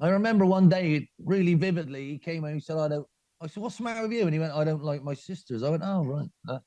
I 0.00 0.08
remember 0.08 0.44
one 0.44 0.68
day 0.68 1.08
really 1.24 1.54
vividly, 1.54 2.10
he 2.10 2.18
came 2.18 2.44
and 2.44 2.54
he 2.54 2.60
said, 2.60 2.76
I 2.76 2.88
don't, 2.88 3.06
I 3.40 3.46
said, 3.46 3.62
what's 3.62 3.76
the 3.76 3.84
matter 3.84 4.02
with 4.02 4.12
you? 4.12 4.22
And 4.22 4.32
he 4.32 4.38
went, 4.38 4.52
I 4.52 4.64
don't 4.64 4.84
like 4.84 5.02
my 5.02 5.14
sisters. 5.14 5.62
I 5.62 5.70
went, 5.70 5.82
oh, 5.84 6.04
right. 6.04 6.28
Uh, 6.48 6.58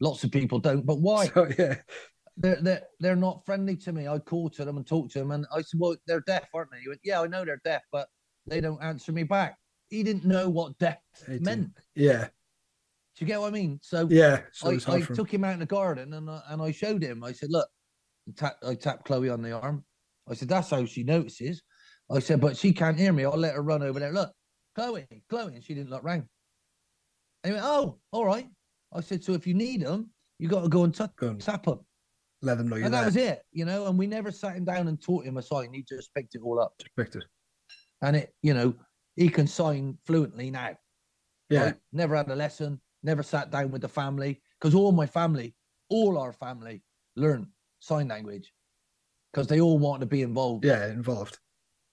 lots 0.00 0.24
of 0.24 0.30
people 0.30 0.58
don't, 0.58 0.84
but 0.84 1.00
why? 1.00 1.26
So, 1.34 1.48
yeah. 1.58 1.76
They're, 2.38 2.60
they're, 2.60 2.82
they're 3.00 3.16
not 3.16 3.46
friendly 3.46 3.76
to 3.76 3.92
me. 3.92 4.08
I 4.08 4.18
call 4.18 4.50
to 4.50 4.64
them 4.66 4.76
and 4.76 4.86
talk 4.86 5.10
to 5.12 5.20
them. 5.20 5.30
And 5.30 5.46
I 5.50 5.62
said, 5.62 5.80
well, 5.80 5.96
they're 6.06 6.20
deaf, 6.20 6.48
aren't 6.52 6.70
they? 6.70 6.80
He 6.80 6.88
went, 6.88 7.00
yeah, 7.02 7.22
I 7.22 7.26
know 7.26 7.46
they're 7.46 7.62
deaf, 7.64 7.80
but 7.90 8.08
they 8.46 8.60
don't 8.60 8.82
answer 8.82 9.10
me 9.10 9.22
back. 9.22 9.56
He 9.88 10.02
didn't 10.02 10.26
know 10.26 10.50
what 10.50 10.76
deaf 10.78 10.98
meant. 11.26 11.70
Yeah. 11.94 12.28
Do 13.16 13.24
you 13.24 13.26
get 13.26 13.40
what 13.40 13.48
I 13.48 13.50
mean? 13.50 13.78
So 13.82 14.06
yeah, 14.10 14.42
so 14.52 14.70
I, 14.70 14.96
I 14.96 15.00
took 15.00 15.32
him 15.32 15.42
out 15.44 15.54
in 15.54 15.60
the 15.60 15.66
garden 15.66 16.12
and 16.12 16.28
I, 16.30 16.42
and 16.48 16.60
I 16.60 16.70
showed 16.70 17.02
him. 17.02 17.24
I 17.24 17.32
said, 17.32 17.50
"Look," 17.50 17.68
tap, 18.36 18.56
I 18.66 18.74
tapped 18.74 19.06
Chloe 19.06 19.30
on 19.30 19.40
the 19.42 19.52
arm. 19.52 19.84
I 20.28 20.34
said, 20.34 20.48
"That's 20.48 20.70
how 20.70 20.84
she 20.84 21.02
notices." 21.02 21.62
I 22.10 22.18
said, 22.18 22.40
"But 22.40 22.56
she 22.56 22.72
can't 22.74 22.98
hear 22.98 23.12
me. 23.12 23.24
I'll 23.24 23.36
let 23.36 23.54
her 23.54 23.62
run 23.62 23.82
over 23.82 23.98
there. 23.98 24.12
Look, 24.12 24.32
Chloe, 24.74 25.06
Chloe," 25.30 25.54
and 25.54 25.64
she 25.64 25.74
didn't 25.74 25.90
look 25.90 26.04
round. 26.04 26.24
And 27.42 27.54
he 27.54 27.60
went, 27.60 27.64
"Oh, 27.66 27.98
all 28.12 28.26
right." 28.26 28.48
I 28.92 29.00
said, 29.00 29.24
"So 29.24 29.32
if 29.32 29.46
you 29.46 29.54
need 29.54 29.80
them, 29.82 30.10
You 30.38 30.48
got 30.48 30.62
to 30.62 30.68
go 30.68 30.84
and 30.84 30.94
t- 30.94 31.04
go 31.16 31.28
and 31.28 31.40
tap 31.40 31.64
them. 31.64 31.80
Let 32.42 32.58
them 32.58 32.68
know 32.68 32.76
you 32.76 32.84
And 32.84 32.92
there. 32.92 33.00
that 33.00 33.06
was 33.06 33.16
it, 33.16 33.40
you 33.52 33.64
know. 33.64 33.86
And 33.86 33.98
we 33.98 34.06
never 34.06 34.30
sat 34.30 34.54
him 34.56 34.66
down 34.66 34.88
and 34.88 35.00
taught 35.00 35.24
him 35.24 35.38
a 35.38 35.42
sign. 35.42 35.72
He 35.72 35.82
just 35.82 36.12
picked 36.14 36.34
it 36.34 36.42
all 36.44 36.60
up. 36.60 36.74
Just 36.78 36.94
picked 36.94 37.16
it. 37.16 37.24
And 38.02 38.16
it, 38.16 38.34
you 38.42 38.52
know, 38.52 38.74
he 39.14 39.30
can 39.30 39.46
sign 39.46 39.96
fluently 40.04 40.50
now. 40.50 40.76
Yeah. 41.48 41.64
Right? 41.64 41.74
Never 41.92 42.14
had 42.14 42.28
a 42.30 42.36
lesson. 42.36 42.80
Never 43.06 43.22
sat 43.22 43.52
down 43.52 43.70
with 43.70 43.82
the 43.82 43.88
family 43.88 44.42
because 44.58 44.74
all 44.74 44.90
my 44.90 45.06
family, 45.06 45.54
all 45.88 46.18
our 46.18 46.32
family, 46.32 46.82
learn 47.14 47.46
sign 47.78 48.08
language 48.08 48.52
because 49.32 49.46
they 49.46 49.60
all 49.60 49.78
want 49.78 50.00
to 50.00 50.06
be 50.06 50.22
involved. 50.22 50.64
Yeah, 50.64 50.88
involved. 50.88 51.38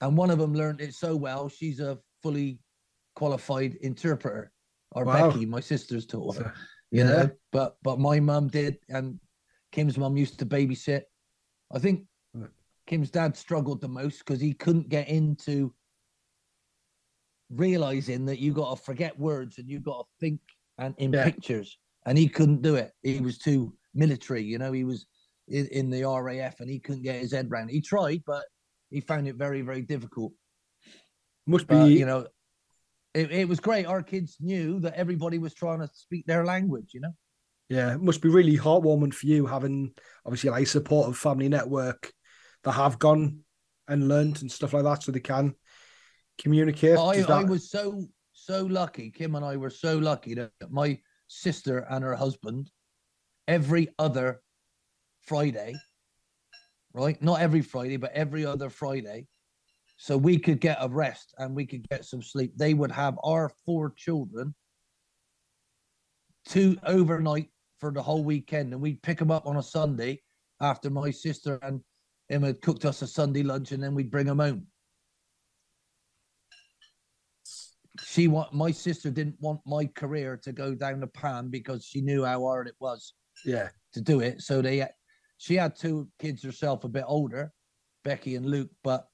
And 0.01 0.18
one 0.18 0.32
of 0.32 0.39
them 0.39 0.55
learned 0.55 0.82
it 0.82 0.95
so 0.95 1.16
well. 1.16 1.49
She's 1.49 1.80
a 1.80 1.99
fully 2.24 2.59
qualified 3.16 3.76
interpreter. 3.82 4.51
Or 4.93 5.05
wow. 5.05 5.30
Becky, 5.30 5.45
my 5.45 5.59
sister's 5.59 6.07
taught 6.07 6.38
her. 6.38 6.51
You 6.89 6.99
yeah. 6.99 7.05
know, 7.05 7.32
but 7.51 7.78
but 7.84 7.99
my 7.99 8.20
mum 8.20 8.47
did, 8.47 8.78
and 8.89 9.20
Kim's 9.72 9.99
mum 9.99 10.18
used 10.18 10.39
to 10.39 10.47
babysit. 10.47 11.03
I 11.72 11.78
think 11.78 12.05
mm. 12.36 12.49
Kim's 12.88 13.11
dad 13.11 13.38
struggled 13.38 13.82
the 13.82 13.88
most 13.88 14.20
because 14.20 14.41
he 14.41 14.53
couldn't 14.53 14.89
get 14.89 15.09
into 15.09 15.74
realizing 17.51 18.26
that 18.26 18.39
you 18.39 18.51
got 18.51 18.76
to 18.76 18.84
forget 18.84 19.20
words 19.20 19.59
and 19.59 19.70
you 19.70 19.80
got 19.80 19.99
to 19.99 20.05
think 20.20 20.39
and 20.78 20.95
in 20.97 21.13
yeah. 21.13 21.24
pictures, 21.24 21.78
and 22.05 22.17
he 22.17 22.28
couldn't 22.28 22.61
do 22.61 22.76
it. 22.76 22.91
He 23.01 23.19
was 23.19 23.38
too 23.38 23.74
military, 23.93 24.43
you 24.43 24.57
know. 24.57 24.71
He 24.71 24.84
was 24.84 25.05
in, 25.47 25.67
in 25.67 25.89
the 25.89 26.03
RAF, 26.03 26.59
and 26.59 26.69
he 26.69 26.80
couldn't 26.80 27.03
get 27.03 27.19
his 27.19 27.34
head 27.34 27.49
around. 27.51 27.69
He 27.69 27.82
tried, 27.82 28.24
but 28.26 28.43
he 28.89 29.01
found 29.01 29.28
it 29.28 29.36
very, 29.36 29.61
very 29.61 29.82
difficult. 29.82 30.34
Must 31.45 31.67
be, 31.67 31.93
you 31.93 32.05
know, 32.05 32.28
it, 33.13 33.32
it 33.32 33.49
was 33.49 33.59
great. 33.59 33.86
Our 33.86 34.01
kids 34.01 34.38
knew 34.39 34.80
that 34.80 34.93
everybody 34.93 35.39
was 35.39 35.53
trying 35.53 35.80
to 35.80 35.89
speak 35.93 36.26
their 36.26 36.45
language, 36.45 36.91
you 36.93 37.01
know. 37.01 37.13
Yeah, 37.69 37.93
it 37.93 38.01
must 38.01 38.21
be 38.21 38.30
really 38.30 38.57
heartwarming 38.57 39.13
for 39.13 39.26
you 39.26 39.45
having 39.45 39.93
obviously 40.26 40.49
like 40.51 40.67
supportive 40.67 41.17
family 41.17 41.49
network 41.49 42.11
that 42.63 42.74
have 42.74 42.99
gone 42.99 43.39
and 43.88 44.07
learned 44.07 44.41
and 44.41 44.51
stuff 44.51 44.74
like 44.74 44.84
that, 44.84 45.03
so 45.03 45.11
they 45.11 45.19
can 45.19 45.53
communicate. 46.38 46.97
I, 46.97 47.21
that... 47.21 47.30
I 47.30 47.43
was 47.43 47.69
so 47.69 48.07
so 48.46 48.66
lucky. 48.66 49.10
Kim 49.10 49.36
and 49.36 49.46
I 49.46 49.58
were 49.58 49.70
so 49.70 49.98
lucky 49.98 50.34
that 50.36 50.52
my 50.70 51.00
sister 51.28 51.86
and 51.89 52.04
her 52.04 52.16
husband 52.16 52.72
every 53.48 53.89
other 54.00 54.41
Friday, 55.22 55.76
right? 56.94 57.22
Not 57.22 57.41
every 57.41 57.62
Friday, 57.62 57.98
but 57.98 58.12
every 58.14 58.46
other 58.46 58.70
Friday, 58.70 59.28
so 59.98 60.18
we 60.18 60.38
could 60.38 60.60
get 60.60 60.78
a 60.82 60.89
rest 60.89 61.34
and 61.38 61.56
we 61.56 61.66
could 61.66 61.88
get 61.89 62.06
some 62.06 62.22
sleep. 62.22 62.54
They 62.58 62.74
would 62.74 62.91
have 62.91 63.18
our 63.24 63.52
four 63.66 63.94
children 63.96 64.54
two 66.46 66.78
overnight 66.86 67.50
for 67.80 67.91
the 67.91 68.04
whole 68.04 68.24
weekend, 68.24 68.74
and 68.74 68.82
we'd 68.82 69.02
pick 69.02 69.18
them 69.18 69.32
up 69.32 69.46
on 69.46 69.58
a 69.58 69.64
Sunday 69.64 70.22
after 70.62 70.89
my 70.89 71.10
sister 71.10 71.60
and 71.64 71.82
him 72.30 72.44
had 72.44 72.62
cooked 72.62 72.86
us 72.86 73.02
a 73.02 73.08
Sunday 73.08 73.44
lunch, 73.44 73.72
and 73.72 73.84
then 73.84 73.94
we'd 73.94 74.12
bring 74.12 74.26
them 74.26 74.39
home. 74.39 74.68
She 78.02 78.28
want 78.28 78.54
my 78.54 78.72
sister 78.72 79.12
didn't 79.12 79.39
want 79.39 79.60
my 79.66 79.86
career 79.86 80.39
to 80.44 80.52
go 80.52 80.74
down 80.74 81.00
the 81.00 81.08
pan 81.08 81.50
because 81.50 81.86
she 81.86 82.02
knew 82.02 82.26
how 82.26 82.41
hard 82.41 82.68
it 82.68 82.76
was. 82.80 83.14
Yeah, 83.46 83.70
to 83.94 84.02
do 84.02 84.20
it. 84.22 84.41
So 84.41 84.62
they, 84.62 84.88
she 85.38 85.56
had 85.56 85.76
two 85.76 86.08
kids 86.20 86.44
herself, 86.44 86.84
a 86.84 86.89
bit 86.89 87.04
older, 87.08 87.52
Becky 88.04 88.36
and 88.36 88.46
Luke, 88.46 88.72
but 88.84 89.06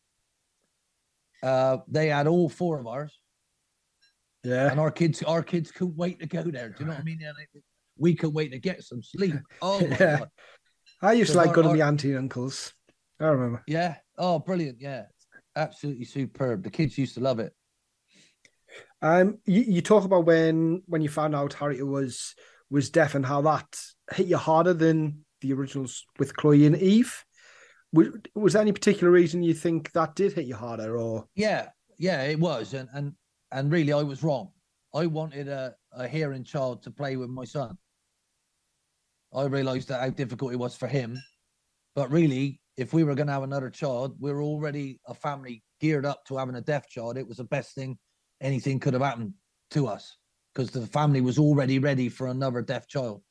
uh, 1.44 1.78
they 1.88 2.08
had 2.08 2.28
all 2.28 2.50
four 2.50 2.80
of 2.80 2.88
ours. 2.88 3.20
Yeah. 4.44 4.72
And 4.72 4.80
our 4.80 4.92
kids, 4.92 5.22
our 5.24 5.44
kids 5.44 5.72
couldn't 5.72 5.98
wait 5.98 6.20
to 6.20 6.26
go 6.26 6.44
there. 6.44 6.70
Do 6.70 6.76
you 6.80 6.86
know 6.86 6.94
what 6.94 7.02
I 7.02 7.04
mean? 7.04 7.20
And 7.24 7.64
we 7.98 8.16
couldn't 8.16 8.36
wait 8.36 8.52
to 8.52 8.60
get 8.60 8.84
some 8.84 9.04
sleep. 9.04 9.36
Oh 9.62 9.82
my 9.82 9.98
yeah. 10.00 10.20
god. 10.20 10.30
I 11.02 11.14
used 11.14 11.32
to 11.32 11.38
like 11.38 11.54
going 11.54 11.68
to 11.68 11.76
my 11.76 11.88
auntie 11.88 12.10
and 12.10 12.20
uncles. 12.20 12.74
I 13.20 13.26
remember. 13.26 13.64
Yeah. 13.68 13.96
Oh, 14.18 14.40
brilliant. 14.40 14.78
Yeah. 14.80 15.04
Absolutely 15.56 16.06
superb. 16.06 16.64
The 16.64 16.70
kids 16.70 16.98
used 16.98 17.16
to 17.16 17.22
love 17.22 17.40
it. 17.40 17.54
Um, 19.02 19.38
you, 19.46 19.62
you 19.62 19.82
talk 19.82 20.04
about 20.04 20.26
when 20.26 20.84
when 20.88 21.02
you 21.02 21.10
found 21.10 21.36
out 21.36 21.54
Harriet 21.54 21.86
was 21.86 22.36
was 22.70 22.90
deaf 22.90 23.16
and 23.16 23.26
how 23.26 23.42
that 23.42 23.80
hit 24.14 24.28
you 24.28 24.38
harder 24.38 24.74
than 24.74 25.26
the 25.42 25.54
originals 25.54 26.06
with 26.18 26.36
Chloe 26.36 26.66
and 26.66 26.78
Eve. 26.78 27.24
Was, 27.92 28.08
was 28.36 28.54
there 28.54 28.62
any 28.62 28.72
particular 28.72 29.12
reason 29.12 29.42
you 29.42 29.54
think 29.54 29.92
that 29.94 30.16
did 30.16 30.34
hit 30.34 30.46
you 30.46 30.56
harder, 30.56 30.98
or? 30.98 31.26
Yeah, 31.36 31.70
yeah, 31.98 32.24
it 32.24 32.40
was, 32.40 32.74
and 32.74 32.90
and 32.94 33.14
and 33.52 33.72
really, 33.72 33.94
I 33.94 34.04
was 34.04 34.22
wrong. 34.22 34.52
I 34.94 35.06
wanted 35.06 35.48
a, 35.48 35.76
a 35.94 36.08
hearing 36.08 36.44
child 36.44 36.84
to 36.84 36.92
play 36.92 37.16
with 37.16 37.30
my 37.30 37.46
son. 37.46 37.78
I 39.34 39.44
realised 39.44 39.90
that 39.90 40.02
how 40.02 40.10
difficult 40.10 40.54
it 40.54 40.60
was 40.60 40.76
for 40.76 40.88
him, 40.88 41.20
but 41.96 42.12
really, 42.12 42.60
if 42.78 42.94
we 42.94 43.04
were 43.04 43.16
going 43.16 43.28
to 43.28 43.34
have 43.34 43.44
another 43.44 43.70
child, 43.70 44.16
we 44.20 44.32
are 44.32 44.42
already 44.42 45.00
a 45.06 45.14
family 45.14 45.64
geared 45.80 46.06
up 46.06 46.26
to 46.26 46.38
having 46.38 46.56
a 46.56 46.62
deaf 46.62 46.90
child. 46.90 47.18
It 47.18 47.28
was 47.28 47.38
the 47.38 47.44
best 47.44 47.76
thing 47.76 47.98
anything 48.42 48.80
could 48.80 48.94
have 48.94 49.02
happened 49.02 49.34
to 49.72 49.88
us 49.88 50.18
because 50.54 50.72
the 50.72 50.86
family 50.88 51.22
was 51.22 51.38
already 51.38 51.80
ready 51.80 52.10
for 52.10 52.28
another 52.28 52.62
deaf 52.62 52.88
child. 52.88 53.22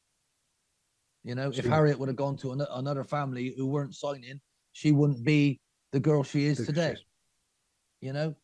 You 1.24 1.34
know, 1.34 1.50
if 1.50 1.64
Harriet 1.64 1.98
would 1.98 2.08
have 2.08 2.16
gone 2.16 2.36
to 2.38 2.52
an- 2.52 2.66
another 2.70 3.04
family 3.04 3.54
who 3.56 3.66
weren't 3.66 3.94
signing, 3.94 4.40
she 4.72 4.92
wouldn't 4.92 5.24
be 5.24 5.60
the 5.92 6.00
girl 6.00 6.22
she 6.22 6.46
is 6.46 6.64
today. 6.64 6.96
You 8.00 8.12
know, 8.12 8.36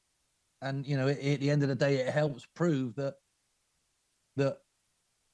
and 0.61 0.87
you 0.87 0.97
know, 0.97 1.09
at, 1.09 1.19
at 1.19 1.41
the 1.41 1.51
end 1.51 1.63
of 1.63 1.69
the 1.69 1.75
day, 1.75 1.97
it 1.97 2.13
helps 2.13 2.47
prove 2.55 2.95
that 2.97 3.15
that 4.37 4.59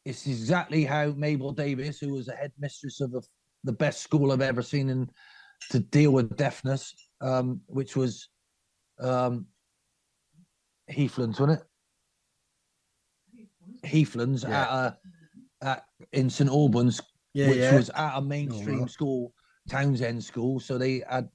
it's 0.04 0.26
exactly 0.26 0.84
how 0.84 1.12
Mabel 1.12 1.52
Davis, 1.52 1.98
who 1.98 2.12
was 2.12 2.28
a 2.28 2.34
headmistress 2.34 3.00
of 3.00 3.12
the, 3.12 3.22
the 3.64 3.72
best 3.72 4.02
school 4.02 4.32
I've 4.32 4.40
ever 4.40 4.62
seen 4.62 4.88
in 4.90 5.10
to 5.70 5.80
deal 5.80 6.12
with 6.12 6.36
deafness, 6.36 6.94
um, 7.20 7.60
which 7.66 7.96
was 7.96 8.28
um, 8.98 9.46
Heathlands, 10.90 11.40
wasn't 11.40 11.60
it? 11.60 11.66
Heathlands 13.86 14.44
yeah. 14.46 14.62
at, 14.62 14.68
a, 14.70 14.98
at 15.62 15.84
in 16.12 16.28
St 16.28 16.50
Albans 16.50 17.00
yeah, 17.32 17.48
which 17.48 17.58
yeah. 17.58 17.76
was 17.76 17.90
at 17.90 18.16
a 18.16 18.20
mainstream 18.20 18.82
oh, 18.82 18.86
school, 18.86 19.32
Townsend 19.68 20.22
School. 20.22 20.58
So 20.60 20.78
they 20.78 21.02
had 21.08 21.28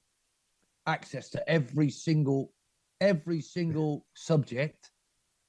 access 0.88 1.30
to 1.32 1.49
every 1.49 1.89
single 1.89 2.51
every 3.01 3.41
single 3.41 4.06
subject 4.14 4.91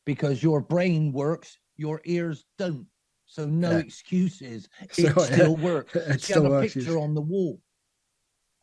because 0.05 0.43
your 0.43 0.61
brain 0.61 1.13
works, 1.13 1.59
your 1.77 2.01
ears 2.05 2.45
don't. 2.59 2.87
So 3.27 3.45
no 3.45 3.73
yeah. 3.73 3.79
excuses. 3.79 4.69
It 4.97 5.15
so, 5.15 5.23
still 5.23 5.57
works. 5.71 5.97
It 5.97 6.21
she 6.21 6.33
still 6.33 6.45
had 6.45 6.53
a 6.53 6.55
works, 6.55 6.75
picture 6.75 6.99
on 6.99 7.15
the 7.15 7.21
wall. 7.21 7.61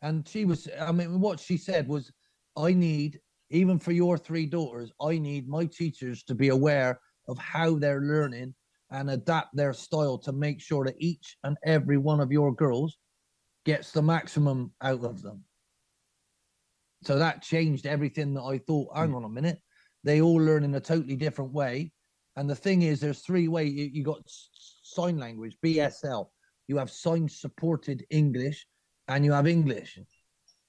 And 0.00 0.26
she 0.28 0.44
was, 0.44 0.68
I 0.78 0.92
mean, 0.92 1.20
what 1.20 1.40
she 1.40 1.56
said 1.56 1.88
was, 1.88 2.10
I 2.56 2.72
need, 2.72 3.20
even 3.54 3.78
for 3.78 3.92
your 3.92 4.18
three 4.18 4.46
daughters, 4.46 4.90
I 5.00 5.18
need 5.18 5.48
my 5.48 5.66
teachers 5.66 6.24
to 6.24 6.34
be 6.34 6.48
aware 6.48 7.00
of 7.28 7.38
how 7.38 7.78
they're 7.78 8.00
learning 8.00 8.54
and 8.90 9.10
adapt 9.10 9.54
their 9.54 9.72
style 9.72 10.18
to 10.18 10.32
make 10.32 10.60
sure 10.60 10.84
that 10.84 10.96
each 10.98 11.36
and 11.44 11.56
every 11.64 11.96
one 11.96 12.20
of 12.20 12.32
your 12.32 12.54
girls 12.54 12.98
gets 13.64 13.92
the 13.92 14.02
maximum 14.02 14.72
out 14.82 15.04
of 15.04 15.22
them. 15.22 15.44
So 17.04 17.18
that 17.18 17.42
changed 17.42 17.86
everything 17.86 18.34
that 18.34 18.42
I 18.42 18.58
thought. 18.58 18.96
Hang 18.96 19.10
hmm. 19.10 19.16
on 19.16 19.24
a 19.24 19.28
minute, 19.28 19.60
they 20.02 20.20
all 20.20 20.36
learn 20.36 20.64
in 20.64 20.74
a 20.74 20.80
totally 20.80 21.16
different 21.16 21.52
way. 21.52 21.92
And 22.36 22.50
the 22.50 22.56
thing 22.56 22.82
is, 22.82 22.98
there's 22.98 23.20
three 23.20 23.46
ways 23.46 23.72
you, 23.72 23.88
you 23.92 24.02
got 24.02 24.22
sign 24.26 25.18
language, 25.18 25.56
BSL. 25.64 26.26
You 26.66 26.78
have 26.78 26.90
sign 26.90 27.28
supported 27.28 28.04
English, 28.10 28.66
and 29.06 29.24
you 29.24 29.32
have 29.32 29.46
English. 29.46 29.98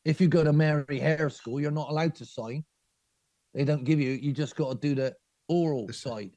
If 0.04 0.22
you 0.22 0.28
go 0.28 0.44
to 0.44 0.54
Mary 0.54 1.00
Hare 1.00 1.30
School, 1.32 1.60
you're 1.60 1.72
not 1.72 1.90
allowed 1.90 2.14
to 2.16 2.26
sign. 2.26 2.64
They 3.56 3.64
don't 3.64 3.86
give 3.86 4.02
you. 4.02 4.12
You 4.12 4.34
just 4.34 4.58
got 4.58 4.70
to 4.82 4.88
do 4.88 4.96
the 4.96 5.16
oral 5.48 5.88
side. 5.94 6.36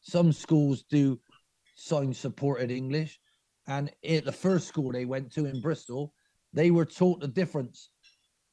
Some 0.00 0.32
schools 0.32 0.84
do 0.88 1.20
sign 1.74 2.14
supported 2.14 2.70
English. 2.70 3.18
And 3.66 3.90
at 4.08 4.24
the 4.24 4.32
first 4.32 4.68
school 4.68 4.92
they 4.92 5.04
went 5.04 5.32
to 5.32 5.46
in 5.46 5.60
Bristol, 5.60 6.14
they 6.52 6.70
were 6.70 6.84
taught 6.84 7.20
the 7.20 7.28
difference 7.28 7.90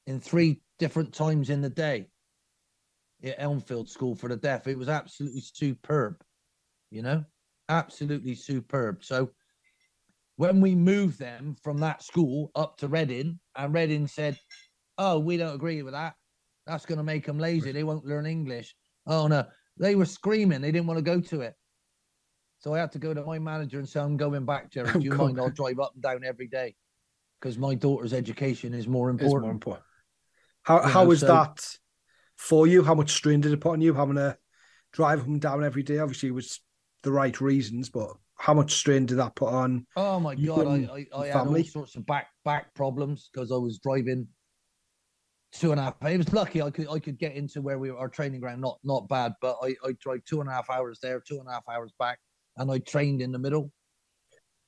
in 0.07 0.19
three 0.19 0.61
different 0.79 1.13
times 1.13 1.51
in 1.51 1.61
the 1.61 1.69
day 1.69 2.07
at 3.23 3.35
Elmfield 3.37 3.89
School 3.89 4.15
for 4.15 4.27
the 4.27 4.37
Deaf. 4.37 4.67
It 4.67 4.77
was 4.77 4.89
absolutely 4.89 5.41
superb, 5.41 6.23
you 6.89 7.03
know, 7.03 7.23
absolutely 7.69 8.33
superb. 8.35 9.03
So 9.03 9.31
when 10.37 10.61
we 10.61 10.73
moved 10.73 11.19
them 11.19 11.55
from 11.61 11.77
that 11.79 12.01
school 12.01 12.51
up 12.55 12.77
to 12.77 12.87
Reading, 12.87 13.39
and 13.55 13.73
Reading 13.73 14.07
said, 14.07 14.39
Oh, 14.97 15.19
we 15.19 15.37
don't 15.37 15.55
agree 15.55 15.81
with 15.81 15.93
that. 15.93 16.15
That's 16.69 16.85
going 16.85 16.99
to 16.99 17.03
make 17.03 17.25
them 17.25 17.39
lazy. 17.39 17.71
They 17.71 17.83
won't 17.83 18.05
learn 18.05 18.27
English. 18.27 18.75
Oh, 19.07 19.27
no. 19.27 19.43
They 19.77 19.95
were 19.95 20.05
screaming. 20.05 20.61
They 20.61 20.71
didn't 20.71 20.85
want 20.85 20.99
to 20.99 21.03
go 21.03 21.19
to 21.19 21.41
it. 21.41 21.55
So 22.59 22.75
I 22.75 22.79
had 22.79 22.91
to 22.91 22.99
go 22.99 23.11
to 23.11 23.23
my 23.23 23.39
manager 23.39 23.79
and 23.79 23.89
say, 23.89 23.99
I'm 23.99 24.17
going 24.17 24.45
back, 24.45 24.69
Gerry. 24.69 24.89
Oh, 24.95 24.99
Do 24.99 25.05
you 25.05 25.15
mind? 25.15 25.39
I'll 25.39 25.49
drive 25.49 25.79
up 25.79 25.93
and 25.95 26.03
down 26.03 26.23
every 26.23 26.47
day 26.47 26.75
because 27.41 27.57
my 27.57 27.73
daughter's 27.73 28.13
education 28.13 28.73
is 28.73 28.87
more 28.87 29.09
important. 29.09 29.41
More 29.41 29.51
important. 29.51 29.85
How, 30.63 30.83
you 30.83 30.89
how 30.89 31.03
know, 31.03 31.09
was 31.09 31.21
so, 31.21 31.27
that 31.27 31.65
for 32.35 32.67
you? 32.67 32.83
How 32.83 32.93
much 32.93 33.11
strain 33.11 33.41
did 33.41 33.51
it 33.51 33.61
put 33.61 33.71
on 33.71 33.81
you 33.81 33.93
having 33.95 34.15
to 34.15 34.37
drive 34.91 35.23
them 35.23 35.39
down 35.39 35.63
every 35.63 35.83
day? 35.83 35.97
Obviously, 35.97 36.29
it 36.29 36.33
was 36.33 36.59
the 37.01 37.11
right 37.11 37.39
reasons, 37.41 37.89
but 37.89 38.11
how 38.35 38.53
much 38.53 38.73
strain 38.73 39.05
did 39.05 39.17
that 39.17 39.35
put 39.35 39.53
on? 39.53 39.87
Oh 39.95 40.19
my 40.19 40.35
god, 40.35 40.67
I, 40.67 41.05
I, 41.15 41.19
I 41.19 41.27
had 41.27 41.47
all 41.47 41.63
sorts 41.63 41.95
of 41.95 42.05
back 42.05 42.27
back 42.45 42.75
problems 42.75 43.29
because 43.33 43.51
I 43.51 43.57
was 43.57 43.79
driving 43.79 44.27
two 45.51 45.71
and 45.71 45.79
a 45.79 45.83
half. 45.83 45.95
It 46.03 46.17
was 46.17 46.33
lucky 46.33 46.61
I 46.61 46.69
could 46.69 46.87
I 46.89 46.99
could 46.99 47.17
get 47.17 47.33
into 47.33 47.61
where 47.61 47.79
we 47.79 47.91
were 47.91 47.97
our 47.97 48.09
training 48.09 48.39
ground. 48.39 48.61
Not 48.61 48.79
not 48.83 49.07
bad, 49.07 49.33
but 49.41 49.57
I 49.61 49.75
I 49.85 49.93
drove 49.99 50.23
two 50.25 50.41
and 50.41 50.49
a 50.49 50.53
half 50.53 50.69
hours 50.69 50.99
there, 51.01 51.19
two 51.19 51.39
and 51.39 51.47
a 51.47 51.51
half 51.51 51.67
hours 51.69 51.91
back, 51.99 52.19
and 52.57 52.71
I 52.71 52.79
trained 52.79 53.21
in 53.21 53.31
the 53.31 53.39
middle. 53.39 53.71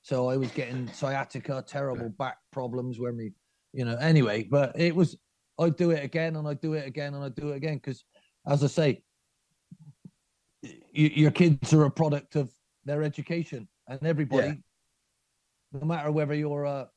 So 0.03 0.29
I 0.29 0.37
was 0.37 0.49
getting 0.51 0.91
sciatica, 0.91 1.63
terrible 1.67 2.09
back 2.09 2.37
problems 2.51 2.99
where 2.99 3.13
me, 3.13 3.31
you 3.71 3.85
know. 3.85 3.95
Anyway, 3.97 4.47
but 4.49 4.77
it 4.79 4.95
was 4.95 5.17
I 5.59 5.69
do 5.69 5.91
it 5.91 6.03
again 6.03 6.35
and 6.35 6.47
I 6.47 6.55
do 6.55 6.73
it 6.73 6.87
again 6.87 7.13
and 7.13 7.23
I 7.23 7.29
do 7.29 7.49
it 7.49 7.57
again 7.57 7.75
because, 7.75 8.03
as 8.47 8.63
I 8.63 8.67
say, 8.67 9.03
you, 10.63 11.07
your 11.13 11.31
kids 11.31 11.73
are 11.73 11.85
a 11.85 11.91
product 11.91 12.35
of 12.35 12.51
their 12.85 13.03
education, 13.03 13.67
and 13.87 14.03
everybody, 14.03 14.47
yeah. 14.47 14.53
no 15.79 15.85
matter 15.85 16.11
whether 16.11 16.33
you're 16.33 16.63
a 16.63 16.89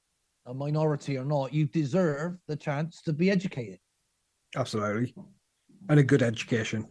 a 0.47 0.55
minority 0.55 1.17
or 1.17 1.25
not, 1.25 1.53
you 1.53 1.67
deserve 1.67 2.37
the 2.49 2.57
chance 2.57 3.03
to 3.03 3.13
be 3.13 3.31
educated. 3.31 3.79
Absolutely. 4.57 5.15
And 5.89 6.01
a 6.01 6.03
good 6.03 6.23
education. 6.23 6.87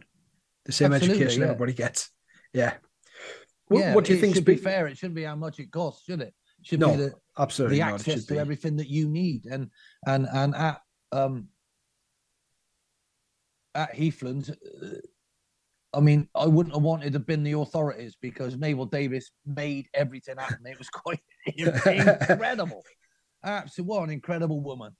The 0.64 0.72
same 0.72 0.92
Absolutely, 0.92 1.22
education 1.22 1.42
yeah. 1.42 1.48
everybody 1.48 1.72
gets. 1.72 2.10
Yeah. 2.52 2.74
What, 3.68 3.80
yeah, 3.80 3.94
what 3.94 4.04
do 4.04 4.14
you 4.14 4.20
think 4.20 4.34
should 4.34 4.44
be 4.44 4.56
fair? 4.56 4.86
It 4.86 4.98
shouldn't 4.98 5.16
be 5.16 5.24
how 5.24 5.36
much 5.36 5.58
it 5.58 5.70
costs, 5.70 6.04
should 6.04 6.20
it? 6.20 6.34
it 6.60 6.66
should 6.66 6.80
no, 6.80 6.90
be 6.90 6.96
the 6.96 7.12
absolutely 7.38 7.78
the 7.78 7.82
access 7.82 8.24
to 8.26 8.34
be. 8.34 8.38
everything 8.38 8.76
that 8.76 8.88
you 8.88 9.08
need. 9.08 9.46
And 9.46 9.70
and 10.06 10.26
and 10.32 10.54
at 10.54 10.80
um 11.12 11.48
at 13.74 13.94
Heathlands, 13.94 14.50
uh, 14.50 14.88
I 15.94 16.00
mean, 16.00 16.28
I 16.34 16.46
wouldn't 16.46 16.74
have 16.74 16.82
wanted 16.82 17.12
to 17.12 17.18
have 17.18 17.26
been 17.26 17.42
the 17.42 17.52
authorities 17.52 18.16
because 18.20 18.56
Mabel 18.56 18.86
Davis 18.86 19.30
made 19.46 19.88
everything 19.94 20.36
happen. 20.36 20.66
It 20.66 20.78
was 20.78 20.90
quite 20.90 21.20
incredible. 21.46 22.82
Absolutely, 23.44 23.90
what 23.90 24.04
an 24.04 24.10
incredible 24.10 24.62
woman. 24.62 24.92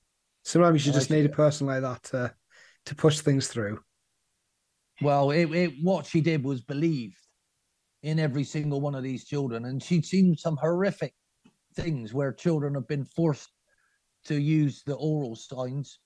Sometimes 0.45 0.87
you 0.87 0.93
just 0.93 1.11
need 1.11 1.25
a 1.25 1.31
person 1.31 1.67
like 1.67 1.83
that 1.83 2.03
to 2.05 2.35
to 2.87 2.95
push 2.95 3.21
things 3.21 3.49
through. 3.49 3.81
Well, 5.01 5.31
it, 5.31 5.51
it 5.53 5.73
what 5.83 6.07
she 6.07 6.21
did 6.21 6.45
was 6.45 6.61
believed 6.61 7.17
in 8.03 8.19
every 8.19 8.45
single 8.45 8.81
one 8.81 8.95
of 8.95 9.03
these 9.03 9.25
children, 9.25 9.65
and 9.65 9.83
she'd 9.83 10.05
seen 10.05 10.37
some 10.37 10.59
horrific 10.59 11.15
things 11.75 12.13
where 12.13 12.33
children 12.33 12.75
have 12.75 12.87
been 12.87 13.05
forced 13.05 13.51
to 14.27 14.41
use 14.41 14.83
the 14.85 14.95
oral 14.95 15.35
signs 15.35 15.99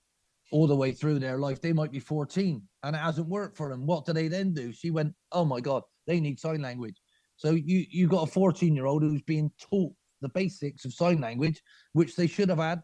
all 0.50 0.66
the 0.66 0.76
way 0.76 0.92
through 0.92 1.18
their 1.18 1.38
life. 1.38 1.60
They 1.60 1.72
might 1.72 1.92
be 1.92 2.00
14 2.00 2.62
and 2.82 2.96
it 2.96 2.98
hasn't 2.98 3.28
worked 3.28 3.56
for 3.56 3.68
them. 3.68 3.86
What 3.86 4.06
do 4.06 4.12
they 4.12 4.28
then 4.28 4.54
do? 4.54 4.72
She 4.72 4.90
went, 4.90 5.14
Oh 5.32 5.44
my 5.44 5.60
God, 5.60 5.82
they 6.06 6.20
need 6.20 6.40
sign 6.40 6.62
language. 6.62 6.96
So 7.36 7.50
you 7.50 7.84
you 7.90 8.08
got 8.08 8.28
a 8.28 8.30
14 8.30 8.74
year 8.74 8.86
old 8.86 9.02
who's 9.02 9.22
being 9.22 9.50
taught 9.60 9.92
the 10.20 10.28
basics 10.28 10.84
of 10.84 10.92
sign 10.92 11.20
language, 11.20 11.60
which 11.92 12.16
they 12.16 12.26
should 12.26 12.48
have 12.48 12.58
had 12.58 12.82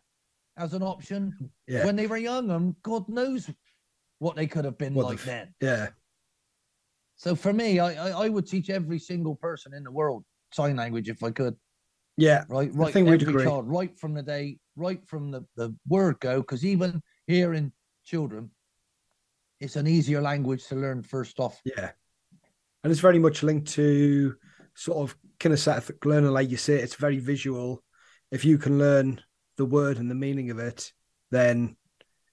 as 0.57 0.73
an 0.73 0.83
option 0.83 1.51
yeah. 1.67 1.85
when 1.85 1.97
they 1.97 2.07
were 2.07 2.17
young, 2.17 2.51
and 2.51 2.75
God 2.83 3.09
knows 3.09 3.51
what 4.19 4.37
they 4.37 4.47
could 4.47 4.65
have 4.65 4.79
been 4.79 4.95
what 4.95 5.07
like 5.07 5.19
the, 5.21 5.27
then. 5.27 5.55
Yeah. 5.61 5.89
So 7.17 7.35
for 7.35 7.53
me, 7.53 7.79
I, 7.79 8.09
I, 8.09 8.25
I 8.25 8.29
would 8.29 8.47
teach 8.47 8.71
every 8.71 8.99
single 8.99 9.37
person 9.37 9.75
in 9.75 9.85
the 9.85 9.91
world 9.91 10.25
sign 10.53 10.77
language 10.77 11.09
if 11.09 11.23
I 11.23 11.31
could. 11.31 11.57
Yeah, 12.17 12.45
right. 12.49 12.73
Right. 12.73 12.89
I 12.89 12.93
think 12.93 13.09
every 13.09 13.27
agree. 13.27 13.45
child, 13.45 13.69
right 13.69 13.99
from 13.99 14.15
the 14.15 14.23
day, 14.23 14.59
right 14.77 15.01
from 15.07 15.31
the 15.33 15.45
the 15.57 15.75
word 15.89 16.21
go, 16.21 16.41
because 16.41 16.65
even 16.65 17.03
hearing 17.27 17.73
children, 18.05 18.51
it's 19.61 19.75
an 19.77 19.89
easier 19.89 20.21
language 20.21 20.67
to 20.69 20.77
learn 20.77 21.03
first 21.03 21.41
off. 21.41 21.61
Yeah, 21.65 21.91
and 22.85 22.91
it's 22.93 23.01
very 23.01 23.19
much 23.19 23.43
linked 23.43 23.69
to 23.73 24.37
sort 24.77 24.99
of 24.99 25.17
kinesthetic 25.45 26.05
learning, 26.05 26.31
like 26.31 26.51
you 26.51 26.57
say, 26.57 26.75
it's 26.75 26.95
very 26.95 27.19
visual. 27.19 27.83
If 28.31 28.45
you 28.45 28.59
can 28.59 28.79
learn 28.79 29.21
the 29.57 29.67
word 29.67 29.99
and 29.99 30.11
the 30.11 30.15
meaning 30.15 30.51
of 30.51 30.59
it, 30.59 30.93
then 31.31 31.77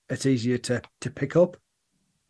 it's 0.09 0.25
easier 0.25 0.57
to 0.57 0.81
to 1.01 1.09
pick 1.09 1.35
up. 1.35 1.57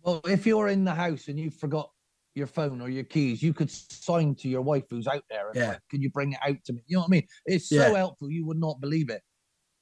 Well, 0.02 0.22
if 0.26 0.46
you're 0.46 0.70
in 0.70 0.84
the 0.84 0.96
house 0.96 1.28
and 1.28 1.40
you 1.40 1.52
forgot 1.52 1.92
your 2.34 2.48
phone 2.48 2.82
or 2.82 2.90
your 2.90 3.04
keys, 3.04 3.44
you 3.44 3.54
could 3.54 3.70
sign 3.70 4.36
to 4.36 4.50
your 4.50 4.62
wife 4.62 4.86
who's 4.90 5.08
out 5.08 5.24
there. 5.30 5.52
yeah. 5.54 5.70
Like, 5.70 5.80
Can 5.90 6.02
you 6.02 6.10
bring 6.10 6.34
it 6.34 6.40
out 6.46 6.58
to 6.66 6.74
me? 6.74 6.82
You 6.88 6.98
know 6.98 7.02
what 7.02 7.10
I 7.10 7.12
mean? 7.12 7.28
It's 7.46 7.70
so 7.70 7.76
yeah. 7.76 7.98
helpful. 7.98 8.32
You 8.32 8.46
would 8.48 8.60
not 8.60 8.82
believe 8.82 9.10
it. 9.10 9.22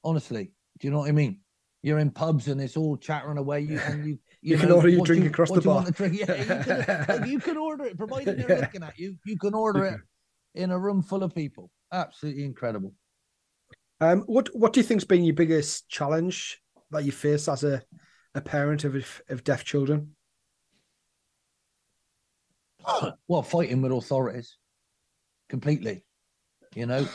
Honestly. 0.04 0.52
Do 0.78 0.86
you 0.86 0.92
know 0.92 0.98
what 1.00 1.08
I 1.08 1.12
mean? 1.12 1.40
You're 1.82 1.98
in 1.98 2.10
pubs 2.10 2.48
and 2.48 2.60
it's 2.60 2.76
all 2.76 2.96
chattering 2.96 3.38
away. 3.38 3.60
You 3.60 3.78
and 3.78 4.04
you 4.04 4.18
you, 4.42 4.56
you 4.56 4.56
know, 4.56 4.62
can 4.62 4.72
order 4.72 4.88
your 4.88 5.04
drink 5.04 5.24
you, 5.24 5.30
across 5.30 5.50
the 5.50 5.60
bar. 5.62 5.86
Yeah, 5.98 6.34
you 6.34 7.04
can, 7.04 7.30
you 7.30 7.38
can 7.40 7.56
order 7.56 7.84
it, 7.84 7.96
provided 7.96 8.38
they're 8.38 8.50
yeah. 8.50 8.60
looking 8.60 8.82
at 8.82 8.98
you. 8.98 9.16
You 9.24 9.38
can 9.38 9.54
order 9.54 9.84
it 9.86 10.00
in 10.54 10.70
a 10.70 10.78
room 10.78 11.02
full 11.02 11.22
of 11.22 11.34
people. 11.34 11.70
Absolutely 11.92 12.44
incredible. 12.44 12.94
Um, 14.00 14.20
what 14.22 14.48
what 14.54 14.72
do 14.72 14.80
you 14.80 14.84
think's 14.84 15.04
been 15.04 15.24
your 15.24 15.34
biggest 15.34 15.88
challenge 15.88 16.60
that 16.90 17.04
you 17.04 17.12
face 17.12 17.48
as 17.48 17.64
a, 17.64 17.82
a 18.34 18.40
parent 18.40 18.84
of 18.84 19.22
of 19.28 19.44
deaf 19.44 19.64
children? 19.64 20.16
Well, 23.28 23.42
fighting 23.42 23.82
with 23.82 23.92
authorities, 23.92 24.56
completely. 25.48 26.04
You 26.74 26.86
know, 26.86 27.06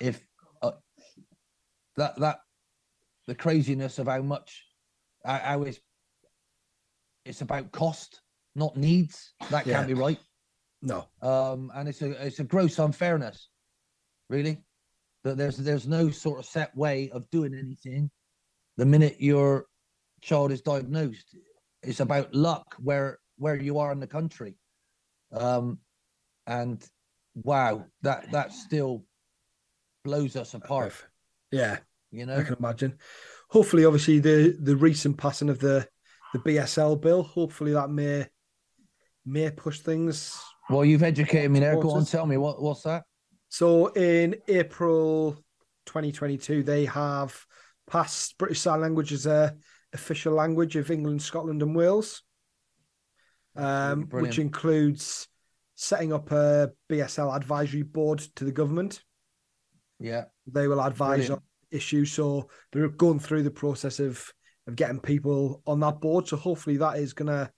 if 0.00 0.20
uh, 0.60 0.72
that 1.96 2.18
that 2.18 2.40
the 3.26 3.34
craziness 3.34 3.98
of 3.98 4.08
how 4.08 4.22
much 4.22 4.64
how 5.24 5.62
it's 5.62 5.80
it's 7.24 7.42
about 7.42 7.70
cost, 7.72 8.20
not 8.54 8.76
needs. 8.76 9.34
That 9.50 9.64
can't 9.64 9.86
be 9.86 9.94
right. 9.94 10.18
No. 10.82 11.08
Um, 11.22 11.72
and 11.74 11.88
it's 11.88 12.02
a 12.02 12.10
it's 12.24 12.38
a 12.40 12.44
gross 12.44 12.78
unfairness, 12.78 13.48
really, 14.28 14.62
that 15.24 15.36
there's 15.36 15.56
there's 15.56 15.86
no 15.86 16.10
sort 16.10 16.38
of 16.38 16.46
set 16.46 16.76
way 16.76 17.10
of 17.10 17.28
doing 17.30 17.54
anything. 17.54 18.10
The 18.76 18.86
minute 18.86 19.16
your 19.18 19.66
child 20.20 20.52
is 20.52 20.62
diagnosed, 20.62 21.36
it's 21.82 22.00
about 22.00 22.34
luck 22.34 22.76
where 22.78 23.18
where 23.36 23.56
you 23.56 23.78
are 23.78 23.92
in 23.92 24.00
the 24.00 24.06
country. 24.06 24.56
Um, 25.32 25.78
and 26.46 26.82
wow, 27.34 27.84
that 28.02 28.30
that 28.32 28.52
still 28.52 29.04
blows 30.04 30.36
us 30.36 30.54
apart. 30.54 30.94
Yeah, 31.50 31.78
you 32.10 32.24
know, 32.26 32.36
I 32.36 32.42
can 32.44 32.56
imagine. 32.58 32.98
Hopefully, 33.50 33.84
obviously, 33.84 34.20
the 34.20 34.56
the 34.60 34.76
recent 34.76 35.18
passing 35.18 35.48
of 35.48 35.58
the 35.58 35.88
the 36.32 36.38
BSL 36.38 37.00
bill, 37.00 37.22
hopefully 37.22 37.72
that 37.72 37.90
may 37.90 38.26
may 39.24 39.50
push 39.50 39.80
things 39.80 40.40
well, 40.70 40.84
you've 40.84 41.02
educated 41.02 41.50
me 41.50 41.60
there. 41.60 41.80
Go 41.80 41.90
on, 41.90 42.04
tell 42.04 42.26
me 42.26 42.36
what 42.36 42.60
what's 42.60 42.82
that? 42.82 43.04
So 43.48 43.88
in 43.88 44.36
April 44.48 45.34
2022, 45.86 46.62
they 46.62 46.84
have 46.86 47.44
passed 47.88 48.36
British 48.38 48.60
Sign 48.60 48.80
Language 48.80 49.12
as 49.12 49.26
a 49.26 49.56
official 49.92 50.34
language 50.34 50.76
of 50.76 50.90
England, 50.90 51.22
Scotland, 51.22 51.62
and 51.62 51.74
Wales, 51.74 52.22
um, 53.56 54.02
which 54.10 54.38
includes 54.38 55.28
setting 55.74 56.12
up 56.12 56.30
a 56.30 56.70
BSL 56.90 57.34
advisory 57.34 57.82
board 57.82 58.18
to 58.36 58.44
the 58.44 58.52
government. 58.52 59.02
Yeah, 59.98 60.24
they 60.46 60.68
will 60.68 60.80
advise 60.80 61.28
Brilliant. 61.28 61.32
on 61.32 61.42
issues. 61.70 62.12
So 62.12 62.50
they're 62.72 62.88
going 62.88 63.18
through 63.18 63.44
the 63.44 63.50
process 63.50 63.98
of 64.00 64.32
of 64.66 64.76
getting 64.76 65.00
people 65.00 65.62
on 65.66 65.80
that 65.80 66.00
board. 66.00 66.28
So 66.28 66.36
hopefully 66.36 66.76
that 66.76 66.98
is 66.98 67.14
going 67.14 67.28
to 67.28 67.50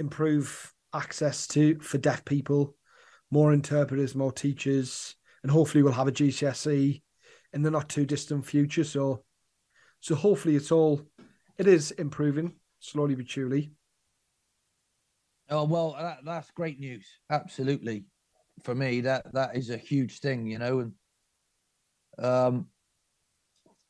improve 0.00 0.71
access 0.94 1.46
to 1.48 1.78
for 1.80 1.98
deaf 1.98 2.24
people, 2.24 2.76
more 3.30 3.52
interpreters, 3.52 4.14
more 4.14 4.32
teachers, 4.32 5.16
and 5.42 5.50
hopefully 5.50 5.82
we'll 5.82 5.92
have 5.92 6.08
a 6.08 6.12
GCSE 6.12 7.02
in 7.52 7.62
the 7.62 7.70
not 7.70 7.88
too 7.88 8.06
distant 8.06 8.46
future. 8.46 8.84
So, 8.84 9.24
so 10.00 10.14
hopefully 10.14 10.56
it's 10.56 10.72
all 10.72 11.02
it 11.58 11.66
is 11.66 11.90
improving 11.92 12.54
slowly 12.80 13.14
but 13.14 13.28
surely. 13.28 13.72
Oh 15.50 15.64
well, 15.64 15.96
that, 15.98 16.18
that's 16.24 16.50
great 16.50 16.80
news. 16.80 17.06
Absolutely, 17.30 18.04
for 18.62 18.74
me 18.74 19.00
that 19.02 19.32
that 19.34 19.56
is 19.56 19.70
a 19.70 19.76
huge 19.76 20.20
thing, 20.20 20.46
you 20.46 20.58
know, 20.58 20.80
and 20.80 20.92
um, 22.18 22.66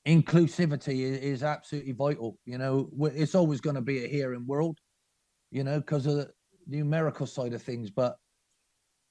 inclusivity 0.07 1.03
is, 1.03 1.19
is 1.19 1.43
absolutely 1.43 1.93
vital. 1.93 2.39
You 2.45 2.59
know, 2.59 2.91
it's 3.15 3.35
always 3.35 3.61
going 3.61 3.77
to 3.77 3.83
be 3.83 4.05
a 4.05 4.09
hearing 4.09 4.47
world, 4.47 4.79
you 5.51 5.65
know, 5.65 5.79
because 5.79 6.07
of 6.07 6.17
the, 6.17 6.31
numerical 6.67 7.27
side 7.27 7.53
of 7.53 7.63
things, 7.63 7.91
but 7.91 8.17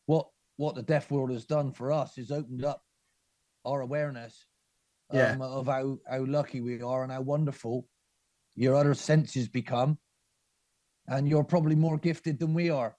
what 0.05 0.27
what 0.57 0.75
the 0.75 0.83
deaf 0.83 1.09
world 1.09 1.31
has 1.31 1.45
done 1.45 1.71
for 1.71 1.91
us 1.91 2.17
is 2.17 2.31
opened 2.31 2.65
up 2.65 2.83
our 3.65 3.81
awareness 3.81 4.45
yeah. 5.13 5.31
um, 5.31 5.41
of 5.41 5.67
how 5.67 5.97
how 6.09 6.25
lucky 6.25 6.61
we 6.61 6.81
are 6.81 7.03
and 7.03 7.11
how 7.11 7.21
wonderful 7.21 7.87
your 8.55 8.75
other 8.75 8.93
senses 8.93 9.47
become, 9.47 9.97
and 11.07 11.27
you're 11.27 11.43
probably 11.43 11.75
more 11.75 11.97
gifted 11.97 12.39
than 12.39 12.53
we 12.53 12.69
are. 12.69 12.95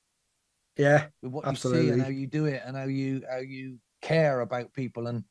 Yeah, 0.76 1.07
with 1.22 1.32
what 1.32 1.46
absolutely. 1.46 1.82
you 1.82 1.88
see 1.88 1.92
and 1.92 2.03
how 2.03 2.09
you 2.09 2.26
do 2.26 2.46
it 2.46 2.62
and 2.64 2.76
how 2.76 2.84
you 2.84 3.22
how 3.30 3.38
you 3.38 3.78
care 4.00 4.40
about 4.40 4.72
people 4.72 5.07
and 5.07 5.22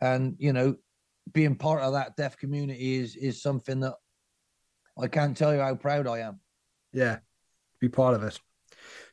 and 0.00 0.34
you 0.38 0.52
know 0.52 0.74
being 1.32 1.54
part 1.54 1.82
of 1.82 1.92
that 1.92 2.16
deaf 2.16 2.36
community 2.36 2.96
is 2.96 3.16
is 3.16 3.42
something 3.42 3.80
that 3.80 3.94
I 4.98 5.08
can't 5.08 5.36
tell 5.36 5.54
you 5.54 5.60
how 5.60 5.74
proud 5.74 6.06
I 6.06 6.20
am. 6.20 6.40
Yeah, 6.92 7.18
be 7.82 7.88
part 7.88 8.14
of 8.14 8.22
it. 8.22 8.38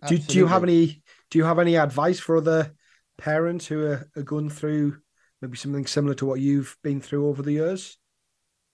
Do, 0.08 0.18
do 0.18 0.38
you 0.38 0.48
have 0.48 0.64
any 0.64 1.02
do 1.30 1.38
you 1.38 1.44
have 1.44 1.60
any 1.60 1.76
advice 1.76 2.20
for 2.20 2.38
other 2.38 2.72
parents 3.18 3.68
who 3.68 3.86
are, 3.86 4.10
are 4.16 4.24
going 4.24 4.50
through 4.50 4.98
maybe 5.42 5.58
something 5.58 5.86
similar 5.86 6.14
to 6.16 6.26
what 6.26 6.40
you've 6.40 6.78
been 6.84 7.02
through 7.02 7.28
over 7.28 7.42
the 7.42 7.52
years? 7.52 7.98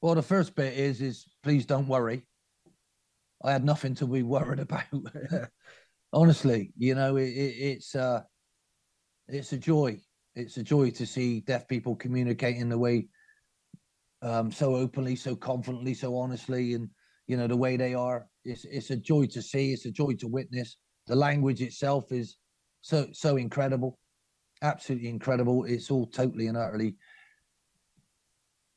Well, 0.02 0.14
the 0.14 0.22
first 0.22 0.56
bit 0.56 0.78
is 0.78 1.02
is 1.02 1.26
please 1.42 1.66
don't 1.66 1.88
worry. 1.88 2.28
I 3.44 3.54
had 3.54 3.66
nothing 3.66 3.96
to 3.96 4.08
be 4.08 4.24
worried 4.24 4.60
about. 4.60 4.84
Honestly, 6.14 6.74
you 6.78 6.96
know, 6.96 7.16
it, 7.16 7.30
it, 7.30 7.56
it's 7.72 7.96
uh, 7.96 8.22
it's 9.28 9.54
a 9.54 9.58
joy. 9.58 10.00
It's 10.36 10.58
a 10.58 10.64
joy 10.64 10.92
to 10.92 11.06
see 11.06 11.40
deaf 11.40 11.68
people 11.68 11.96
communicating 11.96 12.68
the 12.70 12.78
way 12.78 13.08
um, 14.22 14.52
so 14.52 14.76
openly, 14.76 15.16
so 15.16 15.36
confidently, 15.36 15.94
so 15.94 16.18
honestly, 16.18 16.74
and 16.74 16.90
you 17.28 17.38
know 17.38 17.48
the 17.48 17.58
way 17.58 17.78
they 17.78 17.94
are. 17.94 18.28
It's 18.44 18.66
it's 18.66 18.92
a 18.92 18.98
joy 18.98 19.26
to 19.28 19.42
see. 19.42 19.74
It's 19.74 19.86
a 19.86 19.92
joy 19.92 20.14
to 20.20 20.28
witness. 20.28 20.78
The 21.08 21.16
language 21.16 21.62
itself 21.62 22.12
is 22.12 22.38
so 22.82 23.08
so 23.14 23.38
incredible, 23.38 23.98
absolutely 24.62 25.10
incredible. 25.10 25.66
It's 25.66 25.92
all 25.92 26.08
totally 26.08 26.48
and 26.48 26.58
utterly 26.58 26.96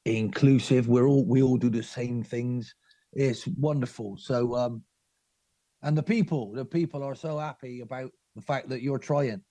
inclusive. 0.04 0.88
We're 0.88 1.06
all 1.06 1.26
we 1.26 1.42
all 1.42 1.56
do 1.56 1.70
the 1.70 1.82
same 1.82 2.22
things. 2.22 2.74
It's 3.12 3.46
wonderful. 3.46 4.16
So 4.18 4.54
um, 4.54 4.82
and 5.82 5.96
the 5.96 6.02
people, 6.02 6.52
the 6.52 6.64
people 6.64 7.02
are 7.02 7.14
so 7.14 7.38
happy 7.38 7.80
about 7.80 8.10
the 8.34 8.42
fact 8.42 8.68
that 8.70 8.82
you're 8.82 8.98
trying. 8.98 9.42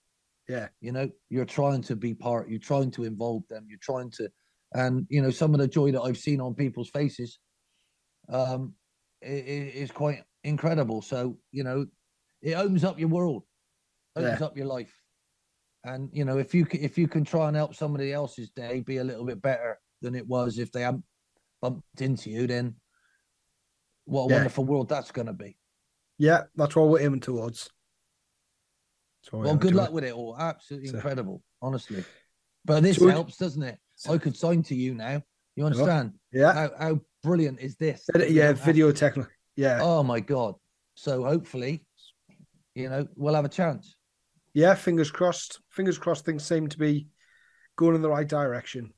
Yeah, 0.50 0.68
you 0.82 0.92
know, 0.92 1.10
you're 1.30 1.46
trying 1.46 1.82
to 1.84 1.96
be 1.96 2.14
part. 2.14 2.50
You're 2.50 2.60
trying 2.60 2.92
to 2.92 3.04
involve 3.04 3.44
them. 3.50 3.66
You're 3.70 3.80
trying 3.82 4.12
to, 4.12 4.30
and 4.74 5.06
you 5.10 5.22
know, 5.22 5.30
some 5.30 5.54
of 5.54 5.60
the 5.60 5.68
joy 5.68 5.92
that 5.92 6.02
I've 6.02 6.18
seen 6.18 6.40
on 6.40 6.54
people's 6.54 6.90
faces, 6.90 7.38
um, 8.30 8.74
is 9.22 9.92
quite 9.92 10.24
incredible. 10.44 11.02
So 11.02 11.38
you 11.52 11.64
know, 11.64 11.86
it 12.42 12.54
opens 12.54 12.84
up 12.84 13.00
your 13.00 13.10
world, 13.10 13.44
opens 14.16 14.40
yeah. 14.40 14.46
up 14.46 14.58
your 14.58 14.68
life, 14.68 14.94
and 15.84 16.10
you 16.12 16.26
know, 16.26 16.38
if 16.38 16.54
you 16.54 16.68
if 16.72 16.98
you 16.98 17.08
can 17.08 17.24
try 17.24 17.48
and 17.48 17.56
help 17.56 17.76
somebody 17.76 18.14
else's 18.14 18.50
day 18.50 18.82
be 18.82 18.98
a 18.98 19.04
little 19.04 19.26
bit 19.26 19.42
better 19.42 19.80
than 20.02 20.16
it 20.16 20.28
was 20.28 20.60
if 20.60 20.72
they 20.72 20.82
hadn't 20.82 21.04
bumped 21.62 22.02
into 22.02 22.30
you, 22.30 22.48
then 22.48 22.76
what 24.06 24.26
a 24.26 24.30
yeah. 24.30 24.36
wonderful 24.36 24.66
world 24.66 24.90
that's 24.90 25.12
going 25.12 25.28
to 25.28 25.34
be. 25.34 25.58
Yeah, 26.18 26.44
that's 26.56 26.76
what 26.76 26.88
we're 26.88 27.02
aiming 27.02 27.20
towards. 27.20 27.70
Well, 29.32 29.56
good 29.56 29.76
luck 29.76 29.92
with 29.92 30.04
it 30.04 30.14
all. 30.14 30.38
Absolutely 30.40 30.90
so. 30.90 30.96
incredible, 30.96 31.44
honestly. 31.62 32.04
But 32.66 32.84
this 32.84 32.98
so 32.98 33.08
helps, 33.08 33.38
doesn't 33.38 33.64
it? 33.64 33.78
So. 33.96 34.14
I 34.14 34.18
could 34.18 34.36
sign 34.36 34.64
to 34.64 34.76
you 34.76 34.94
now. 34.94 35.22
You 35.56 35.66
understand? 35.66 36.14
Yeah. 36.32 36.54
How, 36.54 36.72
how 36.80 37.00
brilliant 37.28 37.60
is 37.60 37.76
this? 37.76 38.10
Yeah, 38.16 38.54
video 38.54 38.92
technical. 38.92 39.32
Yeah. 39.56 39.80
Oh 39.82 40.04
my 40.04 40.20
god. 40.20 40.56
So 40.96 41.24
hopefully, 41.24 41.86
you 42.74 42.90
know, 42.90 43.08
we'll 43.16 43.36
have 43.36 43.46
a 43.46 43.50
chance. 43.50 43.96
Yeah, 44.54 44.74
fingers 44.74 45.12
crossed. 45.12 45.60
Fingers 45.70 45.98
crossed. 45.98 46.26
Things 46.26 46.44
seem 46.44 46.68
to 46.70 46.78
be 46.78 47.08
going 47.76 47.96
in 47.96 48.02
the 48.02 48.10
right 48.10 48.28
direction. 48.28 48.94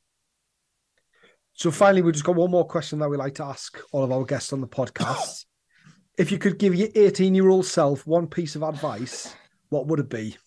So 1.53 1.71
finally, 1.71 2.01
we've 2.01 2.13
just 2.13 2.23
got 2.23 2.35
one 2.35 2.51
more 2.51 2.65
question 2.65 2.99
that 2.99 3.09
we 3.09 3.17
like 3.17 3.35
to 3.35 3.43
ask 3.43 3.77
all 3.91 4.03
of 4.03 4.11
our 4.11 4.23
guests 4.23 4.53
on 4.53 4.61
the 4.61 4.67
podcast. 4.67 5.45
if 6.17 6.31
you 6.31 6.37
could 6.37 6.59
give 6.59 6.75
your 6.75 6.89
18 6.95 7.35
year 7.35 7.49
old 7.49 7.65
self 7.65 8.05
one 8.05 8.27
piece 8.27 8.55
of 8.55 8.63
advice, 8.63 9.35
what 9.69 9.87
would 9.87 9.99
it 9.99 10.09
be? 10.09 10.37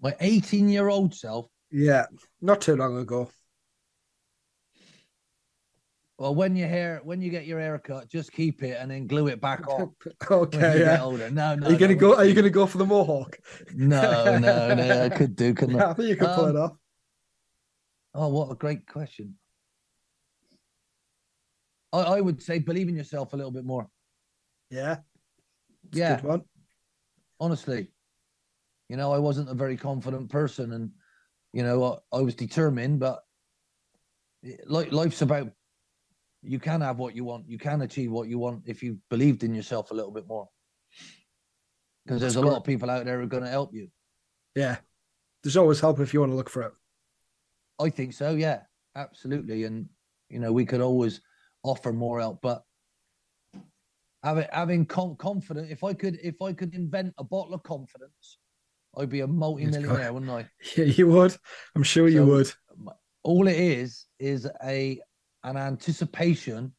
My 0.00 0.14
18 0.20 0.68
year 0.68 0.88
old 0.88 1.14
self? 1.14 1.46
Yeah, 1.70 2.06
not 2.40 2.60
too 2.62 2.76
long 2.76 2.96
ago. 2.96 3.30
Well, 6.20 6.34
when 6.34 6.54
your 6.54 6.68
hair, 6.68 7.00
when 7.02 7.22
you 7.22 7.30
get 7.30 7.46
your 7.46 7.58
hair 7.58 7.78
cut, 7.78 8.10
just 8.10 8.30
keep 8.30 8.62
it 8.62 8.76
and 8.78 8.90
then 8.90 9.06
glue 9.06 9.28
it 9.28 9.40
back 9.40 9.66
on. 9.66 9.94
okay, 10.30 10.80
yeah. 10.80 11.02
older. 11.02 11.30
No, 11.30 11.54
no. 11.54 11.66
Are 11.66 11.72
you 11.72 11.78
gonna 11.78 11.94
go? 11.94 12.14
Are 12.14 12.26
you 12.26 12.34
gonna 12.34 12.50
go 12.50 12.66
for 12.66 12.76
the 12.76 12.84
mohawk? 12.84 13.38
No, 13.74 14.36
no, 14.38 14.74
no. 14.74 15.04
I 15.04 15.08
could 15.08 15.34
do. 15.34 15.54
Couldn't 15.54 15.80
I? 15.80 15.92
I 15.92 15.94
think 15.94 16.10
you 16.10 16.16
could 16.16 16.28
um, 16.28 16.34
pull 16.34 16.46
it 16.48 16.56
um, 16.56 16.62
off. 16.62 16.72
Oh, 18.12 18.28
what 18.28 18.52
a 18.52 18.54
great 18.54 18.86
question. 18.86 19.36
I, 21.90 22.00
I 22.00 22.20
would 22.20 22.42
say 22.42 22.58
believe 22.58 22.90
in 22.90 22.96
yourself 22.96 23.32
a 23.32 23.36
little 23.36 23.50
bit 23.50 23.64
more. 23.64 23.88
Yeah. 24.68 24.98
That's 25.84 25.96
yeah. 25.96 26.20
one. 26.20 26.42
Honestly, 27.40 27.88
you 28.90 28.98
know, 28.98 29.10
I 29.10 29.18
wasn't 29.18 29.48
a 29.48 29.54
very 29.54 29.78
confident 29.78 30.28
person, 30.28 30.74
and 30.74 30.90
you 31.54 31.62
know, 31.62 32.02
I, 32.12 32.18
I 32.18 32.20
was 32.20 32.34
determined. 32.34 33.00
But 33.00 33.20
like 34.66 34.92
life's 34.92 35.22
about 35.22 35.52
you 36.42 36.58
can 36.58 36.80
have 36.80 36.98
what 36.98 37.14
you 37.14 37.24
want, 37.24 37.48
you 37.48 37.58
can 37.58 37.82
achieve 37.82 38.10
what 38.10 38.28
you 38.28 38.38
want 38.38 38.62
if 38.66 38.82
you 38.82 38.98
believed 39.10 39.44
in 39.44 39.54
yourself 39.54 39.90
a 39.90 39.94
little 39.94 40.12
bit 40.12 40.26
more. 40.26 40.48
Because 42.04 42.20
there's 42.20 42.36
a 42.36 42.40
lot 42.40 42.56
of 42.56 42.64
people 42.64 42.90
out 42.90 43.04
there 43.04 43.18
who 43.18 43.24
are 43.24 43.28
going 43.28 43.42
to 43.42 43.50
help 43.50 43.74
you. 43.74 43.88
Yeah, 44.54 44.76
there's 45.42 45.56
always 45.56 45.80
help 45.80 46.00
if 46.00 46.14
you 46.14 46.20
want 46.20 46.32
to 46.32 46.36
look 46.36 46.50
for 46.50 46.62
it. 46.62 46.72
I 47.78 47.90
think 47.90 48.12
so. 48.12 48.34
Yeah, 48.34 48.60
absolutely. 48.96 49.64
And 49.64 49.88
you 50.28 50.38
know, 50.38 50.52
we 50.52 50.64
could 50.64 50.80
always 50.80 51.20
offer 51.62 51.92
more 51.92 52.20
help. 52.20 52.40
But 52.42 52.62
having 54.22 54.46
having 54.52 54.86
confidence, 54.86 55.68
if 55.70 55.84
I 55.84 55.94
could 55.94 56.18
if 56.22 56.40
I 56.42 56.52
could 56.52 56.74
invent 56.74 57.14
a 57.18 57.24
bottle 57.24 57.54
of 57.54 57.62
confidence, 57.62 58.38
I'd 58.96 59.10
be 59.10 59.20
a 59.20 59.26
multi-millionaire, 59.26 60.12
wouldn't 60.12 60.30
I? 60.30 60.48
Yeah, 60.76 60.84
you 60.84 61.08
would. 61.08 61.36
I'm 61.74 61.82
sure 61.82 62.08
so 62.08 62.14
you 62.14 62.26
would. 62.26 62.52
All 63.22 63.46
it 63.46 63.56
is 63.56 64.06
is 64.18 64.48
a 64.64 65.00
an 65.44 65.56
anticipation 65.56 66.74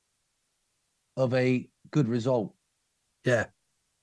of 1.18 1.34
a 1.34 1.70
good 1.92 2.08
result. 2.08 2.54
Yeah. 3.26 3.46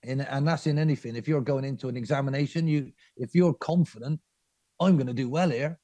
In, 0.02 0.20
and 0.20 0.46
that's 0.46 0.66
in 0.66 0.78
anything. 0.78 1.16
If 1.16 1.26
you're 1.26 1.40
going 1.40 1.64
into 1.64 1.88
an 1.88 1.96
examination, 1.96 2.68
you 2.68 2.92
if 3.16 3.34
you're 3.34 3.54
confident, 3.54 4.20
I'm 4.80 4.96
going 4.96 5.08
to 5.08 5.12
do 5.12 5.28
well 5.28 5.50
here, 5.50 5.78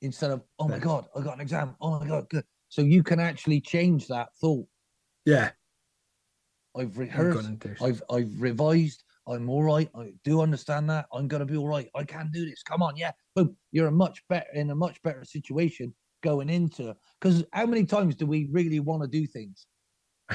instead 0.00 0.30
of 0.30 0.42
oh 0.58 0.68
my 0.68 0.78
god, 0.78 1.06
I 1.16 1.20
got 1.20 1.34
an 1.34 1.40
exam. 1.40 1.74
Oh 1.80 1.98
my 1.98 2.06
god, 2.06 2.28
good. 2.28 2.44
So 2.68 2.82
you 2.82 3.02
can 3.02 3.18
actually 3.18 3.60
change 3.60 4.06
that 4.08 4.28
thought. 4.40 4.66
Yeah. 5.24 5.50
I've 6.76 6.96
rehearsed. 6.96 7.66
I've 7.82 8.02
I've 8.08 8.40
revised. 8.40 9.02
I'm 9.26 9.50
all 9.50 9.64
right. 9.64 9.90
I 9.94 10.12
do 10.22 10.40
understand 10.40 10.88
that. 10.90 11.06
I'm 11.12 11.26
gonna 11.26 11.46
be 11.46 11.56
all 11.56 11.66
right. 11.66 11.88
I 11.96 12.04
can 12.04 12.30
do 12.32 12.46
this. 12.48 12.62
Come 12.62 12.80
on, 12.80 12.96
yeah. 12.96 13.10
Boom. 13.34 13.56
You're 13.72 13.88
a 13.88 13.92
much 13.92 14.22
better 14.28 14.46
in 14.54 14.70
a 14.70 14.74
much 14.74 15.02
better 15.02 15.24
situation 15.24 15.92
going 16.22 16.48
into 16.48 16.94
because 17.20 17.44
how 17.52 17.66
many 17.66 17.84
times 17.84 18.16
do 18.16 18.26
we 18.26 18.48
really 18.50 18.80
want 18.80 19.02
to 19.02 19.08
do 19.08 19.26
things? 19.26 19.66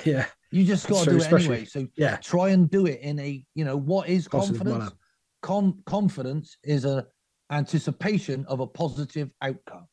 Yeah. 0.04 0.26
You 0.52 0.64
just 0.66 0.88
got 0.88 1.06
to 1.06 1.12
do 1.12 1.18
it 1.18 1.32
anyway. 1.32 1.66
So 1.66 1.88
yeah, 1.96 2.18
try 2.18 2.50
and 2.50 2.70
do 2.70 2.86
it 2.86 3.02
in 3.02 3.20
a 3.20 3.44
you 3.56 3.66
know 3.66 3.78
what 3.78 4.08
is 4.08 4.28
positive 4.28 4.62
confidence? 4.62 4.94
Com- 5.42 5.82
confidence 5.86 6.58
is 6.64 6.86
a 6.86 7.06
anticipation 7.52 8.46
of 8.48 8.60
a 8.60 8.68
positive 8.68 9.30
outcome. 9.42 9.88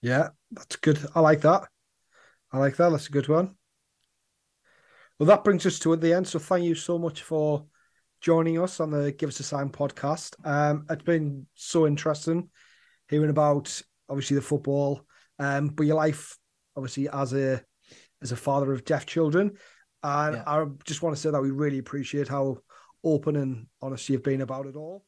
Yeah, 0.00 0.28
that's 0.50 0.76
good. 0.76 0.98
I 1.14 1.20
like 1.20 1.40
that. 1.42 1.68
I 2.52 2.58
like 2.58 2.76
that. 2.76 2.90
That's 2.90 3.08
a 3.08 3.12
good 3.12 3.28
one. 3.28 3.54
Well, 5.18 5.28
that 5.28 5.44
brings 5.44 5.64
us 5.66 5.78
to 5.80 5.94
the 5.94 6.14
end. 6.14 6.26
So 6.26 6.38
thank 6.38 6.64
you 6.64 6.74
so 6.74 6.98
much 6.98 7.22
for 7.22 7.64
joining 8.20 8.60
us 8.60 8.80
on 8.80 8.90
the 8.90 9.12
Give 9.12 9.28
Us 9.28 9.40
a 9.40 9.44
Sign 9.44 9.68
podcast. 9.68 10.34
Um, 10.44 10.84
it's 10.90 11.04
been 11.04 11.46
so 11.54 11.86
interesting 11.86 12.48
hearing 13.08 13.30
about 13.30 13.80
obviously 14.08 14.34
the 14.34 14.42
football, 14.42 15.06
um, 15.38 15.68
but 15.68 15.86
your 15.86 15.96
life 15.96 16.36
obviously 16.76 17.08
as 17.08 17.32
a 17.32 17.62
as 18.22 18.32
a 18.32 18.36
father 18.36 18.72
of 18.72 18.84
deaf 18.84 19.06
children. 19.06 19.52
And 20.02 20.36
yeah. 20.36 20.42
I 20.46 20.64
just 20.84 21.02
want 21.02 21.14
to 21.16 21.20
say 21.20 21.30
that 21.30 21.40
we 21.40 21.50
really 21.50 21.78
appreciate 21.78 22.28
how 22.28 22.58
open 23.04 23.36
and 23.36 23.66
honest 23.80 24.08
you've 24.08 24.22
been 24.22 24.40
about 24.40 24.66
it 24.66 24.76
all. 24.76 25.04